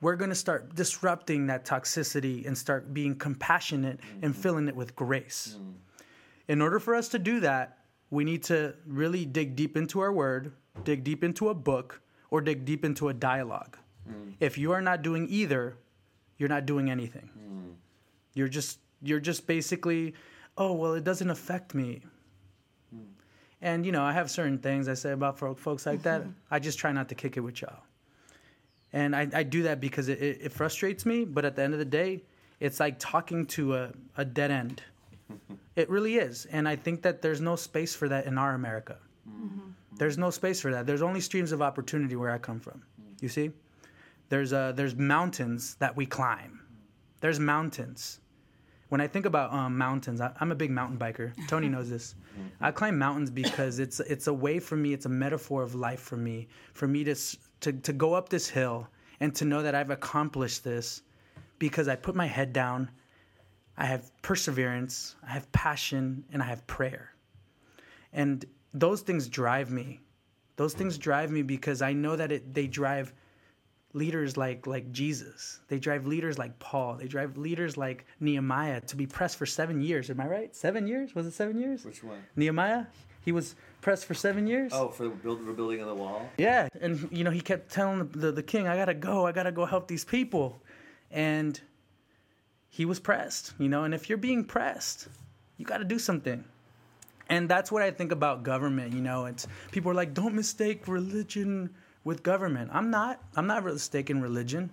we're 0.00 0.16
going 0.16 0.30
to 0.30 0.36
start 0.36 0.74
disrupting 0.74 1.46
that 1.46 1.64
toxicity 1.64 2.46
and 2.46 2.56
start 2.56 2.92
being 2.92 3.16
compassionate 3.16 4.00
and 4.22 4.32
mm-hmm. 4.32 4.42
filling 4.42 4.68
it 4.68 4.76
with 4.76 4.94
grace. 4.94 5.56
Mm. 5.58 5.74
In 6.48 6.62
order 6.62 6.78
for 6.78 6.94
us 6.94 7.08
to 7.08 7.18
do 7.18 7.40
that, 7.40 7.78
we 8.10 8.24
need 8.24 8.42
to 8.44 8.74
really 8.86 9.24
dig 9.24 9.56
deep 9.56 9.76
into 9.76 10.00
our 10.00 10.12
word, 10.12 10.52
dig 10.84 11.02
deep 11.02 11.24
into 11.24 11.48
a 11.48 11.54
book, 11.54 12.02
or 12.30 12.40
dig 12.40 12.64
deep 12.64 12.84
into 12.84 13.08
a 13.08 13.14
dialogue. 13.14 13.76
Mm. 14.08 14.34
If 14.38 14.58
you 14.58 14.72
are 14.72 14.82
not 14.82 15.02
doing 15.02 15.26
either, 15.30 15.76
you're 16.38 16.48
not 16.48 16.66
doing 16.66 16.90
anything. 16.90 17.30
Mm. 17.38 17.74
You're 18.34 18.48
just 18.48 18.78
you're 19.02 19.20
just 19.20 19.46
basically, 19.46 20.14
oh 20.56 20.72
well, 20.72 20.94
it 20.94 21.04
doesn't 21.04 21.30
affect 21.30 21.74
me. 21.74 22.02
And 23.66 23.84
you 23.84 23.90
know, 23.90 24.04
I 24.04 24.12
have 24.12 24.30
certain 24.30 24.58
things 24.58 24.88
I 24.88 24.94
say 24.94 25.10
about 25.10 25.40
folks 25.40 25.86
like 25.86 26.02
that. 26.02 26.20
Mm-hmm. 26.20 26.30
I 26.52 26.60
just 26.60 26.78
try 26.78 26.92
not 26.92 27.08
to 27.08 27.16
kick 27.16 27.36
it 27.36 27.40
with 27.40 27.60
y'all. 27.62 27.82
And 28.92 29.14
I, 29.14 29.28
I 29.34 29.42
do 29.42 29.64
that 29.64 29.80
because 29.80 30.08
it, 30.08 30.22
it, 30.22 30.38
it 30.40 30.52
frustrates 30.52 31.04
me, 31.04 31.24
but 31.24 31.44
at 31.44 31.56
the 31.56 31.62
end 31.62 31.72
of 31.72 31.80
the 31.80 31.84
day, 31.84 32.22
it's 32.60 32.78
like 32.78 32.94
talking 33.00 33.44
to 33.46 33.74
a, 33.74 33.92
a 34.16 34.24
dead 34.24 34.50
end. 34.50 34.82
It 35.74 35.90
really 35.90 36.16
is. 36.16 36.46
And 36.46 36.66
I 36.66 36.74
think 36.74 37.02
that 37.02 37.20
there's 37.20 37.42
no 37.42 37.54
space 37.54 37.94
for 37.94 38.08
that 38.08 38.24
in 38.24 38.38
our 38.38 38.54
America. 38.54 38.96
Mm-hmm. 39.28 39.72
There's 39.98 40.16
no 40.16 40.30
space 40.30 40.58
for 40.58 40.70
that. 40.70 40.86
There's 40.86 41.02
only 41.02 41.20
streams 41.20 41.52
of 41.52 41.60
opportunity 41.60 42.16
where 42.16 42.30
I 42.30 42.38
come 42.38 42.60
from. 42.60 42.82
Mm. 42.98 43.22
You 43.22 43.28
see? 43.28 43.50
There's, 44.30 44.54
uh, 44.54 44.72
there's 44.72 44.94
mountains 44.94 45.74
that 45.74 45.94
we 45.94 46.06
climb. 46.06 46.62
There's 47.20 47.38
mountains. 47.38 48.20
When 48.88 49.00
I 49.00 49.08
think 49.08 49.26
about 49.26 49.52
um, 49.52 49.76
mountains, 49.76 50.20
I, 50.20 50.32
I'm 50.40 50.52
a 50.52 50.54
big 50.54 50.70
mountain 50.70 50.98
biker. 50.98 51.32
Tony 51.48 51.68
knows 51.68 51.90
this. 51.90 52.14
I 52.60 52.70
climb 52.70 52.98
mountains 52.98 53.30
because 53.30 53.78
it's 53.78 54.00
it's 54.00 54.26
a 54.26 54.32
way 54.32 54.60
for 54.60 54.76
me. 54.76 54.92
It's 54.92 55.06
a 55.06 55.10
metaphor 55.10 55.62
of 55.62 55.74
life 55.74 56.00
for 56.00 56.16
me. 56.16 56.48
For 56.72 56.86
me 56.86 57.04
to 57.04 57.14
to 57.60 57.72
to 57.72 57.92
go 57.92 58.14
up 58.14 58.28
this 58.28 58.48
hill 58.48 58.88
and 59.20 59.34
to 59.34 59.44
know 59.44 59.62
that 59.62 59.74
I've 59.74 59.90
accomplished 59.90 60.62
this 60.62 61.02
because 61.58 61.88
I 61.88 61.96
put 61.96 62.14
my 62.14 62.26
head 62.26 62.52
down. 62.52 62.90
I 63.76 63.86
have 63.86 64.10
perseverance. 64.22 65.16
I 65.26 65.32
have 65.32 65.50
passion, 65.52 66.24
and 66.32 66.42
I 66.42 66.46
have 66.46 66.66
prayer. 66.66 67.14
And 68.12 68.44
those 68.72 69.02
things 69.02 69.28
drive 69.28 69.70
me. 69.70 70.00
Those 70.56 70.74
things 70.74 70.96
drive 70.96 71.30
me 71.30 71.42
because 71.42 71.82
I 71.82 71.92
know 71.92 72.16
that 72.16 72.32
it 72.32 72.54
they 72.54 72.66
drive 72.66 73.12
leaders 73.96 74.36
like 74.36 74.66
like 74.66 74.92
Jesus. 74.92 75.60
They 75.68 75.78
drive 75.78 76.06
leaders 76.06 76.38
like 76.38 76.58
Paul. 76.58 76.94
They 76.94 77.08
drive 77.08 77.36
leaders 77.38 77.76
like 77.76 78.04
Nehemiah 78.20 78.82
to 78.82 78.96
be 78.96 79.06
pressed 79.06 79.36
for 79.38 79.46
seven 79.46 79.80
years. 79.80 80.10
Am 80.10 80.20
I 80.20 80.26
right? 80.26 80.54
Seven 80.54 80.86
years? 80.86 81.14
Was 81.14 81.26
it 81.26 81.32
seven 81.32 81.58
years? 81.58 81.84
Which 81.84 82.04
one? 82.04 82.22
Nehemiah. 82.36 82.84
He 83.24 83.32
was 83.32 83.56
pressed 83.80 84.04
for 84.04 84.14
seven 84.14 84.46
years. 84.46 84.72
Oh, 84.72 84.88
for 84.88 85.04
the 85.04 85.08
build, 85.08 85.40
rebuilding 85.40 85.80
of 85.80 85.88
the 85.88 85.94
wall. 85.94 86.28
Yeah, 86.38 86.68
and 86.80 87.08
you 87.10 87.24
know 87.24 87.30
he 87.30 87.40
kept 87.40 87.72
telling 87.72 87.98
the, 87.98 88.18
the, 88.18 88.32
the 88.32 88.42
king, 88.42 88.68
"I 88.68 88.76
gotta 88.76 88.94
go. 88.94 89.26
I 89.26 89.32
gotta 89.32 89.50
go 89.50 89.64
help 89.64 89.88
these 89.88 90.04
people," 90.04 90.60
and 91.10 91.60
he 92.68 92.84
was 92.84 93.00
pressed. 93.00 93.54
You 93.58 93.68
know, 93.68 93.84
and 93.84 93.94
if 93.94 94.08
you're 94.08 94.18
being 94.18 94.44
pressed, 94.44 95.08
you 95.56 95.64
got 95.64 95.78
to 95.78 95.84
do 95.84 95.98
something. 95.98 96.44
And 97.28 97.48
that's 97.48 97.72
what 97.72 97.82
I 97.82 97.90
think 97.90 98.12
about 98.12 98.44
government. 98.44 98.92
You 98.92 99.00
know, 99.00 99.24
it's 99.24 99.48
people 99.72 99.90
are 99.90 99.94
like, 99.94 100.14
"Don't 100.14 100.34
mistake 100.34 100.86
religion 100.86 101.74
with 102.06 102.22
government." 102.22 102.70
I'm 102.72 102.90
not. 102.90 103.20
I'm 103.36 103.46
not 103.46 103.64
mistaking 103.64 104.20
religion. 104.22 104.70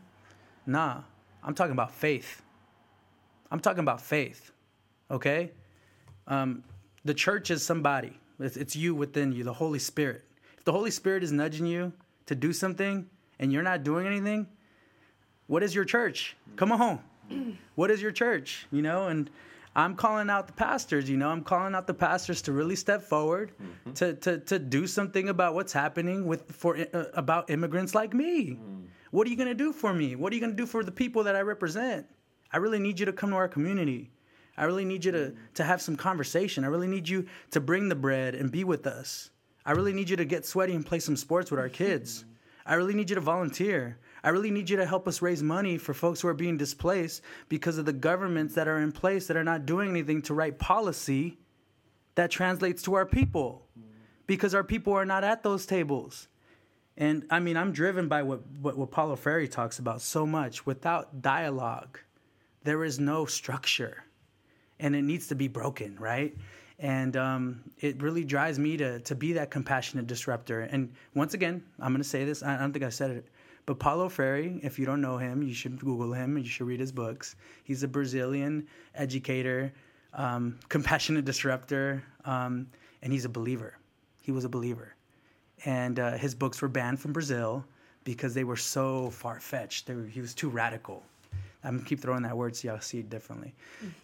Nah, 0.65 1.01
I'm 1.43 1.55
talking 1.55 1.73
about 1.73 1.91
faith. 1.91 2.41
I'm 3.51 3.59
talking 3.59 3.79
about 3.79 4.01
faith. 4.01 4.51
Okay, 5.11 5.51
um, 6.27 6.63
the 7.03 7.13
church 7.13 7.51
is 7.51 7.65
somebody. 7.65 8.17
It's, 8.39 8.57
it's 8.57 8.75
you 8.75 8.95
within 8.95 9.31
you, 9.31 9.43
the 9.43 9.53
Holy 9.53 9.79
Spirit. 9.79 10.23
If 10.57 10.63
the 10.63 10.71
Holy 10.71 10.91
Spirit 10.91 11.23
is 11.23 11.31
nudging 11.31 11.65
you 11.65 11.91
to 12.27 12.35
do 12.35 12.53
something 12.53 13.07
and 13.39 13.51
you're 13.51 13.63
not 13.63 13.83
doing 13.83 14.07
anything, 14.07 14.47
what 15.47 15.61
is 15.63 15.75
your 15.75 15.85
church? 15.85 16.35
Come 16.55 16.71
on 16.71 16.77
home. 17.29 17.57
what 17.75 17.91
is 17.91 18.01
your 18.01 18.11
church? 18.11 18.65
You 18.71 18.81
know, 18.81 19.07
and 19.07 19.29
I'm 19.75 19.95
calling 19.95 20.29
out 20.29 20.47
the 20.47 20.53
pastors, 20.53 21.09
you 21.09 21.17
know, 21.17 21.29
I'm 21.29 21.43
calling 21.43 21.73
out 21.73 21.87
the 21.87 21.93
pastors 21.93 22.41
to 22.43 22.51
really 22.51 22.75
step 22.75 23.01
forward 23.01 23.53
mm-hmm. 23.61 23.93
to, 23.93 24.13
to, 24.13 24.37
to 24.39 24.59
do 24.59 24.85
something 24.85 25.29
about 25.29 25.55
what's 25.55 25.73
happening 25.73 26.27
with 26.27 26.51
for 26.51 26.77
uh, 26.77 27.05
about 27.13 27.49
immigrants 27.49 27.95
like 27.95 28.13
me. 28.13 28.51
Mm. 28.51 28.85
What 29.09 29.25
are 29.25 29.29
you 29.31 29.35
going 29.35 29.49
to 29.49 29.55
do 29.55 29.73
for 29.73 29.93
me? 29.93 30.15
What 30.15 30.31
are 30.31 30.35
you 30.35 30.41
going 30.41 30.55
to 30.55 30.57
do 30.57 30.67
for 30.67 30.83
the 30.83 30.91
people 30.91 31.23
that 31.23 31.35
I 31.35 31.41
represent? 31.41 32.05
I 32.51 32.57
really 32.57 32.79
need 32.79 32.99
you 32.99 33.05
to 33.07 33.13
come 33.13 33.31
to 33.31 33.35
our 33.35 33.47
community. 33.47 34.11
I 34.57 34.65
really 34.65 34.85
need 34.85 35.03
you 35.03 35.11
to, 35.11 35.17
mm. 35.17 35.35
to 35.55 35.63
have 35.63 35.81
some 35.81 35.95
conversation. 35.95 36.63
I 36.63 36.67
really 36.67 36.87
need 36.87 37.09
you 37.09 37.25
to 37.51 37.59
bring 37.59 37.89
the 37.89 37.95
bread 37.95 38.35
and 38.35 38.51
be 38.51 38.63
with 38.63 38.85
us. 38.85 39.31
I 39.65 39.71
really 39.71 39.93
need 39.93 40.09
you 40.09 40.17
to 40.17 40.25
get 40.25 40.45
sweaty 40.45 40.75
and 40.75 40.85
play 40.85 40.99
some 40.99 41.15
sports 41.15 41.49
with 41.49 41.59
our 41.59 41.69
kids. 41.69 42.23
Mm. 42.23 42.27
I 42.65 42.75
really 42.75 42.93
need 42.93 43.09
you 43.09 43.15
to 43.15 43.21
volunteer. 43.21 43.97
I 44.23 44.29
really 44.29 44.51
need 44.51 44.69
you 44.69 44.77
to 44.77 44.85
help 44.85 45.07
us 45.07 45.21
raise 45.21 45.43
money 45.43 45.77
for 45.77 45.93
folks 45.93 46.21
who 46.21 46.29
are 46.29 46.33
being 46.33 46.57
displaced 46.57 47.21
because 47.49 47.77
of 47.77 47.85
the 47.85 47.93
governments 47.93 48.55
that 48.55 48.67
are 48.67 48.79
in 48.79 48.91
place 48.91 49.27
that 49.27 49.35
are 49.35 49.43
not 49.43 49.65
doing 49.65 49.89
anything 49.89 50.21
to 50.23 50.33
write 50.33 50.59
policy 50.59 51.37
that 52.15 52.31
translates 52.31 52.81
to 52.83 52.93
our 52.93 53.05
people 53.05 53.67
because 54.27 54.55
our 54.55 54.63
people 54.63 54.93
are 54.93 55.05
not 55.05 55.23
at 55.23 55.43
those 55.43 55.65
tables. 55.65 56.27
And 56.95 57.25
I 57.29 57.39
mean, 57.39 57.57
I'm 57.57 57.71
driven 57.71 58.07
by 58.07 58.23
what, 58.23 58.41
what, 58.61 58.77
what 58.77 58.91
Paulo 58.91 59.15
Freire 59.15 59.47
talks 59.47 59.79
about 59.79 60.01
so 60.01 60.25
much. 60.25 60.65
Without 60.65 61.21
dialogue, 61.21 61.99
there 62.63 62.83
is 62.83 62.99
no 62.99 63.25
structure 63.25 64.03
and 64.79 64.95
it 64.95 65.01
needs 65.01 65.27
to 65.27 65.35
be 65.35 65.47
broken, 65.47 65.97
right? 65.99 66.35
And 66.79 67.15
um, 67.17 67.61
it 67.79 68.01
really 68.01 68.23
drives 68.23 68.59
me 68.59 68.77
to, 68.77 68.99
to 69.01 69.15
be 69.15 69.33
that 69.33 69.51
compassionate 69.51 70.07
disruptor. 70.07 70.61
And 70.61 70.93
once 71.13 71.33
again, 71.33 71.63
I'm 71.79 71.91
going 71.93 72.01
to 72.03 72.07
say 72.07 72.25
this, 72.25 72.43
I 72.43 72.57
don't 72.57 72.73
think 72.73 72.85
I 72.85 72.89
said 72.89 73.11
it, 73.11 73.27
but 73.65 73.79
Paulo 73.79 74.09
Freire, 74.09 74.59
if 74.61 74.77
you 74.77 74.85
don't 74.85 75.01
know 75.01 75.17
him, 75.17 75.41
you 75.41 75.53
should 75.53 75.79
Google 75.79 76.13
him 76.13 76.35
and 76.35 76.45
you 76.45 76.51
should 76.51 76.67
read 76.67 76.79
his 76.79 76.91
books. 76.91 77.35
He's 77.63 77.83
a 77.83 77.87
Brazilian 77.87 78.67
educator, 78.95 79.73
um, 80.13 80.59
compassionate 80.69 81.25
disruptor, 81.25 82.03
um, 82.25 82.67
and 83.01 83.13
he's 83.13 83.25
a 83.25 83.29
believer. 83.29 83.77
He 84.21 84.31
was 84.31 84.45
a 84.45 84.49
believer. 84.49 84.95
And 85.65 85.99
uh, 85.99 86.17
his 86.17 86.35
books 86.35 86.61
were 86.61 86.67
banned 86.67 86.99
from 86.99 87.13
Brazil 87.13 87.63
because 88.03 88.33
they 88.33 88.43
were 88.43 88.57
so 88.57 89.09
far 89.11 89.39
fetched. 89.39 89.89
He 90.11 90.19
was 90.19 90.33
too 90.33 90.49
radical. 90.49 91.03
I'm 91.63 91.77
gonna 91.77 91.87
keep 91.87 92.01
throwing 92.01 92.23
that 92.23 92.35
word 92.35 92.55
so 92.57 92.67
y'all 92.67 92.81
see 92.81 92.99
it 92.99 93.09
differently. 93.09 93.53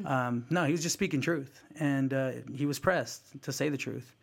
Um, 0.06 0.46
no, 0.50 0.64
he 0.64 0.72
was 0.72 0.82
just 0.82 0.94
speaking 0.94 1.20
truth, 1.20 1.62
and 1.78 2.14
uh, 2.14 2.32
he 2.56 2.66
was 2.66 2.80
pressed 2.80 3.42
to 3.42 3.52
say 3.52 3.68
the 3.68 3.78
truth. 3.78 4.16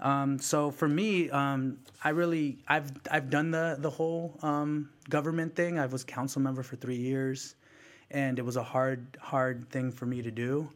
Um, 0.00 0.38
so 0.38 0.70
for 0.70 0.88
me, 0.88 1.30
um, 1.30 1.78
I 2.02 2.10
really 2.10 2.58
I've 2.68 2.90
I've 3.10 3.30
done 3.30 3.50
the 3.50 3.76
the 3.78 3.90
whole 3.90 4.38
um, 4.42 4.90
government 5.08 5.54
thing. 5.54 5.78
I 5.78 5.86
was 5.86 6.04
council 6.04 6.40
member 6.40 6.62
for 6.62 6.76
three 6.76 6.96
years, 6.96 7.54
and 8.10 8.38
it 8.38 8.44
was 8.44 8.56
a 8.56 8.62
hard 8.62 9.18
hard 9.20 9.68
thing 9.70 9.92
for 9.92 10.06
me 10.06 10.22
to 10.22 10.30
do. 10.30 10.68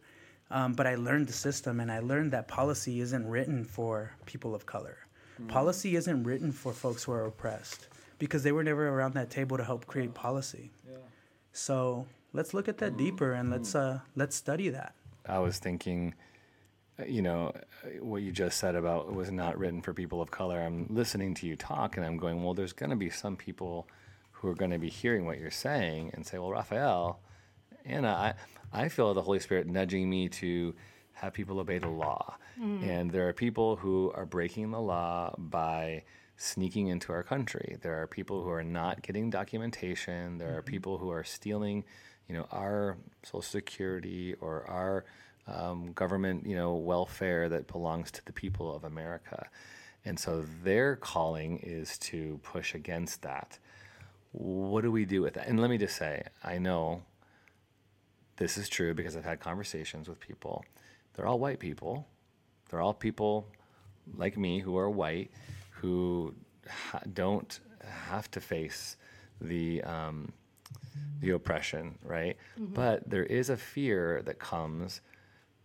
Um, 0.50 0.74
but 0.74 0.86
I 0.86 0.94
learned 0.94 1.26
the 1.26 1.32
system, 1.32 1.80
and 1.80 1.90
I 1.90 2.00
learned 2.00 2.32
that 2.32 2.48
policy 2.48 3.00
isn't 3.00 3.26
written 3.26 3.64
for 3.64 4.12
people 4.26 4.54
of 4.54 4.66
color. 4.66 4.98
Policy 5.48 5.96
isn't 5.96 6.22
written 6.22 6.52
for 6.52 6.72
folks 6.72 7.02
who 7.02 7.12
are 7.12 7.24
oppressed 7.24 7.88
because 8.20 8.44
they 8.44 8.52
were 8.52 8.62
never 8.62 8.88
around 8.88 9.14
that 9.14 9.30
table 9.30 9.56
to 9.56 9.64
help 9.64 9.84
create 9.86 10.14
policy. 10.14 10.70
So 11.52 12.06
let's 12.32 12.54
look 12.54 12.68
at 12.68 12.78
that 12.78 12.96
deeper 12.96 13.32
and 13.32 13.50
let's 13.50 13.74
uh, 13.74 14.00
let's 14.14 14.36
study 14.36 14.68
that. 14.68 14.94
I 15.26 15.38
was 15.38 15.58
thinking, 15.58 16.14
you 17.06 17.22
know, 17.22 17.52
what 18.00 18.22
you 18.22 18.30
just 18.30 18.58
said 18.58 18.74
about 18.74 19.12
was 19.12 19.30
not 19.30 19.58
written 19.58 19.82
for 19.82 19.92
people 19.92 20.20
of 20.22 20.30
color. 20.30 20.60
I'm 20.60 20.86
listening 20.90 21.34
to 21.34 21.46
you 21.46 21.56
talk 21.56 21.96
and 21.96 22.06
I'm 22.06 22.16
going, 22.16 22.42
well, 22.42 22.54
there's 22.54 22.72
going 22.72 22.90
to 22.90 22.96
be 22.96 23.10
some 23.10 23.36
people 23.36 23.88
who 24.30 24.48
are 24.48 24.54
going 24.54 24.70
to 24.70 24.78
be 24.78 24.90
hearing 24.90 25.26
what 25.26 25.38
you're 25.38 25.50
saying 25.50 26.12
and 26.14 26.26
say, 26.26 26.38
well, 26.38 26.50
Rafael, 26.50 27.20
Ana, 27.84 28.36
I, 28.72 28.82
I 28.84 28.88
feel 28.88 29.12
the 29.12 29.22
Holy 29.22 29.40
Spirit 29.40 29.66
nudging 29.66 30.08
me 30.08 30.28
to 30.28 30.74
have 31.14 31.32
people 31.32 31.58
obey 31.58 31.78
the 31.78 31.88
law. 31.88 32.36
Mm. 32.60 32.86
And 32.86 33.10
there 33.10 33.28
are 33.28 33.32
people 33.32 33.76
who 33.76 34.12
are 34.14 34.26
breaking 34.26 34.70
the 34.70 34.80
law 34.80 35.34
by 35.36 36.04
sneaking 36.36 36.88
into 36.88 37.12
our 37.12 37.22
country. 37.22 37.76
There 37.80 38.00
are 38.00 38.06
people 38.06 38.42
who 38.42 38.50
are 38.50 38.64
not 38.64 39.02
getting 39.02 39.30
documentation. 39.30 40.38
There 40.38 40.56
are 40.56 40.60
mm-hmm. 40.60 40.70
people 40.70 40.98
who 40.98 41.10
are 41.10 41.24
stealing, 41.24 41.84
you 42.28 42.36
know, 42.36 42.46
our 42.50 42.98
social 43.22 43.42
security 43.42 44.34
or 44.40 44.68
our 44.68 45.04
um, 45.46 45.92
government, 45.92 46.46
you 46.46 46.56
know, 46.56 46.74
welfare 46.74 47.48
that 47.48 47.66
belongs 47.66 48.10
to 48.12 48.24
the 48.24 48.32
people 48.32 48.74
of 48.74 48.84
America. 48.84 49.48
And 50.04 50.18
so 50.18 50.44
their 50.62 50.96
calling 50.96 51.58
is 51.62 51.98
to 51.98 52.40
push 52.42 52.74
against 52.74 53.22
that. 53.22 53.58
What 54.32 54.82
do 54.82 54.90
we 54.90 55.04
do 55.04 55.22
with 55.22 55.34
that? 55.34 55.46
And 55.48 55.60
let 55.60 55.70
me 55.70 55.78
just 55.78 55.96
say, 55.96 56.24
I 56.42 56.58
know 56.58 57.02
this 58.36 58.58
is 58.58 58.68
true 58.68 58.94
because 58.94 59.16
I've 59.16 59.24
had 59.24 59.40
conversations 59.40 60.08
with 60.08 60.20
people. 60.20 60.64
They're 61.14 61.26
all 61.26 61.38
white 61.38 61.58
people. 61.60 62.06
They're 62.68 62.80
all 62.80 62.94
people 62.94 63.46
like 64.16 64.36
me 64.36 64.58
who 64.58 64.76
are 64.76 64.90
white 64.90 65.30
who 65.70 66.34
ha- 66.68 67.00
don't 67.12 67.60
have 67.84 68.30
to 68.32 68.40
face 68.40 68.96
the 69.40 69.82
um, 69.82 70.32
the 71.20 71.30
oppression, 71.30 71.98
right? 72.02 72.36
But 72.58 73.08
there 73.08 73.24
is 73.24 73.50
a 73.50 73.56
fear 73.56 74.22
that 74.24 74.38
comes 74.38 75.00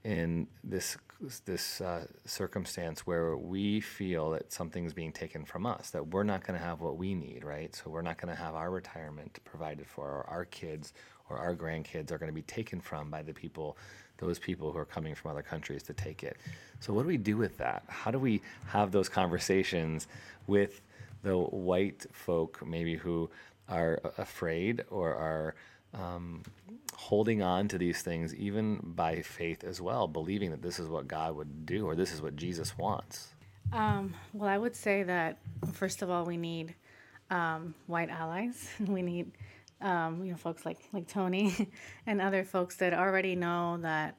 in 0.04 0.48
this 0.64 0.98
this 1.46 1.82
uh, 1.82 2.06
circumstance 2.26 3.06
where 3.06 3.36
we 3.36 3.82
feel 3.82 4.32
that 4.32 4.54
something's 4.54 4.94
being 4.94 5.12
taken 5.12 5.44
from 5.44 5.66
us, 5.66 5.90
that 5.90 6.08
we're 6.08 6.24
not 6.24 6.48
going 6.48 6.58
to 6.58 6.66
have 6.66 6.80
what 6.80 6.98
we 6.98 7.14
need, 7.14 7.44
right? 7.44 7.76
So 7.76 7.90
we're 7.90 8.02
not 8.02 8.18
going 8.18 8.34
to 8.34 8.42
have 8.42 8.56
our 8.56 8.72
retirement 8.72 9.38
provided 9.44 9.86
for, 9.86 10.08
or 10.08 10.26
our 10.30 10.46
kids 10.46 10.94
or 11.30 11.38
our 11.38 11.56
grandkids 11.56 12.12
are 12.12 12.18
going 12.18 12.30
to 12.30 12.34
be 12.34 12.42
taken 12.44 12.80
from 12.80 13.10
by 13.10 13.22
the 13.22 13.34
people, 13.34 13.78
those 14.18 14.40
people 14.40 14.72
who 14.72 14.78
are 14.78 14.86
coming 14.86 15.14
from 15.14 15.32
other 15.32 15.42
countries 15.42 15.84
to 15.84 15.94
take 15.94 16.24
it. 16.24 16.38
So 16.80 16.94
what 16.94 17.04
do 17.04 17.10
we 17.10 17.18
do 17.18 17.36
with 17.36 17.58
that? 17.58 17.84
How 17.88 18.12
do 18.12 18.18
we 18.18 18.42
have 18.68 18.92
those 18.92 19.10
conversations 19.10 20.08
with 20.48 20.82
the 21.22 21.38
white 21.38 22.06
folk, 22.14 22.66
maybe 22.66 22.96
who 22.96 23.30
are 23.68 24.00
afraid 24.18 24.86
or 24.90 25.14
are 25.14 25.56
um, 25.94 26.44
holding 26.96 27.42
on 27.42 27.68
to 27.70 27.78
these 27.78 28.02
things, 28.02 28.36
even 28.36 28.80
by 28.84 29.22
faith 29.22 29.64
as 29.64 29.82
well, 29.82 30.08
believing 30.08 30.52
that 30.52 30.62
this 30.62 30.80
is 30.80 30.88
what 30.88 31.08
God 31.08 31.36
would 31.36 31.66
do 31.66 31.86
or 31.86 31.96
this 31.96 32.14
is 32.14 32.22
what 32.22 32.36
Jesus 32.36 32.78
wants. 32.78 33.34
Um, 33.72 34.14
well, 34.34 34.50
I 34.50 34.58
would 34.58 34.76
say 34.76 35.04
that 35.04 35.38
first 35.74 36.02
of 36.02 36.10
all, 36.10 36.26
we 36.26 36.38
need 36.38 36.76
um, 37.30 37.74
white 37.88 38.10
allies. 38.10 38.68
We 38.80 39.02
need 39.02 39.32
um, 39.82 40.26
you 40.26 40.32
know 40.32 40.38
folks 40.38 40.66
like 40.66 40.80
like 40.92 41.08
Tony 41.08 41.70
and 42.06 42.22
other 42.22 42.44
folks 42.44 42.76
that 42.78 42.94
already 42.94 43.36
know 43.36 43.78
that 43.82 44.16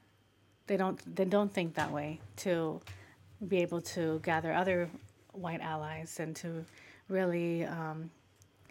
they 0.67 0.77
don't 0.77 1.17
they 1.17 1.25
don't 1.25 1.53
think 1.53 1.75
that 1.75 1.93
way 1.93 2.21
to 2.37 2.81
be 3.47 3.59
able 3.59 3.81
to 3.81 4.21
gather 4.23 4.53
other 4.53 4.89
white 5.33 5.61
allies 5.61 6.21
and 6.21 6.37
to 6.37 6.65
really 7.09 7.65
um, 7.65 8.11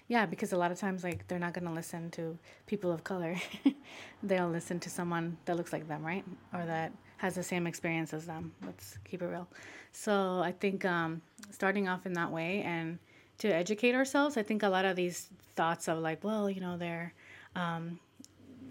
yeah 0.10 0.26
because 0.26 0.52
a 0.52 0.58
lot 0.58 0.72
of 0.72 0.78
times 0.78 1.04
like 1.04 1.26
they're 1.28 1.40
not 1.40 1.54
going 1.54 1.66
to 1.66 1.72
listen 1.72 2.12
to 2.12 2.38
people 2.66 2.92
of 2.92 3.06
color. 3.06 3.36
They'll 4.24 4.50
listen 4.50 4.82
to 4.82 4.90
someone 4.90 5.38
that 5.46 5.56
looks 5.56 5.72
like 5.72 5.88
them 5.88 6.06
right? 6.06 6.26
Or 6.54 6.66
that 6.66 6.92
has 7.18 7.36
the 7.36 7.44
same 7.44 7.66
experience 7.68 8.14
as 8.14 8.26
them. 8.26 8.52
Let's 8.66 8.98
keep 9.06 9.22
it 9.22 9.28
real. 9.28 9.48
So 9.94 10.42
i 10.44 10.52
think 10.52 10.84
um, 10.84 11.22
starting 11.52 11.88
off 11.88 12.06
in 12.06 12.14
that 12.14 12.32
way 12.32 12.62
and 12.64 13.00
to 13.38 13.48
educate 13.48 13.96
ourselves 13.96 14.36
i 14.36 14.44
think 14.44 14.64
a 14.64 14.70
lot 14.70 14.84
of 14.86 14.96
these 14.98 15.30
thoughts 15.56 15.88
of 15.88 16.00
like 16.00 16.24
well 16.24 16.50
you 16.50 16.60
know 16.60 16.78
they're 16.78 17.14
um, 17.56 18.00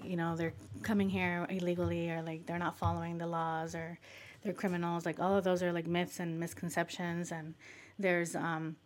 you 0.05 0.17
know 0.17 0.37
they're 0.37 0.53
coming 0.83 1.09
here 1.09 1.47
illegally 1.51 2.11
or 2.11 2.23
like 2.23 2.47
they're 2.47 2.59
not 2.59 2.79
following 2.79 3.19
the 3.19 3.27
laws 3.27 3.75
or 3.75 3.99
they're 4.43 4.53
criminals 4.53 5.05
like 5.05 5.19
all 5.21 5.37
of 5.37 5.45
those 5.45 5.63
are 5.63 5.73
like 5.73 5.87
myths 5.87 6.21
and 6.21 6.39
misconceptions 6.39 7.33
and 7.33 7.55
there's 7.99 8.37
um 8.37 8.77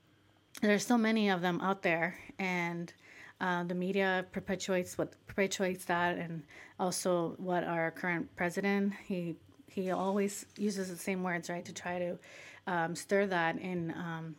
there's 0.60 0.86
so 0.86 0.98
many 0.98 1.30
of 1.30 1.40
them 1.40 1.60
out 1.60 1.82
there 1.82 2.18
and 2.38 2.92
uh, 3.40 3.64
the 3.64 3.74
media 3.74 4.24
perpetuates 4.32 4.96
what 4.96 5.14
perpetuates 5.26 5.84
that 5.86 6.16
and 6.18 6.42
also 6.78 7.34
what 7.38 7.64
our 7.64 7.90
current 7.90 8.28
president 8.36 8.92
he 9.04 9.34
he 9.66 9.90
always 9.90 10.44
uses 10.56 10.88
the 10.88 10.96
same 10.96 11.22
words 11.22 11.48
right 11.48 11.64
to 11.64 11.72
try 11.72 11.98
to 11.98 12.18
um, 12.66 12.94
stir 12.94 13.26
that 13.26 13.58
in 13.58 13.90
um, 13.92 14.36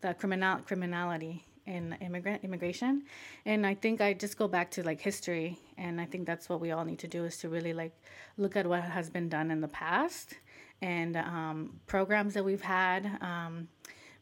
the 0.00 0.14
criminal 0.14 0.58
criminality 0.58 1.44
in 1.66 1.96
immigrant 2.00 2.44
immigration. 2.44 3.02
And 3.44 3.66
i 3.66 3.74
think 3.74 4.00
i 4.00 4.14
just 4.14 4.38
go 4.38 4.48
back 4.48 4.70
to 4.72 4.82
like 4.82 5.00
history 5.00 5.58
and 5.76 6.00
i 6.00 6.04
think 6.04 6.26
that's 6.26 6.48
what 6.48 6.60
we 6.60 6.70
all 6.70 6.84
need 6.84 7.00
to 7.00 7.08
do 7.08 7.24
is 7.24 7.36
to 7.38 7.48
really 7.48 7.72
like 7.72 7.92
look 8.36 8.56
at 8.56 8.66
what 8.66 8.82
has 8.82 9.10
been 9.10 9.28
done 9.28 9.50
in 9.50 9.60
the 9.60 9.68
past 9.68 10.34
and 10.80 11.16
um, 11.16 11.80
programs 11.86 12.34
that 12.34 12.44
we've 12.44 12.62
had 12.62 13.18
um, 13.20 13.68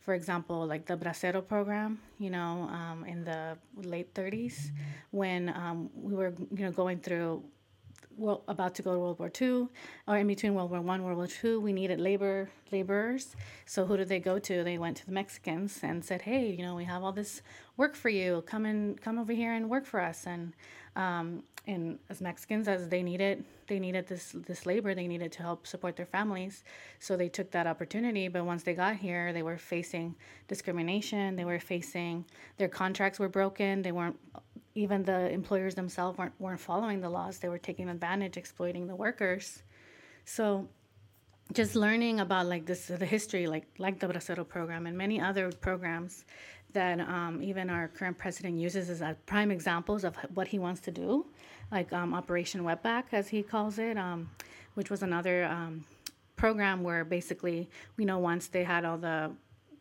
for 0.05 0.15
example 0.15 0.67
like 0.67 0.85
the 0.87 0.97
bracero 0.97 1.47
program 1.47 1.99
you 2.19 2.31
know 2.31 2.69
um, 2.71 3.05
in 3.07 3.25
the 3.25 3.57
late 3.83 4.13
30s 4.15 4.71
when 5.11 5.49
um, 5.49 5.91
we 5.95 6.15
were 6.15 6.33
you 6.57 6.65
know 6.65 6.71
going 6.71 6.99
through 6.99 7.43
well, 8.17 8.45
about 8.49 8.75
to 8.77 8.83
go 8.83 8.93
to 8.93 8.99
World 8.99 9.19
War 9.19 9.31
II, 9.41 9.69
or 10.07 10.17
in 10.17 10.27
between 10.27 10.55
World 10.55 10.71
War 10.71 10.81
One, 10.81 11.03
World 11.03 11.17
War 11.17 11.27
Two, 11.27 11.61
we 11.61 11.73
needed 11.73 12.01
labor 12.01 12.51
laborers. 12.71 13.35
So 13.67 13.85
who 13.85 13.97
did 13.97 14.09
they 14.09 14.21
go 14.21 14.39
to? 14.39 14.65
They 14.65 14.79
went 14.79 14.97
to 14.99 15.07
the 15.07 15.13
Mexicans 15.13 15.81
and 15.83 16.05
said, 16.05 16.23
"Hey, 16.23 16.51
you 16.51 16.65
know, 16.65 16.75
we 16.75 16.85
have 16.85 17.03
all 17.03 17.13
this 17.13 17.43
work 17.77 17.95
for 17.95 18.09
you. 18.09 18.43
Come 18.47 18.67
and 18.67 19.01
come 19.01 19.19
over 19.19 19.33
here 19.33 19.53
and 19.53 19.69
work 19.69 19.85
for 19.85 20.01
us." 20.01 20.27
And 20.27 20.53
um, 20.97 21.43
and 21.67 21.99
as 22.11 22.21
Mexicans, 22.21 22.69
as 22.69 22.89
they 22.89 23.03
needed, 23.03 23.45
they 23.69 23.79
needed 23.79 24.07
this 24.07 24.33
this 24.47 24.67
labor. 24.67 24.95
They 24.95 25.07
needed 25.07 25.33
to 25.33 25.43
help 25.43 25.67
support 25.67 25.97
their 25.97 26.07
families, 26.07 26.63
so 26.99 27.17
they 27.17 27.29
took 27.29 27.51
that 27.53 27.67
opportunity. 27.67 28.29
But 28.29 28.45
once 28.45 28.63
they 28.63 28.75
got 28.75 28.97
here, 28.97 29.33
they 29.33 29.43
were 29.43 29.57
facing 29.57 30.15
discrimination. 30.47 31.37
They 31.37 31.45
were 31.45 31.59
facing 31.59 32.27
their 32.59 32.69
contracts 32.69 33.19
were 33.19 33.31
broken. 33.31 33.83
They 33.83 33.93
weren't 33.93 34.19
even 34.75 35.05
the 35.05 35.31
employers 35.31 35.75
themselves 35.75 36.19
weren't 36.19 36.35
weren't 36.39 36.61
following 36.61 37.01
the 37.01 37.09
laws. 37.09 37.39
They 37.39 37.49
were 37.49 37.59
taking 37.59 37.89
advantage, 37.89 38.37
exploiting 38.37 38.87
the 38.87 38.97
workers. 38.97 39.63
So 40.27 40.69
just 41.53 41.77
learning 41.77 42.21
about 42.21 42.47
like 42.47 42.67
this 42.67 42.87
the 42.87 43.07
history 43.07 43.47
like 43.47 43.67
like 43.79 44.01
the 44.01 44.07
bracero 44.07 44.49
program 44.49 44.87
and 44.87 44.97
many 44.97 45.21
other 45.21 45.53
programs 45.53 46.25
that 46.73 47.01
um, 47.01 47.41
even 47.43 47.71
our 47.71 47.89
current 47.89 48.19
president 48.19 48.59
uses 48.59 48.91
as 48.91 49.01
uh, 49.01 49.15
prime 49.27 49.51
examples 49.51 50.05
of 50.05 50.17
what 50.35 50.49
he 50.49 50.59
wants 50.59 50.81
to 50.81 50.91
do 50.91 51.25
like 51.71 51.93
um, 51.93 52.15
operation 52.15 52.63
wetback 52.63 53.05
as 53.13 53.29
he 53.29 53.43
calls 53.43 53.79
it 53.79 53.97
um, 53.97 54.31
which 54.75 54.91
was 54.91 55.03
another 55.03 55.45
um, 55.45 55.85
program 56.37 56.83
where 56.83 57.05
basically 57.05 57.69
we 57.97 58.05
know 58.05 58.19
once 58.19 58.49
they 58.49 58.65
had 58.65 58.85
all 58.85 58.99
the 58.99 59.31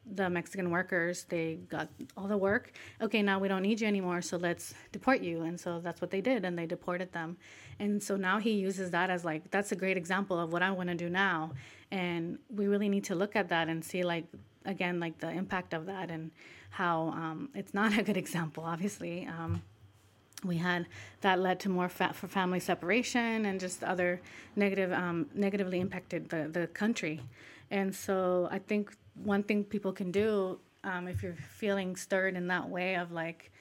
the 0.05 0.29
Mexican 0.29 0.69
workers, 0.69 1.25
they 1.29 1.55
got 1.69 1.87
all 2.17 2.27
the 2.27 2.37
work. 2.37 2.73
Okay, 3.01 3.21
now 3.21 3.39
we 3.39 3.47
don't 3.47 3.61
need 3.61 3.79
you 3.79 3.87
anymore, 3.87 4.21
so 4.21 4.37
let's 4.37 4.73
deport 4.91 5.21
you. 5.21 5.43
And 5.43 5.59
so 5.59 5.79
that's 5.79 6.01
what 6.01 6.11
they 6.11 6.21
did, 6.21 6.43
and 6.43 6.57
they 6.57 6.65
deported 6.65 7.13
them. 7.13 7.37
And 7.79 8.03
so 8.03 8.15
now 8.15 8.39
he 8.39 8.51
uses 8.51 8.91
that 8.91 9.09
as 9.09 9.23
like, 9.23 9.49
that's 9.49 9.71
a 9.71 9.75
great 9.75 9.97
example 9.97 10.39
of 10.39 10.51
what 10.51 10.61
I 10.61 10.71
want 10.71 10.89
to 10.89 10.95
do 10.95 11.09
now. 11.09 11.51
And 11.91 12.37
we 12.53 12.67
really 12.67 12.89
need 12.89 13.05
to 13.05 13.15
look 13.15 13.35
at 13.35 13.49
that 13.49 13.69
and 13.69 13.83
see, 13.83 14.03
like, 14.03 14.25
again, 14.65 14.99
like 14.99 15.19
the 15.19 15.29
impact 15.29 15.73
of 15.73 15.85
that 15.85 16.11
and 16.11 16.31
how 16.69 17.07
um, 17.09 17.49
it's 17.55 17.73
not 17.73 17.97
a 17.97 18.03
good 18.03 18.17
example, 18.25 18.63
obviously. 18.65 19.25
Um, 19.27 19.61
we 20.43 20.57
had 20.57 20.87
that 21.21 21.39
led 21.39 21.59
to 21.61 21.69
more 21.69 21.89
for 21.89 22.27
family 22.27 22.59
separation 22.59 23.45
and 23.45 23.59
just 23.59 23.83
other 23.83 24.21
negative 24.55 24.91
um, 24.91 25.27
negatively 25.33 25.79
impacted 25.79 26.29
the, 26.29 26.49
the 26.51 26.67
country. 26.67 27.21
And 27.71 27.93
so 27.93 28.47
i 28.51 28.59
think 28.59 28.95
one 29.15 29.43
thing 29.43 29.63
people 29.63 29.91
can 29.91 30.11
do 30.11 30.59
um, 30.83 31.07
if 31.07 31.23
you're 31.23 31.35
feeling 31.57 31.95
stirred 31.95 32.35
in 32.35 32.47
that 32.47 32.67
way 32.67 32.95
of 32.95 33.11
like 33.11 33.51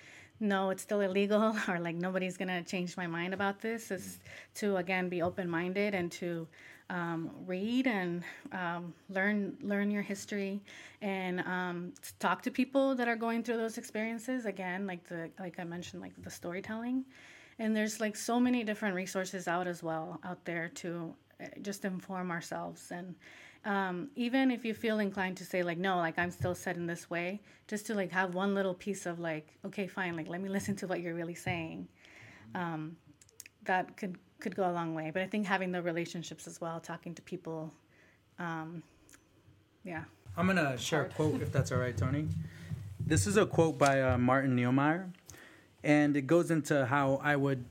no 0.41 0.71
it's 0.71 0.83
still 0.83 1.01
illegal 1.01 1.57
or 1.69 1.79
like 1.79 1.95
nobody's 1.95 2.37
gonna 2.37 2.63
change 2.63 2.97
my 2.97 3.07
mind 3.07 3.35
about 3.35 3.61
this 3.61 3.91
is 3.91 4.19
to 4.55 4.77
again 4.77 5.09
be 5.09 5.23
open-minded 5.23 5.95
and 5.95 6.11
to 6.11 6.47
um, 6.91 7.31
read 7.47 7.87
and 7.87 8.23
um, 8.53 8.93
learn 9.09 9.57
learn 9.63 9.91
your 9.91 10.03
history 10.03 10.61
and 11.01 11.41
um, 11.41 11.93
talk 12.19 12.43
to 12.43 12.51
people 12.51 12.95
that 12.95 13.09
are 13.09 13.17
going 13.17 13.43
through 13.43 13.57
those 13.57 13.79
experiences. 13.79 14.47
Again 14.47 14.87
like 14.87 15.05
the 15.09 15.31
like 15.39 15.59
i 15.59 15.65
mentioned 15.65 16.03
like 16.03 16.13
the 16.23 16.31
storytelling. 16.31 17.05
And 17.59 17.77
there's 17.77 18.01
like 18.01 18.17
so 18.17 18.41
many 18.41 18.65
different 18.65 18.95
resources 18.95 19.47
out 19.47 19.67
as 19.67 19.83
well 19.83 20.21
out 20.25 20.45
there 20.45 20.69
to 20.77 21.15
uh, 21.41 21.47
just 21.61 21.85
inform 21.85 22.31
ourselves. 22.31 22.91
And 22.91 23.15
um, 23.65 24.11
even 24.17 24.51
if 24.51 24.65
you 24.65 24.75
feel 24.75 24.99
inclined 24.99 25.37
to 25.37 25.45
say 25.45 25.63
like 25.63 25.79
no 25.79 25.97
like 25.97 26.19
i'm 26.19 26.31
still 26.31 26.55
set 26.55 26.77
in 26.77 26.87
this 26.87 27.09
way 27.09 27.41
just 27.69 27.87
to 27.87 27.95
like 27.95 28.11
have 28.11 28.35
one 28.35 28.55
little 28.55 28.75
piece 28.75 29.07
of 29.07 29.21
like 29.21 29.47
okay 29.65 29.87
fine 29.87 30.17
like 30.17 30.29
let 30.29 30.41
me 30.41 30.49
listen 30.49 30.75
to 30.75 30.87
what 30.87 31.01
you're 31.01 31.15
really 31.15 31.35
saying 31.35 31.87
um, 32.55 32.97
that 33.65 33.97
could 33.97 34.19
could 34.43 34.55
go 34.55 34.69
a 34.69 34.73
long 34.73 34.95
way 34.95 35.11
but 35.13 35.23
i 35.23 35.27
think 35.27 35.47
having 35.47 35.73
the 35.73 35.81
relationships 35.81 36.47
as 36.47 36.61
well 36.61 36.81
talking 36.81 37.15
to 37.15 37.23
people 37.23 37.73
um, 38.39 38.83
yeah 39.85 40.05
I'm 40.37 40.47
gonna 40.47 40.79
share 40.79 41.03
a 41.03 41.09
quote 41.09 41.43
if 41.43 41.53
that's 41.53 41.73
all 41.73 41.79
right, 41.79 41.97
Tony. 41.97 42.29
This 43.05 43.27
is 43.27 43.37
a 43.37 43.45
quote 43.45 43.79
by 43.79 44.01
uh, 44.01 44.17
Martin 44.17 44.57
Niemöller, 44.57 45.11
and 45.83 46.17
it 46.17 46.29
goes 46.29 46.53
into 46.53 46.87
how 46.87 47.21
I 47.21 47.35
would 47.35 47.65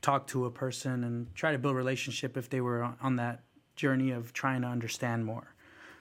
talk 0.00 0.28
to 0.28 0.44
a 0.44 0.50
person 0.50 1.02
and 1.02 1.34
try 1.34 1.50
to 1.50 1.58
build 1.58 1.74
a 1.74 1.76
relationship 1.76 2.36
if 2.36 2.48
they 2.48 2.60
were 2.60 2.94
on 3.02 3.16
that 3.16 3.42
journey 3.74 4.12
of 4.12 4.32
trying 4.32 4.62
to 4.62 4.68
understand 4.68 5.26
more. 5.26 5.54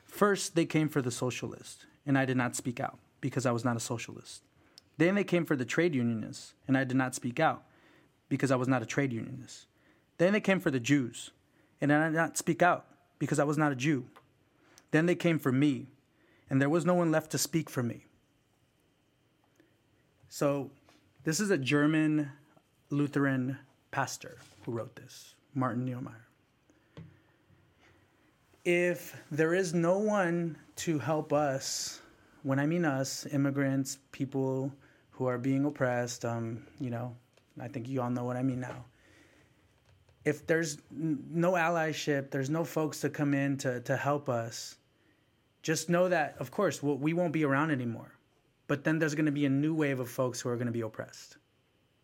First, 0.06 0.54
they 0.54 0.68
came 0.68 0.88
for 0.88 1.02
the 1.02 1.10
socialist, 1.10 1.88
and 2.06 2.16
I 2.16 2.26
did 2.26 2.38
not 2.38 2.56
speak 2.56 2.80
out 2.80 3.00
because 3.22 3.48
I 3.48 3.52
was 3.52 3.66
not 3.66 3.76
a 3.76 3.80
socialist. 3.80 4.44
Then 5.00 5.16
they 5.16 5.24
came 5.24 5.46
for 5.46 5.56
the 5.56 5.66
trade 5.66 5.96
unionists, 5.96 6.54
and 6.68 6.78
I 6.78 6.84
did 6.84 6.96
not 6.96 7.16
speak 7.16 7.40
out 7.40 7.64
because 8.30 8.52
I 8.52 8.56
was 8.56 8.68
not 8.68 8.84
a 8.84 8.86
trade 8.86 9.12
unionist. 9.12 9.66
Then 10.20 10.34
they 10.34 10.42
came 10.42 10.60
for 10.60 10.70
the 10.70 10.82
Jews, 10.82 11.32
and 11.82 11.92
I 11.92 12.10
did 12.10 12.16
not 12.16 12.38
speak 12.38 12.62
out 12.62 12.86
because 13.20 13.40
I 13.40 13.46
was 13.46 13.58
not 13.58 13.72
a 13.72 13.76
Jew. 13.76 14.06
Then 14.92 15.06
they 15.06 15.16
came 15.16 15.40
for 15.40 15.52
me, 15.52 15.88
and 16.50 16.62
there 16.62 16.70
was 16.70 16.86
no 16.86 16.94
one 16.94 17.10
left 17.10 17.32
to 17.32 17.38
speak 17.38 17.70
for 17.70 17.82
me. 17.82 18.06
So, 20.28 20.72
this 21.24 21.40
is 21.40 21.50
a 21.52 21.58
German 21.58 22.32
Lutheran 22.90 23.60
pastor 23.92 24.38
who 24.66 24.74
wrote 24.74 24.96
this, 24.98 25.36
Martin 25.56 25.88
Niemöller. 25.88 26.26
If 28.66 29.16
there 29.32 29.54
is 29.54 29.74
no 29.74 30.00
one 30.00 30.58
to 30.78 31.00
help 31.00 31.32
us, 31.32 32.02
when 32.44 32.60
I 32.60 32.66
mean 32.66 32.84
us, 32.84 33.26
immigrants, 33.32 34.00
people 34.12 34.74
who 35.12 35.28
are 35.28 35.38
being 35.38 35.64
oppressed, 35.64 36.26
um, 36.26 36.66
you 36.78 36.90
know, 36.90 37.16
I 37.60 37.70
think 37.70 37.88
you 37.88 38.02
all 38.02 38.10
know 38.10 38.26
what 38.26 38.36
I 38.36 38.44
mean 38.44 38.60
now. 38.60 38.84
If 40.30 40.46
there's 40.46 40.78
no 40.92 41.54
allyship, 41.54 42.30
there's 42.30 42.52
no 42.52 42.64
folks 42.64 43.02
to 43.02 43.10
come 43.10 43.34
in 43.34 43.58
to, 43.58 43.82
to 43.82 43.98
help 43.98 44.30
us, 44.30 44.78
just 45.64 45.90
know 45.90 46.08
that, 46.08 46.36
of 46.40 46.52
course, 46.52 46.84
we'll, 46.84 46.98
we 46.98 47.14
won't 47.14 47.34
be 47.34 47.44
around 47.44 47.72
anymore. 47.72 48.14
But 48.68 48.84
then 48.84 49.00
there's 49.00 49.16
going 49.16 49.26
to 49.26 49.32
be 49.32 49.46
a 49.46 49.50
new 49.50 49.74
wave 49.74 50.00
of 50.00 50.10
folks 50.10 50.40
who 50.40 50.50
are 50.50 50.56
going 50.56 50.68
to 50.68 50.72
be 50.72 50.82
oppressed. 50.82 51.38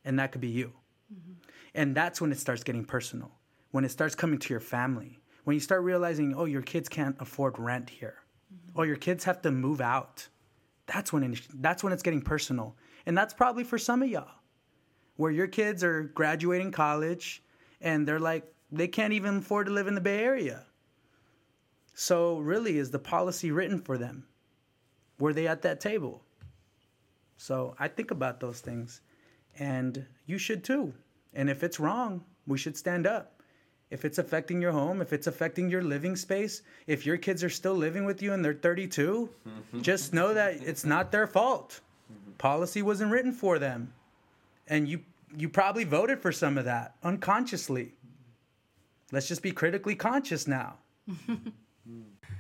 And 0.04 0.18
that 0.18 0.32
could 0.32 0.42
be 0.42 0.48
you. 0.48 0.74
Mm-hmm. 1.14 1.34
And 1.76 1.96
that's 1.96 2.20
when 2.20 2.32
it 2.32 2.40
starts 2.40 2.64
getting 2.64 2.84
personal. 2.84 3.32
When 3.72 3.86
it 3.86 3.92
starts 3.92 4.16
coming 4.16 4.40
to 4.40 4.54
your 4.54 4.60
family. 4.60 5.20
When 5.44 5.54
you 5.54 5.60
start 5.60 5.84
realizing, 5.84 6.34
oh, 6.36 6.46
your 6.46 6.64
kids 6.64 6.90
can't 6.90 7.16
afford 7.20 7.60
rent 7.60 7.90
here. 7.90 8.18
Mm-hmm. 8.52 8.80
Oh, 8.80 8.84
your 8.84 8.96
kids 8.96 9.24
have 9.26 9.42
to 9.44 9.52
move 9.52 9.82
out. 9.82 10.28
That's 10.88 11.14
when 11.14 11.24
it, 11.24 11.42
that's 11.56 11.84
when 11.84 11.94
it's 11.94 12.04
getting 12.04 12.24
personal. 12.24 12.76
And 13.06 13.16
that's 13.16 13.36
probably 13.36 13.64
for 13.64 13.78
some 13.78 14.02
of 14.02 14.10
y'all. 14.10 14.42
Where 15.18 15.32
your 15.32 15.48
kids 15.48 15.84
are 15.84 16.04
graduating 16.04 16.72
college 16.72 17.44
and 17.86 18.06
they're 18.06 18.20
like 18.20 18.44
they 18.72 18.88
can't 18.90 19.14
even 19.14 19.38
afford 19.38 19.68
to 19.68 19.72
live 19.72 19.88
in 19.88 19.96
the 19.96 20.02
Bay 20.02 20.22
Area. 20.24 20.66
So 21.94 22.40
really 22.40 22.78
is 22.78 22.92
the 22.92 23.00
policy 23.00 23.52
written 23.52 23.80
for 23.80 23.98
them? 23.98 24.26
Were 25.20 25.32
they 25.32 25.48
at 25.48 25.62
that 25.62 25.80
table? 25.80 26.22
So 27.38 27.76
I 27.80 27.88
think 27.88 28.12
about 28.12 28.42
those 28.42 28.60
things. 28.60 29.00
And 29.58 30.06
you 30.26 30.38
should 30.38 30.64
too. 30.64 30.94
And 31.34 31.50
if 31.50 31.64
it's 31.64 31.80
wrong, 31.80 32.26
we 32.48 32.58
should 32.58 32.76
stand 32.76 33.08
up. 33.08 33.32
If 33.92 34.04
it's 34.04 34.18
affecting 34.18 34.62
your 34.62 34.72
home, 34.72 35.00
if 35.00 35.14
it's 35.14 35.28
affecting 35.28 35.70
your 35.70 35.84
living 35.84 36.16
space, 36.16 36.64
if 36.88 37.06
your 37.06 37.18
kids 37.18 37.44
are 37.44 37.50
still 37.50 37.76
living 37.76 38.04
with 38.04 38.22
you 38.22 38.34
and 38.34 38.44
they're 38.44 38.54
32, 38.54 39.30
mm-hmm. 39.48 39.82
just 39.82 40.12
know 40.12 40.34
that 40.34 40.56
it's 40.56 40.86
not 40.86 41.12
their 41.12 41.28
fault. 41.28 41.80
Mm-hmm. 42.12 42.32
Policy 42.34 42.82
wasn't 42.82 43.12
written 43.12 43.32
for 43.32 43.60
them. 43.60 43.94
And 44.68 44.88
you 44.90 45.02
you 45.38 45.50
probably 45.50 45.84
voted 45.84 46.22
for 46.22 46.32
some 46.32 46.58
of 46.58 46.66
that 46.66 46.96
unconsciously. 47.04 47.94
Let's 49.12 49.28
just 49.28 49.42
be 49.42 49.52
critically 49.52 49.96
conscious 49.96 50.48
now. 50.48 50.76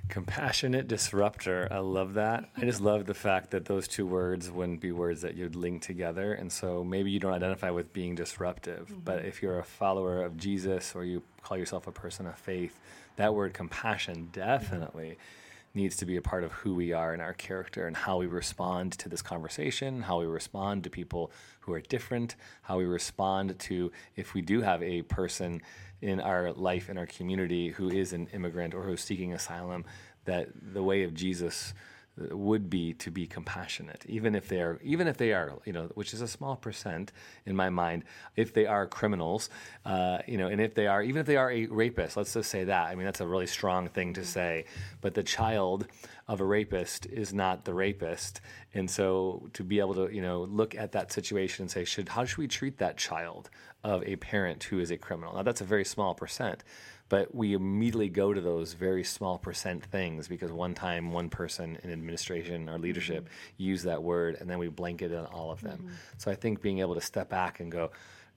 Compassionate 0.09 0.87
disruptor. 0.87 1.67
I 1.71 1.79
love 1.79 2.13
that. 2.13 2.49
I 2.55 2.61
just 2.61 2.81
love 2.81 3.05
the 3.05 3.13
fact 3.13 3.51
that 3.51 3.65
those 3.65 3.87
two 3.87 4.05
words 4.05 4.51
wouldn't 4.51 4.79
be 4.79 4.91
words 4.91 5.21
that 5.21 5.35
you'd 5.35 5.55
link 5.55 5.81
together. 5.81 6.33
And 6.33 6.51
so 6.51 6.83
maybe 6.83 7.09
you 7.11 7.19
don't 7.19 7.33
identify 7.33 7.71
with 7.71 7.91
being 7.91 8.13
disruptive, 8.15 8.87
mm-hmm. 8.87 8.99
but 9.03 9.25
if 9.25 9.41
you're 9.41 9.59
a 9.59 9.63
follower 9.63 10.23
of 10.23 10.37
Jesus 10.37 10.93
or 10.95 11.05
you 11.05 11.23
call 11.41 11.57
yourself 11.57 11.87
a 11.87 11.91
person 11.91 12.27
of 12.27 12.37
faith, 12.37 12.79
that 13.15 13.33
word 13.33 13.53
compassion 13.53 14.15
mm-hmm. 14.15 14.31
definitely 14.31 15.17
needs 15.75 15.95
to 15.97 16.05
be 16.05 16.15
a 16.15 16.21
part 16.21 16.43
of 16.43 16.51
who 16.51 16.73
we 16.73 16.93
are 16.93 17.13
and 17.13 17.21
our 17.21 17.33
character 17.33 17.87
and 17.87 17.95
how 17.95 18.17
we 18.17 18.27
respond 18.27 18.93
to 18.93 19.09
this 19.09 19.21
conversation, 19.21 20.01
how 20.01 20.19
we 20.19 20.25
respond 20.25 20.83
to 20.83 20.89
people 20.89 21.31
who 21.61 21.73
are 21.73 21.81
different, 21.81 22.35
how 22.63 22.77
we 22.77 22.85
respond 22.85 23.57
to 23.59 23.91
if 24.15 24.33
we 24.33 24.41
do 24.41 24.61
have 24.61 24.81
a 24.81 25.01
person 25.03 25.61
in 26.01 26.19
our 26.19 26.51
life, 26.51 26.89
in 26.89 26.97
our 26.97 27.05
community, 27.05 27.69
who 27.69 27.89
is 27.89 28.13
an 28.13 28.27
immigrant 28.33 28.73
or 28.73 28.83
who's 28.83 29.01
seeking 29.01 29.33
asylum, 29.33 29.85
that 30.25 30.49
the 30.73 30.83
way 30.83 31.03
of 31.03 31.13
Jesus 31.13 31.73
would 32.17 32.69
be 32.69 32.93
to 32.93 33.11
be 33.11 33.27
compassionate, 33.27 34.05
even 34.07 34.35
if 34.35 34.47
they 34.47 34.61
are, 34.61 34.79
even 34.83 35.07
if 35.07 35.17
they 35.17 35.33
are, 35.33 35.53
you 35.65 35.73
know, 35.73 35.89
which 35.95 36.13
is 36.13 36.21
a 36.21 36.27
small 36.27 36.55
percent 36.55 37.11
in 37.45 37.55
my 37.55 37.69
mind, 37.69 38.03
if 38.37 38.53
they 38.53 38.65
are 38.65 38.87
criminals, 38.87 39.49
uh, 39.85 40.19
you 40.25 40.37
know, 40.37 40.47
and 40.47 40.61
if 40.61 40.73
they 40.75 40.87
are, 40.87 41.03
even 41.03 41.19
if 41.19 41.25
they 41.25 41.35
are 41.35 41.51
a 41.51 41.65
rapist, 41.65 42.15
let's 42.15 42.33
just 42.33 42.49
say 42.49 42.63
that. 42.63 42.87
I 42.87 42.95
mean, 42.95 43.05
that's 43.05 43.19
a 43.19 43.27
really 43.27 43.47
strong 43.47 43.89
thing 43.89 44.13
to 44.13 44.23
say. 44.23 44.65
But 45.01 45.13
the 45.13 45.23
child 45.23 45.87
of 46.27 46.39
a 46.39 46.45
rapist 46.45 47.05
is 47.07 47.33
not 47.33 47.65
the 47.65 47.73
rapist, 47.73 48.39
and 48.73 48.89
so 48.89 49.49
to 49.53 49.63
be 49.63 49.79
able 49.79 49.95
to, 49.95 50.13
you 50.13 50.21
know, 50.21 50.43
look 50.43 50.73
at 50.73 50.93
that 50.93 51.11
situation 51.11 51.63
and 51.63 51.71
say, 51.71 51.83
should 51.83 52.09
how 52.09 52.23
should 52.23 52.37
we 52.37 52.47
treat 52.47 52.77
that 52.77 52.97
child 52.97 53.49
of 53.83 54.03
a 54.03 54.15
parent 54.15 54.63
who 54.63 54.79
is 54.79 54.89
a 54.89 54.97
criminal? 54.97 55.35
Now, 55.35 55.43
that's 55.43 55.61
a 55.61 55.65
very 55.65 55.85
small 55.85 56.13
percent 56.13 56.63
but 57.09 57.33
we 57.33 57.53
immediately 57.53 58.09
go 58.09 58.33
to 58.33 58.41
those 58.41 58.73
very 58.73 59.03
small 59.03 59.37
percent 59.37 59.83
things 59.85 60.27
because 60.27 60.51
one 60.51 60.73
time 60.73 61.11
one 61.11 61.29
person 61.29 61.77
in 61.83 61.91
administration 61.91 62.69
or 62.69 62.77
leadership 62.79 63.29
used 63.57 63.85
that 63.85 64.01
word 64.01 64.37
and 64.39 64.49
then 64.49 64.57
we 64.57 64.67
blanket 64.67 65.13
on 65.13 65.25
all 65.27 65.51
of 65.51 65.61
them. 65.61 65.91
So 66.17 66.31
i 66.31 66.35
think 66.35 66.61
being 66.61 66.79
able 66.79 66.95
to 66.95 67.01
step 67.01 67.29
back 67.29 67.59
and 67.59 67.71
go 67.71 67.91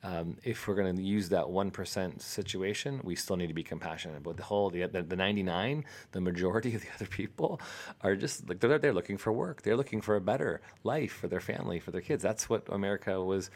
um, 0.04 0.36
if 0.44 0.68
we're 0.68 0.76
going 0.76 0.94
to 0.94 1.02
use 1.02 1.30
that 1.30 1.46
1% 1.46 2.22
situation 2.22 3.00
we 3.02 3.16
still 3.16 3.36
need 3.36 3.48
to 3.48 3.54
be 3.54 3.64
compassionate. 3.64 4.22
But 4.22 4.36
the 4.36 4.44
whole 4.44 4.70
the, 4.70 4.86
the, 4.86 5.02
the 5.02 5.16
99 5.16 5.84
the 6.12 6.20
majority 6.20 6.74
of 6.76 6.82
the 6.82 6.88
other 6.94 7.06
people 7.06 7.60
are 8.02 8.14
just 8.14 8.48
like 8.48 8.60
they're, 8.60 8.78
they're 8.78 8.92
looking 8.92 9.18
for 9.18 9.32
work. 9.32 9.62
They're 9.62 9.76
looking 9.76 10.00
for 10.00 10.16
a 10.16 10.20
better 10.20 10.60
life 10.84 11.12
for 11.12 11.26
their 11.26 11.40
family 11.40 11.80
for 11.80 11.90
their 11.90 12.00
kids. 12.00 12.22
That's 12.22 12.48
what 12.48 12.68
america 12.68 13.20
was 13.22 13.50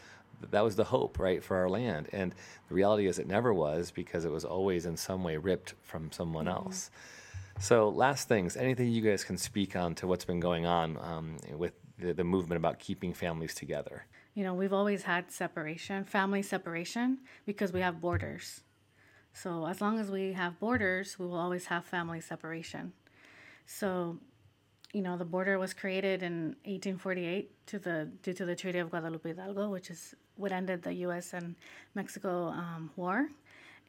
that 0.51 0.63
was 0.63 0.75
the 0.75 0.83
hope, 0.83 1.19
right, 1.19 1.43
for 1.43 1.57
our 1.57 1.69
land. 1.69 2.09
And 2.11 2.33
the 2.67 2.75
reality 2.75 3.07
is, 3.07 3.19
it 3.19 3.27
never 3.27 3.53
was 3.53 3.91
because 3.91 4.25
it 4.25 4.31
was 4.31 4.45
always 4.45 4.85
in 4.85 4.97
some 4.97 5.23
way 5.23 5.37
ripped 5.37 5.75
from 5.81 6.11
someone 6.11 6.47
else. 6.47 6.89
So, 7.59 7.89
last 7.89 8.27
things, 8.27 8.57
anything 8.57 8.89
you 8.89 9.01
guys 9.01 9.23
can 9.23 9.37
speak 9.37 9.75
on 9.75 9.95
to 9.95 10.07
what's 10.07 10.25
been 10.25 10.39
going 10.39 10.65
on 10.65 10.97
um, 10.97 11.37
with 11.55 11.73
the, 11.99 12.13
the 12.13 12.23
movement 12.23 12.57
about 12.57 12.79
keeping 12.79 13.13
families 13.13 13.53
together? 13.53 14.05
You 14.33 14.43
know, 14.43 14.53
we've 14.53 14.73
always 14.73 15.03
had 15.03 15.31
separation, 15.31 16.03
family 16.03 16.41
separation, 16.41 17.19
because 17.45 17.71
we 17.71 17.81
have 17.81 18.01
borders. 18.01 18.61
So 19.33 19.65
as 19.67 19.81
long 19.81 19.99
as 19.99 20.09
we 20.09 20.33
have 20.33 20.59
borders, 20.59 21.17
we 21.17 21.25
will 21.25 21.37
always 21.37 21.65
have 21.67 21.85
family 21.85 22.21
separation. 22.21 22.93
So, 23.65 24.19
you 24.93 25.01
know, 25.01 25.17
the 25.17 25.25
border 25.25 25.57
was 25.57 25.73
created 25.73 26.21
in 26.21 26.55
1848 26.65 27.67
to 27.67 27.79
the 27.79 28.09
due 28.21 28.33
to 28.33 28.45
the 28.45 28.55
Treaty 28.55 28.77
of 28.77 28.91
Guadalupe 28.91 29.27
Hidalgo, 29.27 29.69
which 29.69 29.89
is 29.89 30.15
what 30.37 30.51
ended 30.51 30.83
the 30.83 30.93
U.S. 31.05 31.33
and 31.33 31.55
Mexico 31.95 32.47
um, 32.49 32.91
war. 32.95 33.27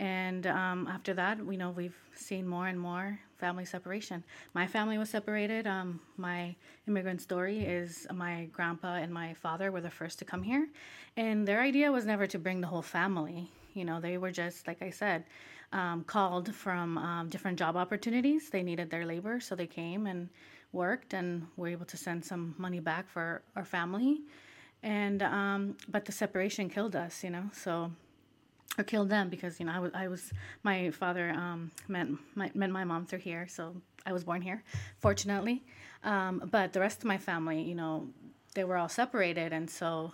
And 0.00 0.46
um, 0.46 0.88
after 0.88 1.14
that, 1.14 1.44
we 1.44 1.56
know 1.56 1.70
we've 1.70 1.96
seen 2.14 2.48
more 2.48 2.66
and 2.66 2.80
more 2.80 3.20
family 3.38 3.64
separation. 3.64 4.24
My 4.54 4.66
family 4.66 4.98
was 4.98 5.10
separated. 5.10 5.66
Um, 5.66 6.00
my 6.16 6.56
immigrant 6.88 7.20
story 7.20 7.60
is 7.60 8.06
my 8.12 8.48
grandpa 8.52 8.94
and 8.94 9.12
my 9.12 9.34
father 9.34 9.70
were 9.70 9.82
the 9.82 9.90
first 9.90 10.18
to 10.20 10.24
come 10.24 10.42
here, 10.42 10.66
and 11.16 11.46
their 11.46 11.60
idea 11.60 11.92
was 11.92 12.06
never 12.06 12.26
to 12.26 12.38
bring 12.38 12.62
the 12.62 12.66
whole 12.66 12.82
family. 12.82 13.50
You 13.74 13.84
know, 13.84 14.00
they 14.00 14.16
were 14.16 14.32
just 14.32 14.66
like 14.66 14.80
I 14.80 14.90
said, 14.90 15.24
um, 15.72 16.02
called 16.04 16.54
from 16.54 16.96
um, 16.96 17.28
different 17.28 17.58
job 17.58 17.76
opportunities. 17.76 18.48
They 18.48 18.62
needed 18.62 18.88
their 18.88 19.04
labor, 19.04 19.38
so 19.38 19.54
they 19.54 19.66
came 19.66 20.06
and 20.06 20.28
worked, 20.74 21.14
and 21.14 21.46
were 21.56 21.68
able 21.68 21.86
to 21.86 21.96
send 21.96 22.24
some 22.24 22.54
money 22.58 22.80
back 22.80 23.08
for 23.08 23.42
our 23.56 23.64
family. 23.64 24.20
And 24.82 25.22
um, 25.22 25.76
but 25.88 26.04
the 26.04 26.12
separation 26.12 26.68
killed 26.68 26.94
us. 26.96 27.24
You 27.24 27.30
know, 27.30 27.50
so 27.52 27.90
or 28.78 28.84
killed 28.84 29.08
them 29.08 29.28
because 29.28 29.60
you 29.60 29.66
know 29.66 29.72
I 29.72 29.78
was 29.78 29.92
I 29.94 30.08
was 30.08 30.32
my 30.62 30.90
father 30.90 31.30
um, 31.30 31.70
met 31.88 32.08
my, 32.34 32.50
met 32.54 32.70
my 32.70 32.84
mom 32.84 33.06
through 33.06 33.20
here, 33.20 33.46
so 33.48 33.74
I 34.06 34.12
was 34.12 34.24
born 34.24 34.42
here, 34.42 34.62
fortunately. 34.98 35.62
Um, 36.02 36.48
but 36.50 36.72
the 36.72 36.80
rest 36.80 36.98
of 36.98 37.04
my 37.04 37.16
family, 37.16 37.62
you 37.62 37.74
know, 37.74 38.08
they 38.54 38.64
were 38.64 38.76
all 38.76 38.88
separated, 38.88 39.52
and 39.52 39.70
so 39.70 40.12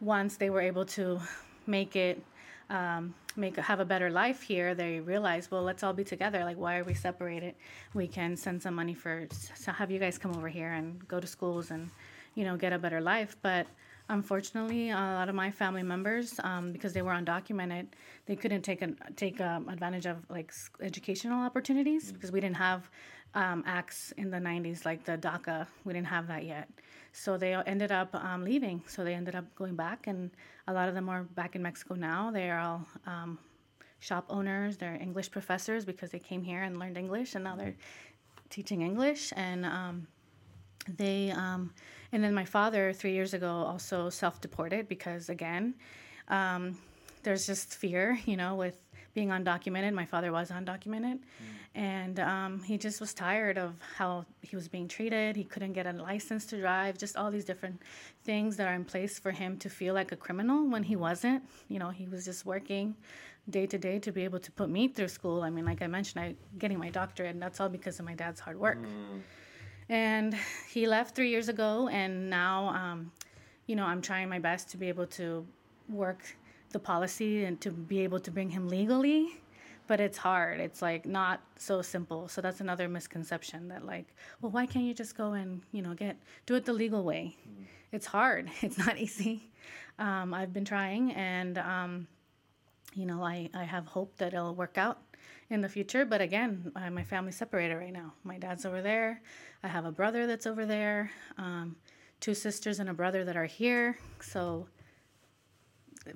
once 0.00 0.36
they 0.36 0.50
were 0.50 0.60
able 0.60 0.84
to 0.86 1.20
make 1.66 1.96
it 1.96 2.22
um, 2.70 3.14
make 3.36 3.56
have 3.56 3.80
a 3.80 3.84
better 3.84 4.10
life 4.10 4.42
here, 4.42 4.74
they 4.74 5.00
realize 5.00 5.50
well, 5.50 5.62
let's 5.62 5.82
all 5.82 5.92
be 5.92 6.04
together. 6.04 6.44
Like, 6.44 6.56
why 6.56 6.78
are 6.78 6.84
we 6.84 6.94
separated? 6.94 7.54
We 7.94 8.06
can 8.06 8.36
send 8.36 8.62
some 8.62 8.74
money 8.74 8.94
for 8.94 9.26
to 9.64 9.72
have 9.72 9.90
you 9.90 9.98
guys 9.98 10.18
come 10.18 10.34
over 10.36 10.48
here 10.48 10.72
and 10.72 11.06
go 11.08 11.20
to 11.20 11.26
schools 11.26 11.70
and 11.70 11.90
you 12.34 12.44
know 12.44 12.56
get 12.56 12.72
a 12.72 12.78
better 12.78 13.00
life, 13.00 13.36
but 13.42 13.66
Unfortunately, 14.10 14.90
a 14.90 14.96
lot 14.96 15.28
of 15.28 15.36
my 15.36 15.52
family 15.52 15.84
members, 15.84 16.40
um, 16.42 16.72
because 16.72 16.92
they 16.92 17.00
were 17.00 17.12
undocumented, 17.12 17.86
they 18.26 18.34
couldn't 18.34 18.62
take 18.62 18.82
an, 18.82 18.98
take 19.14 19.40
um, 19.40 19.68
advantage 19.68 20.04
of 20.04 20.28
like 20.28 20.52
educational 20.82 21.40
opportunities 21.40 22.10
because 22.10 22.32
we 22.32 22.40
didn't 22.40 22.56
have 22.56 22.90
um, 23.34 23.62
acts 23.68 24.12
in 24.16 24.28
the 24.28 24.38
'90s 24.38 24.84
like 24.84 25.04
the 25.04 25.16
DACA. 25.16 25.64
We 25.84 25.92
didn't 25.92 26.08
have 26.08 26.26
that 26.26 26.44
yet, 26.44 26.68
so 27.12 27.36
they 27.36 27.54
ended 27.54 27.92
up 27.92 28.14
um, 28.14 28.44
leaving. 28.44 28.82
So 28.86 29.04
they 29.04 29.14
ended 29.14 29.34
up 29.34 29.44
going 29.54 29.76
back, 29.76 30.06
and 30.06 30.30
a 30.66 30.72
lot 30.72 30.88
of 30.88 30.94
them 30.94 31.08
are 31.08 31.24
back 31.24 31.56
in 31.56 31.62
Mexico 31.62 31.94
now. 31.94 32.30
They 32.30 32.50
are 32.50 32.60
all 32.60 32.86
um, 33.06 33.38
shop 33.98 34.26
owners. 34.28 34.76
They're 34.76 34.98
English 35.00 35.30
professors 35.30 35.84
because 35.84 36.10
they 36.10 36.18
came 36.18 36.42
here 36.42 36.62
and 36.62 36.78
learned 36.78 36.96
English, 36.96 37.34
and 37.34 37.44
now 37.44 37.56
they're 37.56 37.76
teaching 38.48 38.82
English 38.82 39.32
and. 39.36 39.64
Um, 39.64 40.06
they 40.88 41.30
um, 41.30 41.72
and 42.12 42.24
then 42.24 42.34
my 42.34 42.44
father 42.44 42.92
three 42.92 43.12
years 43.12 43.34
ago 43.34 43.50
also 43.50 44.08
self-deported 44.08 44.88
because 44.88 45.28
again 45.28 45.74
um, 46.28 46.76
there's 47.22 47.46
just 47.46 47.74
fear 47.74 48.18
you 48.24 48.36
know 48.36 48.54
with 48.54 48.76
being 49.14 49.28
undocumented. 49.28 49.92
My 49.92 50.06
father 50.06 50.32
was 50.32 50.50
undocumented, 50.50 51.18
and 51.74 52.20
um, 52.20 52.62
he 52.62 52.78
just 52.78 53.00
was 53.00 53.12
tired 53.14 53.58
of 53.58 53.74
how 53.96 54.24
he 54.42 54.56
was 54.56 54.68
being 54.68 54.88
treated. 54.88 55.36
He 55.36 55.44
couldn't 55.44 55.72
get 55.72 55.86
a 55.86 55.92
license 55.92 56.46
to 56.46 56.60
drive. 56.60 56.98
Just 56.98 57.16
all 57.16 57.30
these 57.30 57.44
different 57.44 57.80
things 58.24 58.56
that 58.56 58.66
are 58.68 58.74
in 58.74 58.84
place 58.84 59.18
for 59.18 59.30
him 59.30 59.56
to 59.58 59.68
feel 59.68 59.94
like 59.94 60.12
a 60.12 60.16
criminal 60.16 60.68
when 60.68 60.82
he 60.84 60.96
wasn't. 60.96 61.42
You 61.68 61.78
know, 61.78 61.90
he 61.90 62.06
was 62.06 62.24
just 62.24 62.46
working 62.46 62.94
day 63.48 63.66
to 63.66 63.78
day 63.78 63.98
to 63.98 64.12
be 64.12 64.22
able 64.24 64.38
to 64.38 64.50
put 64.52 64.68
me 64.68 64.86
through 64.88 65.08
school. 65.08 65.42
I 65.42 65.50
mean, 65.50 65.64
like 65.64 65.82
I 65.82 65.86
mentioned, 65.86 66.22
I 66.24 66.34
getting 66.58 66.78
my 66.78 66.90
doctorate, 66.90 67.30
and 67.32 67.42
that's 67.42 67.58
all 67.60 67.68
because 67.68 67.98
of 67.98 68.04
my 68.04 68.14
dad's 68.14 68.40
hard 68.40 68.58
work. 68.60 68.78
And 69.88 70.36
he 70.68 70.86
left 70.86 71.16
three 71.16 71.30
years 71.30 71.48
ago, 71.48 71.88
and 71.88 72.30
now, 72.30 72.68
um, 72.68 73.10
you 73.66 73.74
know, 73.74 73.84
I'm 73.84 74.02
trying 74.02 74.28
my 74.28 74.38
best 74.38 74.70
to 74.70 74.76
be 74.76 74.88
able 74.88 75.06
to 75.18 75.44
work 75.88 76.22
the 76.70 76.78
policy 76.78 77.44
and 77.44 77.60
to 77.60 77.70
be 77.70 78.00
able 78.00 78.20
to 78.20 78.30
bring 78.30 78.50
him 78.50 78.68
legally. 78.68 79.40
But 79.86 80.00
it's 80.00 80.18
hard. 80.18 80.60
It's 80.60 80.82
like 80.82 81.04
not 81.04 81.40
so 81.56 81.82
simple. 81.82 82.28
So 82.28 82.40
that's 82.40 82.60
another 82.60 82.88
misconception 82.88 83.68
that 83.68 83.84
like, 83.84 84.14
well, 84.40 84.52
why 84.52 84.66
can't 84.66 84.84
you 84.84 84.94
just 84.94 85.16
go 85.16 85.32
and 85.32 85.62
you 85.72 85.82
know 85.82 85.94
get 85.94 86.16
do 86.46 86.54
it 86.54 86.64
the 86.64 86.72
legal 86.72 87.02
way? 87.02 87.36
It's 87.92 88.06
hard. 88.06 88.48
It's 88.62 88.78
not 88.78 88.98
easy. 88.98 89.50
Um, 89.98 90.32
I've 90.32 90.52
been 90.52 90.64
trying, 90.64 91.12
and 91.12 91.58
um, 91.58 92.06
you 92.94 93.06
know, 93.06 93.22
I, 93.22 93.50
I 93.54 93.64
have 93.64 93.86
hope 93.86 94.16
that 94.16 94.32
it'll 94.32 94.54
work 94.54 94.78
out 94.78 94.98
in 95.50 95.60
the 95.60 95.68
future. 95.68 96.04
But 96.04 96.20
again, 96.20 96.72
I, 96.74 96.88
my 96.88 97.04
family's 97.04 97.36
separated 97.36 97.74
right 97.76 97.92
now. 97.92 98.14
My 98.24 98.38
dad's 98.38 98.64
over 98.64 98.82
there. 98.82 99.20
I 99.62 99.68
have 99.68 99.84
a 99.84 99.92
brother 99.92 100.26
that's 100.26 100.46
over 100.46 100.64
there, 100.64 101.10
um, 101.38 101.76
two 102.20 102.34
sisters 102.34 102.80
and 102.80 102.88
a 102.88 102.94
brother 102.94 103.24
that 103.24 103.36
are 103.36 103.46
here. 103.46 103.98
So, 104.20 104.68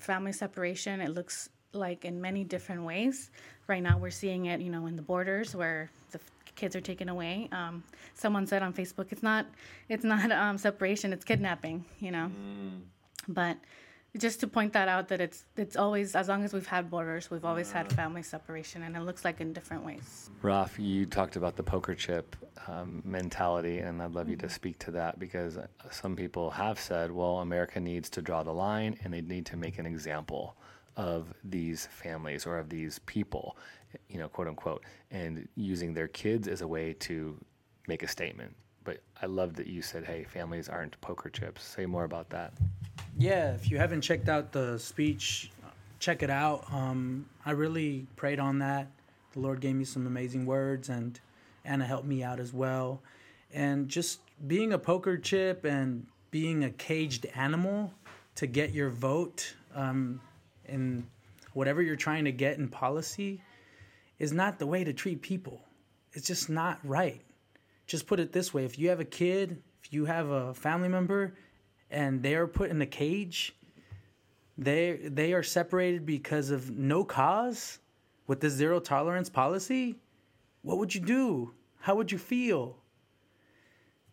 family 0.01 0.32
separation, 0.32 1.01
it 1.01 1.11
looks 1.11 1.49
like 1.72 2.05
in 2.05 2.20
many 2.20 2.45
different 2.45 2.85
ways. 2.85 3.30
Right 3.66 3.82
now, 3.82 3.99
we're 3.99 4.11
seeing 4.11 4.47
it, 4.47 4.61
you 4.61 4.70
know, 4.70 4.87
in 4.87 4.97
the 4.97 5.03
borders 5.03 5.55
where 5.57 5.91
the 6.12 6.18
f- 6.18 6.55
kids 6.55 6.76
are 6.76 6.80
taken 6.80 7.09
away. 7.09 7.49
Um, 7.53 7.82
someone 8.14 8.47
said 8.47 8.62
on 8.62 8.72
Facebook, 8.72 9.07
it's 9.11 9.22
not, 9.22 9.47
it's 9.89 10.05
not 10.05 10.30
um, 10.30 10.59
separation, 10.59 11.12
it's 11.12 11.24
kidnapping, 11.24 11.85
you 11.99 12.11
know. 12.11 12.30
But 13.28 13.57
just 14.17 14.41
to 14.41 14.47
point 14.47 14.73
that 14.73 14.89
out 14.89 15.09
that 15.09 15.21
it's 15.21 15.45
it's 15.57 15.77
always 15.77 16.15
as 16.15 16.29
long 16.29 16.45
as 16.45 16.53
we've 16.53 16.67
had 16.67 16.89
borders 16.89 17.31
we've 17.31 17.45
always 17.45 17.73
had 17.73 17.93
family 17.93 18.23
separation 18.23 18.83
and 18.83 18.97
it 18.97 19.01
looks 19.01 19.25
like 19.25 19.41
in 19.41 19.53
different 19.53 19.85
ways. 19.85 20.31
Raf, 20.43 20.79
you 20.79 21.07
talked 21.07 21.37
about 21.37 21.57
the 21.57 21.62
poker 21.62 21.95
chip 21.95 22.37
um, 22.69 23.03
mentality, 23.05 23.79
and 23.79 24.03
I'd 24.03 24.12
love 24.12 24.29
you 24.29 24.37
to 24.37 24.49
speak 24.49 24.79
to 24.81 24.91
that 24.93 25.19
because 25.19 25.57
uh, 25.57 25.67
some 25.91 26.17
people 26.17 26.51
have 26.51 26.79
said, 26.79 27.11
well, 27.11 27.39
America 27.39 27.81
needs 27.81 28.09
to 28.11 28.23
draw 28.23 28.43
the 28.43 28.53
line 28.53 28.97
and 29.03 29.12
they 29.12 29.21
need 29.21 29.47
to 29.47 29.57
make 29.57 29.79
an 29.79 29.87
example 29.87 30.57
of 30.97 31.35
these 31.43 31.87
families 31.87 32.47
or 32.47 32.59
of 32.59 32.69
these 32.69 33.01
people, 33.01 33.57
you 34.09 34.19
know, 34.19 34.29
quote 34.29 34.49
unquote, 34.49 34.85
and 35.11 35.49
using 35.57 35.93
their 35.93 36.09
kids 36.09 36.47
as 36.47 36.61
a 36.61 36.67
way 36.67 36.93
to 36.95 37.37
make 37.89 38.03
a 38.03 38.09
statement. 38.09 38.55
But 38.85 39.01
I 39.20 39.26
love 39.26 39.55
that 39.55 39.66
you 39.66 39.82
said, 39.82 40.05
hey, 40.05 40.24
families 40.24 40.68
aren't 40.68 41.01
poker 41.01 41.30
chips. 41.30 41.64
Say 41.64 41.87
more 41.87 42.05
about 42.05 42.30
that. 42.30 42.53
Yeah, 43.18 43.55
if 43.55 43.70
you 43.70 43.78
haven't 43.78 44.03
checked 44.03 44.28
out 44.28 44.53
the 44.53 44.78
speech, 44.78 45.51
check 45.99 46.22
it 46.22 46.30
out. 46.30 46.64
Um, 46.72 47.26
I 47.47 47.53
really 47.53 48.07
prayed 48.16 48.39
on 48.39 48.59
that. 48.59 48.89
The 49.32 49.41
Lord 49.41 49.61
gave 49.61 49.74
me 49.74 49.85
some 49.85 50.07
amazing 50.07 50.47
words, 50.47 50.89
and 50.89 51.18
Ana 51.64 51.87
helped 51.87 52.07
me 52.07 52.22
out 52.22 52.39
as 52.39 52.53
well. 52.53 53.01
And 53.53 53.89
just 53.89 54.20
being 54.47 54.72
a 54.72 54.78
poker 54.78 55.16
chip 55.16 55.64
and 55.64 56.07
being 56.30 56.64
a 56.64 56.70
caged 56.70 57.26
animal 57.35 57.93
to 58.35 58.47
get 58.47 58.72
your 58.72 58.91
vote 58.91 59.55
um, 59.74 60.20
in 60.66 61.07
whatever 61.53 61.80
you're 61.80 61.97
trying 61.97 62.24
to 62.24 62.32
get 62.32 62.59
in 62.59 62.68
policy 62.68 63.41
is 64.18 64.32
not 64.32 64.59
the 64.59 64.66
way 64.66 64.85
to 64.85 64.93
treat 64.93 65.22
people. 65.22 65.61
It's 66.12 66.26
just 66.26 66.51
not 66.51 66.78
right. 66.85 67.22
Just 67.87 68.07
put 68.07 68.20
it 68.20 68.32
this 68.32 68.55
way 68.55 68.64
if 68.64 68.78
you 68.78 68.89
have 68.89 69.01
a 69.01 69.05
kid, 69.05 69.62
if 69.82 69.93
you 69.93 70.07
have 70.07 70.28
a 70.28 70.55
family 70.55 70.89
member, 70.89 71.35
and 71.91 72.22
they 72.22 72.35
are 72.35 72.47
put 72.47 72.70
in 72.70 72.80
a 72.80 72.87
cage, 72.87 73.55
they 74.57 75.01
they 75.05 75.32
are 75.32 75.43
separated 75.43 76.07
because 76.07 76.51
of 76.51 76.70
no 76.70 77.05
cause 77.05 77.78
with 78.26 78.41
the 78.41 78.49
zero 78.49 78.80
tolerance 78.80 79.28
policy, 79.28 79.97
what 80.62 80.78
would 80.78 80.95
you 80.95 81.01
do? 81.01 81.53
How 81.80 81.95
would 81.95 82.11
you 82.11 82.18
feel? 82.18 82.78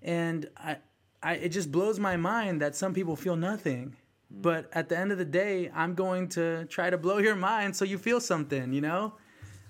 And 0.01 0.49
I, 0.57 0.78
I 1.24 1.34
it 1.36 1.49
just 1.49 1.72
blows 1.72 1.99
my 1.99 2.17
mind 2.17 2.61
that 2.61 2.76
some 2.76 2.93
people 2.93 3.15
feel 3.15 3.36
nothing. 3.36 3.95
But 4.30 4.69
at 4.74 4.89
the 4.89 4.97
end 4.97 5.11
of 5.11 5.17
the 5.17 5.26
day, 5.26 5.69
I'm 5.74 5.93
going 5.93 6.30
to 6.30 6.65
try 6.65 6.89
to 6.89 6.97
blow 6.97 7.17
your 7.17 7.36
mind 7.49 7.76
so 7.76 7.86
you 7.86 7.97
feel 7.97 8.19
something, 8.19 8.74
you 8.74 8.82
know? 8.82 9.13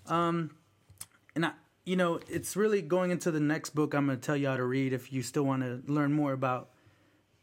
Um, 0.05 0.51
and 1.35 1.45
I, 1.45 1.51
you 1.85 1.95
know, 1.95 2.19
it's 2.29 2.55
really 2.55 2.81
going 2.81 3.11
into 3.11 3.31
the 3.31 3.39
next 3.39 3.71
book 3.71 3.93
I'm 3.93 4.05
going 4.05 4.19
to 4.19 4.23
tell 4.23 4.39
how 4.39 4.57
to 4.57 4.63
read 4.63 4.93
if 4.93 5.11
you 5.11 5.23
still 5.23 5.43
want 5.43 5.63
to 5.63 5.81
learn 5.91 6.13
more 6.13 6.33
about 6.33 6.69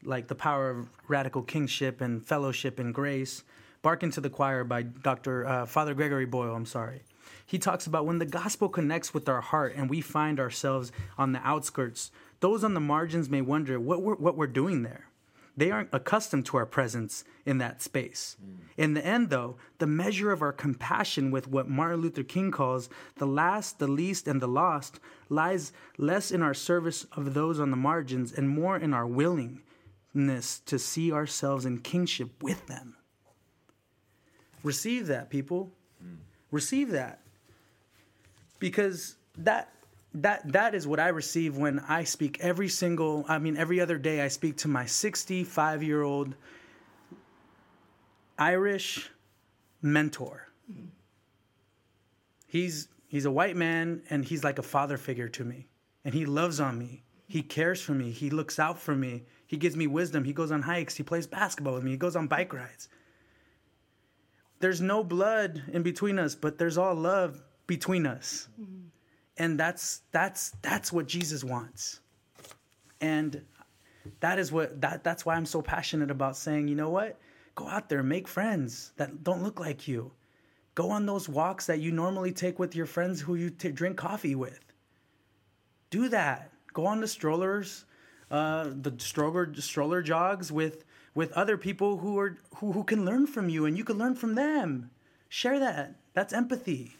like 0.03 0.27
the 0.27 0.35
power 0.35 0.69
of 0.69 0.89
radical 1.07 1.41
kinship 1.41 1.99
and 1.99 2.25
fellowship 2.25 2.79
and 2.79 2.93
grace. 2.93 3.43
Barking 3.81 4.11
to 4.11 4.21
the 4.21 4.29
Choir 4.29 4.63
by 4.63 4.83
Dr. 4.83 5.45
Uh, 5.45 5.65
Father 5.65 5.93
Gregory 5.93 6.25
Boyle, 6.25 6.53
I'm 6.53 6.65
sorry. 6.65 7.03
He 7.45 7.57
talks 7.57 7.87
about 7.87 8.05
when 8.05 8.19
the 8.19 8.25
gospel 8.25 8.69
connects 8.69 9.13
with 9.13 9.27
our 9.27 9.41
heart 9.41 9.73
and 9.75 9.89
we 9.89 10.01
find 10.01 10.39
ourselves 10.39 10.91
on 11.17 11.31
the 11.31 11.39
outskirts, 11.47 12.11
those 12.41 12.63
on 12.63 12.73
the 12.73 12.79
margins 12.79 13.29
may 13.29 13.41
wonder 13.41 13.79
what 13.79 14.01
we're, 14.01 14.15
what 14.15 14.37
we're 14.37 14.47
doing 14.47 14.83
there. 14.83 15.08
They 15.59 15.71
aren't 15.71 15.89
accustomed 15.91 16.45
to 16.45 16.57
our 16.57 16.65
presence 16.65 17.25
in 17.45 17.57
that 17.57 17.81
space. 17.81 18.37
Mm. 18.41 18.57
In 18.77 18.93
the 18.93 19.05
end, 19.05 19.29
though, 19.29 19.57
the 19.79 19.87
measure 19.87 20.31
of 20.31 20.41
our 20.41 20.53
compassion 20.53 21.31
with 21.31 21.49
what 21.49 21.67
Martin 21.67 21.99
Luther 21.99 22.23
King 22.23 22.49
calls 22.49 22.89
the 23.17 23.27
last, 23.27 23.77
the 23.77 23.87
least, 23.89 24.25
and 24.25 24.41
the 24.41 24.47
lost 24.47 25.01
lies 25.27 25.73
less 25.97 26.31
in 26.31 26.41
our 26.41 26.53
service 26.53 27.05
of 27.11 27.33
those 27.33 27.59
on 27.59 27.71
the 27.71 27.77
margins 27.77 28.31
and 28.31 28.47
more 28.47 28.77
in 28.77 28.93
our 28.93 29.05
willingness 29.05 30.59
to 30.65 30.79
see 30.79 31.11
ourselves 31.11 31.65
in 31.65 31.79
kinship 31.79 32.41
with 32.41 32.65
them. 32.67 32.95
Receive 34.63 35.07
that, 35.07 35.29
people. 35.29 35.73
Mm. 36.01 36.19
Receive 36.51 36.91
that. 36.91 37.19
Because 38.59 39.15
that 39.37 39.73
that 40.13 40.51
that 40.51 40.73
is 40.73 40.87
what 40.87 40.99
I 40.99 41.09
receive 41.09 41.57
when 41.57 41.79
I 41.79 42.03
speak 42.03 42.39
every 42.41 42.67
single 42.67 43.25
I 43.27 43.37
mean 43.37 43.57
every 43.57 43.79
other 43.79 43.97
day 43.97 44.21
I 44.21 44.27
speak 44.27 44.57
to 44.57 44.67
my 44.67 44.85
65 44.85 45.83
year 45.83 46.01
old 46.01 46.35
Irish 48.37 49.11
mentor. 49.81 50.47
He's 52.47 52.87
he's 53.07 53.25
a 53.25 53.31
white 53.31 53.55
man 53.55 54.01
and 54.09 54.25
he's 54.25 54.43
like 54.43 54.57
a 54.57 54.63
father 54.63 54.97
figure 54.97 55.29
to 55.29 55.43
me. 55.43 55.67
And 56.03 56.13
he 56.13 56.25
loves 56.25 56.59
on 56.59 56.79
me. 56.79 57.03
He 57.27 57.43
cares 57.43 57.81
for 57.81 57.91
me. 57.91 58.09
He 58.11 58.31
looks 58.31 58.57
out 58.57 58.79
for 58.79 58.95
me. 58.95 59.25
He 59.45 59.57
gives 59.57 59.75
me 59.75 59.85
wisdom. 59.85 60.23
He 60.23 60.33
goes 60.33 60.51
on 60.51 60.63
hikes. 60.63 60.95
He 60.95 61.03
plays 61.03 61.27
basketball 61.27 61.75
with 61.75 61.83
me. 61.83 61.91
He 61.91 61.97
goes 61.97 62.15
on 62.15 62.27
bike 62.27 62.53
rides. 62.53 62.89
There's 64.59 64.81
no 64.81 65.03
blood 65.03 65.61
in 65.71 65.83
between 65.83 66.17
us, 66.17 66.33
but 66.33 66.57
there's 66.57 66.77
all 66.77 66.95
love 66.95 67.41
between 67.67 68.05
us 68.07 68.47
mm-hmm. 68.59 68.88
And 69.39 69.57
that's 69.57 70.01
that's 70.11 70.51
that's 70.61 70.93
what 70.93 71.07
Jesus 71.07 71.43
wants. 71.43 72.01
And 73.01 73.41
that 74.19 74.37
is 74.37 74.51
what 74.51 74.79
that 74.81 75.03
that's 75.03 75.25
why 75.25 75.35
I'm 75.35 75.45
so 75.45 75.61
passionate 75.61 76.11
about 76.11 76.37
saying, 76.37 76.67
you 76.67 76.75
know 76.75 76.89
what? 76.89 77.17
Go 77.55 77.67
out 77.67 77.89
there, 77.89 78.03
make 78.03 78.27
friends 78.27 78.91
that 78.97 79.23
don't 79.23 79.41
look 79.41 79.59
like 79.59 79.87
you. 79.87 80.11
Go 80.75 80.91
on 80.91 81.05
those 81.05 81.27
walks 81.27 81.65
that 81.65 81.79
you 81.79 81.91
normally 81.91 82.31
take 82.31 82.59
with 82.59 82.75
your 82.75 82.85
friends 82.85 83.19
who 83.21 83.35
you 83.35 83.49
t- 83.49 83.71
drink 83.71 83.97
coffee 83.97 84.35
with. 84.35 84.59
Do 85.89 86.09
that. 86.09 86.51
Go 86.73 86.85
on 86.85 87.01
the 87.01 87.07
strollers, 87.07 87.85
uh, 88.29 88.69
the 88.81 88.93
stroller 88.97 89.53
stroller 89.55 90.01
jogs 90.01 90.51
with 90.51 90.83
with 91.15 91.31
other 91.31 91.57
people 91.57 91.97
who 91.97 92.19
are 92.19 92.37
who, 92.57 92.73
who 92.73 92.83
can 92.83 93.05
learn 93.05 93.25
from 93.25 93.49
you 93.49 93.65
and 93.65 93.77
you 93.77 93.85
can 93.85 93.97
learn 93.97 94.15
from 94.15 94.35
them. 94.35 94.91
Share 95.29 95.59
that. 95.59 95.95
That's 96.13 96.33
empathy. 96.33 96.95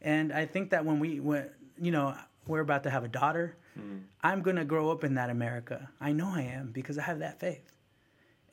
And 0.00 0.32
I 0.32 0.46
think 0.46 0.70
that 0.70 0.84
when 0.84 1.00
we 1.00 1.20
when 1.20 1.50
you 1.80 1.90
know, 1.90 2.14
we're 2.46 2.60
about 2.60 2.82
to 2.84 2.90
have 2.90 3.04
a 3.04 3.08
daughter. 3.08 3.56
Hmm. 3.74 3.98
I'm 4.22 4.42
going 4.42 4.56
to 4.56 4.64
grow 4.64 4.90
up 4.90 5.04
in 5.04 5.14
that 5.14 5.30
America. 5.30 5.88
I 6.00 6.12
know 6.12 6.28
I 6.28 6.42
am 6.42 6.70
because 6.72 6.98
I 6.98 7.02
have 7.02 7.20
that 7.20 7.38
faith. 7.38 7.72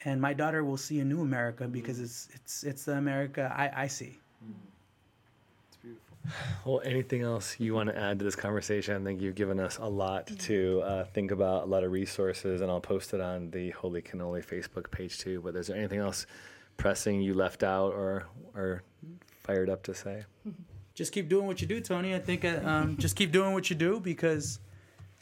And 0.03 0.21
my 0.21 0.33
daughter 0.33 0.63
will 0.63 0.77
see 0.77 0.99
a 0.99 1.05
new 1.05 1.21
America 1.21 1.65
hmm. 1.65 1.71
because 1.71 1.99
it's 1.99 2.29
it's 2.33 2.63
it's 2.63 2.85
the 2.85 2.93
America 2.93 3.53
I, 3.55 3.83
I 3.83 3.87
see. 3.87 4.19
Hmm. 4.43 4.51
It's 5.67 5.77
beautiful. 5.77 6.17
Well, 6.65 6.81
anything 6.83 7.21
else 7.21 7.59
you 7.59 7.73
want 7.73 7.89
to 7.89 7.97
add 7.97 8.19
to 8.19 8.25
this 8.25 8.35
conversation? 8.35 9.01
I 9.01 9.05
think 9.05 9.21
you've 9.21 9.35
given 9.35 9.59
us 9.59 9.77
a 9.77 9.87
lot 9.87 10.27
mm-hmm. 10.27 10.37
to 10.37 10.81
uh, 10.81 11.05
think 11.05 11.31
about, 11.31 11.63
a 11.63 11.65
lot 11.67 11.83
of 11.83 11.91
resources, 11.91 12.61
and 12.61 12.71
I'll 12.71 12.81
post 12.81 13.13
it 13.13 13.21
on 13.21 13.51
the 13.51 13.69
Holy 13.71 14.01
Cannoli 14.01 14.43
Facebook 14.43 14.89
page 14.89 15.19
too. 15.19 15.41
But 15.41 15.55
is 15.55 15.67
there 15.67 15.77
anything 15.77 15.99
else 15.99 16.25
pressing 16.77 17.21
you 17.21 17.33
left 17.33 17.63
out 17.63 17.93
or 17.93 18.25
or 18.53 18.83
fired 19.43 19.69
up 19.69 19.83
to 19.83 19.93
say? 19.93 20.25
Just 20.95 21.11
keep 21.11 21.27
doing 21.27 21.45
what 21.45 21.61
you 21.61 21.67
do, 21.67 21.81
Tony. 21.81 22.15
I 22.15 22.19
think 22.19 22.45
uh, 22.45 22.61
um, 22.63 22.97
just 22.97 23.15
keep 23.15 23.31
doing 23.31 23.51
what 23.53 23.69
you 23.69 23.75
do 23.75 23.99
because 23.99 24.59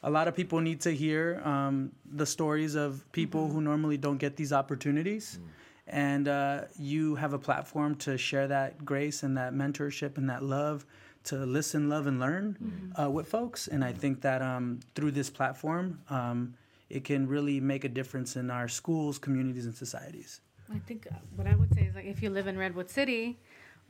a 0.04 0.10
lot 0.10 0.28
of 0.28 0.36
people 0.36 0.62
need 0.62 0.80
to 0.82 0.92
hear 0.92 1.42
um, 1.44 1.92
the 2.06 2.26
stories 2.26 2.76
of 2.76 3.12
people 3.12 3.48
who 3.50 3.60
normally 3.60 3.98
don't 3.98 4.18
get 4.18 4.36
these 4.36 4.54
opportunities. 4.54 5.40
and 5.88 6.28
uh, 6.28 6.62
you 6.78 7.16
have 7.16 7.34
a 7.34 7.40
platform 7.40 7.96
to 7.96 8.18
share 8.18 8.48
that 8.48 8.86
grace 8.86 9.24
and 9.24 9.36
that 9.38 9.54
mentorship 9.54 10.18
and 10.18 10.30
that 10.30 10.44
love 10.44 10.86
to 11.26 11.38
listen, 11.46 11.90
love, 11.90 12.06
and 12.08 12.20
learn 12.20 12.94
uh, 13.02 13.10
with 13.10 13.28
folks. 13.28 13.68
And 13.68 13.84
I 13.84 13.94
think 13.94 14.22
that 14.22 14.42
um, 14.42 14.80
through 14.96 15.12
this 15.12 15.30
platform, 15.30 16.00
um, 16.10 16.54
it 16.90 17.04
can 17.04 17.28
really 17.28 17.60
make 17.60 17.84
a 17.86 17.90
difference 17.90 18.36
in 18.36 18.52
our 18.52 18.68
schools, 18.68 19.18
communities, 19.20 19.66
and 19.66 19.76
societies. 19.76 20.42
I 20.74 20.80
think 20.80 21.08
uh, 21.12 21.16
what 21.36 21.48
I 21.48 21.56
would 21.56 21.74
say 21.74 21.84
is 21.84 21.96
like 21.96 22.06
if 22.06 22.22
you 22.22 22.30
live 22.30 22.48
in 22.48 22.58
Redwood 22.58 22.90
City 22.90 23.40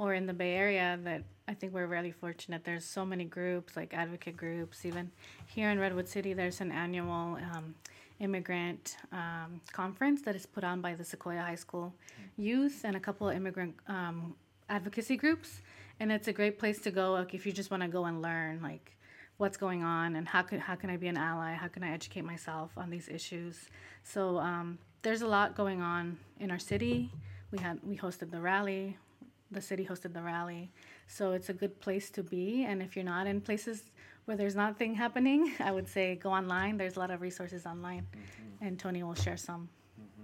or 0.04 0.14
in 0.14 0.26
the 0.26 0.34
Bay 0.34 0.54
Area, 0.56 1.00
that 1.06 1.24
I 1.48 1.54
think 1.54 1.74
we're 1.74 1.88
really 1.88 2.12
fortunate. 2.12 2.66
There's 2.66 2.84
so 2.84 3.06
many 3.06 3.24
groups, 3.24 3.78
like 3.78 3.94
advocate 3.94 4.36
groups. 4.36 4.86
Even 4.86 5.10
here 5.48 5.70
in 5.70 5.80
Redwood 5.80 6.10
City, 6.10 6.34
there's 6.34 6.60
an 6.60 6.74
annual 6.74 7.38
um, 7.54 7.74
immigrant 8.20 8.98
um, 9.14 9.62
conference 9.72 10.22
that 10.24 10.36
is 10.36 10.46
put 10.46 10.66
on 10.66 10.82
by 10.82 10.94
the 10.94 11.06
Sequoia 11.06 11.42
High 11.42 11.56
School 11.56 11.94
youth 12.36 12.82
and 12.84 12.98
a 12.98 13.00
couple 13.00 13.30
of 13.30 13.36
immigrant 13.38 13.76
um, 13.88 14.36
advocacy 14.68 15.16
groups. 15.16 15.62
And 16.02 16.12
it's 16.12 16.28
a 16.28 16.34
great 16.34 16.60
place 16.60 16.80
to 16.82 16.92
go 16.92 17.14
like, 17.14 17.34
if 17.34 17.46
you 17.46 17.54
just 17.54 17.72
want 17.72 17.82
to 17.84 17.88
go 17.88 18.04
and 18.04 18.22
learn, 18.22 18.62
like 18.62 18.98
what's 19.38 19.56
going 19.56 19.86
on 19.86 20.18
and 20.18 20.28
how 20.28 20.42
can 20.42 20.60
how 20.60 20.76
can 20.76 20.90
I 20.90 20.98
be 20.98 21.08
an 21.08 21.16
ally? 21.16 21.54
How 21.54 21.70
can 21.70 21.82
I 21.82 21.92
educate 21.92 22.26
myself 22.26 22.72
on 22.76 22.90
these 22.90 23.08
issues? 23.08 23.70
So 24.04 24.38
um, 24.40 24.78
there's 25.02 25.22
a 25.22 25.28
lot 25.28 25.56
going 25.56 25.82
on 25.82 26.18
in 26.42 26.52
our 26.52 26.60
city. 26.60 27.10
We 27.52 27.60
had 27.60 27.80
we 27.84 27.96
hosted 27.96 28.32
the 28.32 28.42
rally. 28.42 28.98
The 29.54 29.62
city 29.62 29.86
hosted 29.86 30.14
the 30.14 30.22
rally, 30.22 30.72
so 31.08 31.32
it's 31.32 31.50
a 31.50 31.54
good 31.54 31.80
place 31.80 32.10
to 32.12 32.24
be. 32.24 32.66
And 32.66 32.82
if 32.82 32.96
you're 32.96 33.06
not 33.06 33.28
in 33.28 33.42
places 33.42 33.92
where 34.26 34.36
there's 34.36 34.56
nothing 34.56 34.96
happening, 34.96 35.54
I 35.60 35.72
would 35.72 35.88
say 35.88 36.16
go 36.16 36.32
online. 36.32 36.78
There's 36.78 36.96
a 36.96 37.00
lot 37.00 37.12
of 37.12 37.22
resources 37.22 37.66
online, 37.66 38.08
mm-hmm. 38.12 38.66
and 38.66 38.80
Tony 38.80 39.04
will 39.04 39.16
share 39.16 39.38
some. 39.38 39.70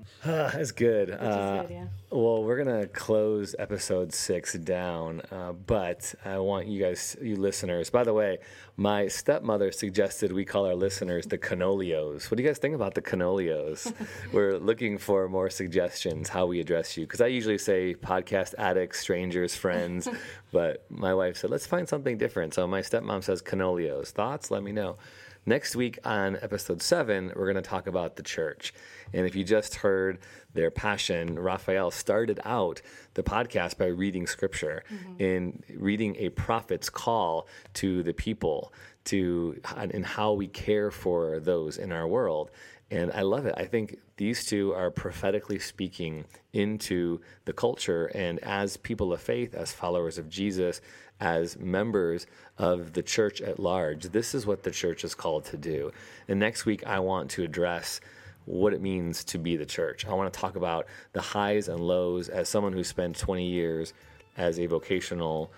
That's 0.25 0.71
good. 0.71 1.11
Uh, 1.11 1.61
good, 1.63 1.71
yeah. 1.71 1.87
Well, 2.11 2.43
we're 2.43 2.57
gonna 2.57 2.87
close 2.87 3.55
episode 3.57 4.13
six 4.13 4.53
down, 4.53 5.21
uh, 5.31 5.53
but 5.53 6.13
I 6.25 6.39
want 6.39 6.67
you 6.67 6.81
guys, 6.81 7.15
you 7.21 7.35
listeners. 7.35 7.89
By 7.89 8.03
the 8.03 8.13
way, 8.13 8.39
my 8.77 9.07
stepmother 9.07 9.71
suggested 9.71 10.31
we 10.31 10.45
call 10.45 10.65
our 10.65 10.75
listeners 10.75 11.25
the 11.25 11.37
Cannolios. 11.37 12.29
What 12.29 12.37
do 12.37 12.43
you 12.43 12.49
guys 12.49 12.57
think 12.57 12.75
about 12.75 12.95
the 12.95 13.01
Cannolios? 13.01 13.91
we're 14.33 14.57
looking 14.57 14.97
for 14.97 15.29
more 15.29 15.49
suggestions 15.49 16.29
how 16.29 16.45
we 16.45 16.59
address 16.59 16.97
you 16.97 17.05
because 17.05 17.21
I 17.21 17.27
usually 17.27 17.57
say 17.57 17.95
podcast 17.95 18.55
addicts, 18.57 18.99
strangers, 18.99 19.55
friends, 19.55 20.07
but 20.51 20.85
my 20.89 21.13
wife 21.13 21.37
said 21.37 21.49
let's 21.49 21.67
find 21.67 21.87
something 21.87 22.17
different. 22.17 22.53
So 22.53 22.67
my 22.67 22.81
stepmom 22.81 23.23
says 23.23 23.41
Cannolios. 23.41 24.11
Thoughts? 24.11 24.51
Let 24.51 24.63
me 24.63 24.71
know. 24.71 24.97
Next 25.45 25.75
week 25.75 25.97
on 26.03 26.37
episode 26.41 26.81
seven, 26.81 27.31
we're 27.35 27.51
going 27.51 27.55
to 27.63 27.67
talk 27.67 27.87
about 27.87 28.17
the 28.17 28.23
church. 28.23 28.73
And 29.13 29.25
if 29.25 29.35
you 29.35 29.43
just 29.43 29.75
heard 29.75 30.19
their 30.53 30.71
passion, 30.71 31.37
Rafael 31.37 31.91
started 31.91 32.39
out 32.43 32.81
the 33.13 33.23
podcast 33.23 33.77
by 33.77 33.85
reading 33.85 34.27
scripture 34.27 34.83
mm-hmm. 34.91 35.23
and 35.23 35.63
reading 35.77 36.15
a 36.17 36.29
prophet's 36.29 36.89
call 36.89 37.47
to 37.75 38.03
the 38.03 38.13
people 38.13 38.73
to 39.05 39.59
and 39.75 40.05
how 40.05 40.33
we 40.33 40.47
care 40.47 40.91
for 40.91 41.39
those 41.39 41.77
in 41.77 41.91
our 41.91 42.07
world. 42.07 42.51
And 42.91 43.11
I 43.11 43.21
love 43.21 43.45
it. 43.45 43.53
I 43.55 43.65
think 43.65 43.99
these 44.17 44.45
two 44.45 44.73
are 44.73 44.89
prophetically 44.89 45.59
speaking 45.59 46.25
into 46.53 47.21
the 47.45 47.53
culture. 47.53 48.07
And 48.07 48.39
as 48.39 48.77
people 48.77 49.13
of 49.13 49.21
faith, 49.21 49.53
as 49.53 49.71
followers 49.71 50.17
of 50.17 50.27
Jesus, 50.27 50.81
as 51.19 51.59
members 51.59 52.25
of 52.57 52.93
the 52.93 53.03
church 53.03 53.41
at 53.41 53.59
large, 53.59 54.05
this 54.05 54.33
is 54.33 54.47
what 54.47 54.63
the 54.63 54.71
church 54.71 55.03
is 55.03 55.13
called 55.13 55.45
to 55.45 55.57
do. 55.57 55.91
And 56.27 56.39
next 56.39 56.65
week, 56.65 56.85
I 56.87 56.99
want 56.99 57.29
to 57.31 57.43
address 57.43 58.01
what 58.49 58.73
it 58.73 58.81
means 58.81 59.23
to 59.23 59.37
be 59.37 59.55
the 59.55 59.65
church. 59.65 60.05
I 60.07 60.13
want 60.13 60.33
to 60.33 60.39
talk 60.39 60.55
about 60.55 60.87
the 61.13 61.21
highs 61.21 61.67
and 61.67 61.79
lows 61.79 62.29
as 62.29 62.49
someone 62.49 62.73
who 62.73 62.83
spent 62.83 63.17
20 63.17 63.45
years 63.45 63.93
as 64.37 64.59
a 64.59 64.65
vocational 64.65 65.51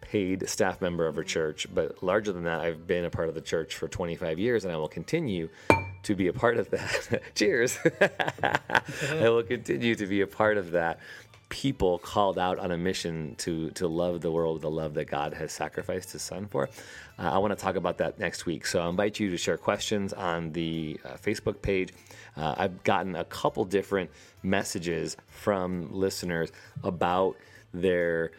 paid 0.00 0.48
staff 0.48 0.80
member 0.80 1.06
of 1.06 1.18
a 1.18 1.24
church, 1.24 1.66
but 1.74 2.02
larger 2.02 2.32
than 2.32 2.44
that, 2.44 2.60
I've 2.60 2.86
been 2.86 3.04
a 3.04 3.10
part 3.10 3.28
of 3.28 3.34
the 3.34 3.42
church 3.42 3.74
for 3.74 3.86
25 3.86 4.38
years 4.38 4.64
and 4.64 4.72
I 4.72 4.76
will 4.76 4.88
continue 4.88 5.50
to 6.04 6.14
be 6.14 6.28
a 6.28 6.32
part 6.32 6.56
of 6.56 6.70
that. 6.70 7.22
Cheers. 7.34 7.78
I 8.00 9.28
will 9.28 9.42
continue 9.42 9.94
to 9.94 10.06
be 10.06 10.22
a 10.22 10.26
part 10.26 10.56
of 10.56 10.70
that. 10.70 11.00
People 11.50 11.98
called 11.98 12.38
out 12.38 12.58
on 12.58 12.70
a 12.72 12.78
mission 12.78 13.34
to 13.38 13.70
to 13.70 13.88
love 13.88 14.20
the 14.20 14.30
world 14.30 14.54
with 14.54 14.62
the 14.62 14.70
love 14.70 14.94
that 14.94 15.06
God 15.06 15.32
has 15.32 15.50
sacrificed 15.50 16.12
His 16.12 16.20
Son 16.20 16.46
for. 16.46 16.68
Uh, 17.18 17.30
I 17.32 17.38
want 17.38 17.58
to 17.58 17.62
talk 17.62 17.76
about 17.76 17.98
that 17.98 18.18
next 18.18 18.44
week. 18.44 18.66
So 18.66 18.80
I 18.80 18.88
invite 18.88 19.18
you 19.18 19.30
to 19.30 19.38
share 19.38 19.56
questions 19.56 20.12
on 20.12 20.52
the 20.52 21.00
uh, 21.06 21.14
Facebook 21.14 21.62
page. 21.62 21.94
Uh, 22.38 22.54
I've 22.56 22.84
gotten 22.84 23.16
a 23.16 23.24
couple 23.24 23.64
different 23.64 24.10
messages 24.42 25.16
from 25.26 25.92
listeners 25.92 26.52
about 26.84 27.36
their 27.74 28.30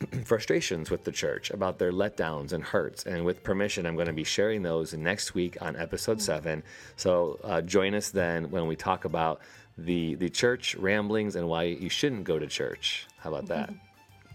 frustrations 0.24 0.90
with 0.90 1.04
the 1.04 1.12
church, 1.12 1.50
about 1.50 1.78
their 1.78 1.92
letdowns 1.92 2.52
and 2.52 2.62
hurts. 2.62 3.06
And 3.06 3.24
with 3.24 3.42
permission, 3.42 3.86
I'm 3.86 3.94
going 3.94 4.08
to 4.08 4.12
be 4.12 4.24
sharing 4.24 4.62
those 4.62 4.92
next 4.92 5.34
week 5.34 5.56
on 5.62 5.76
episode 5.76 6.20
seven. 6.20 6.62
So 6.96 7.38
uh, 7.44 7.62
join 7.62 7.94
us 7.94 8.10
then 8.10 8.50
when 8.50 8.66
we 8.66 8.76
talk 8.76 9.04
about 9.04 9.40
the 9.78 10.14
the 10.14 10.30
church 10.30 10.74
ramblings 10.76 11.36
and 11.36 11.48
why 11.48 11.64
you 11.64 11.90
shouldn't 11.90 12.24
go 12.24 12.38
to 12.38 12.46
church. 12.46 13.06
How 13.18 13.30
about 13.30 13.46
that? 13.48 13.72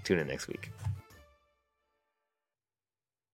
Tune 0.03 0.19
in 0.19 0.27
next 0.27 0.47
week. 0.47 0.71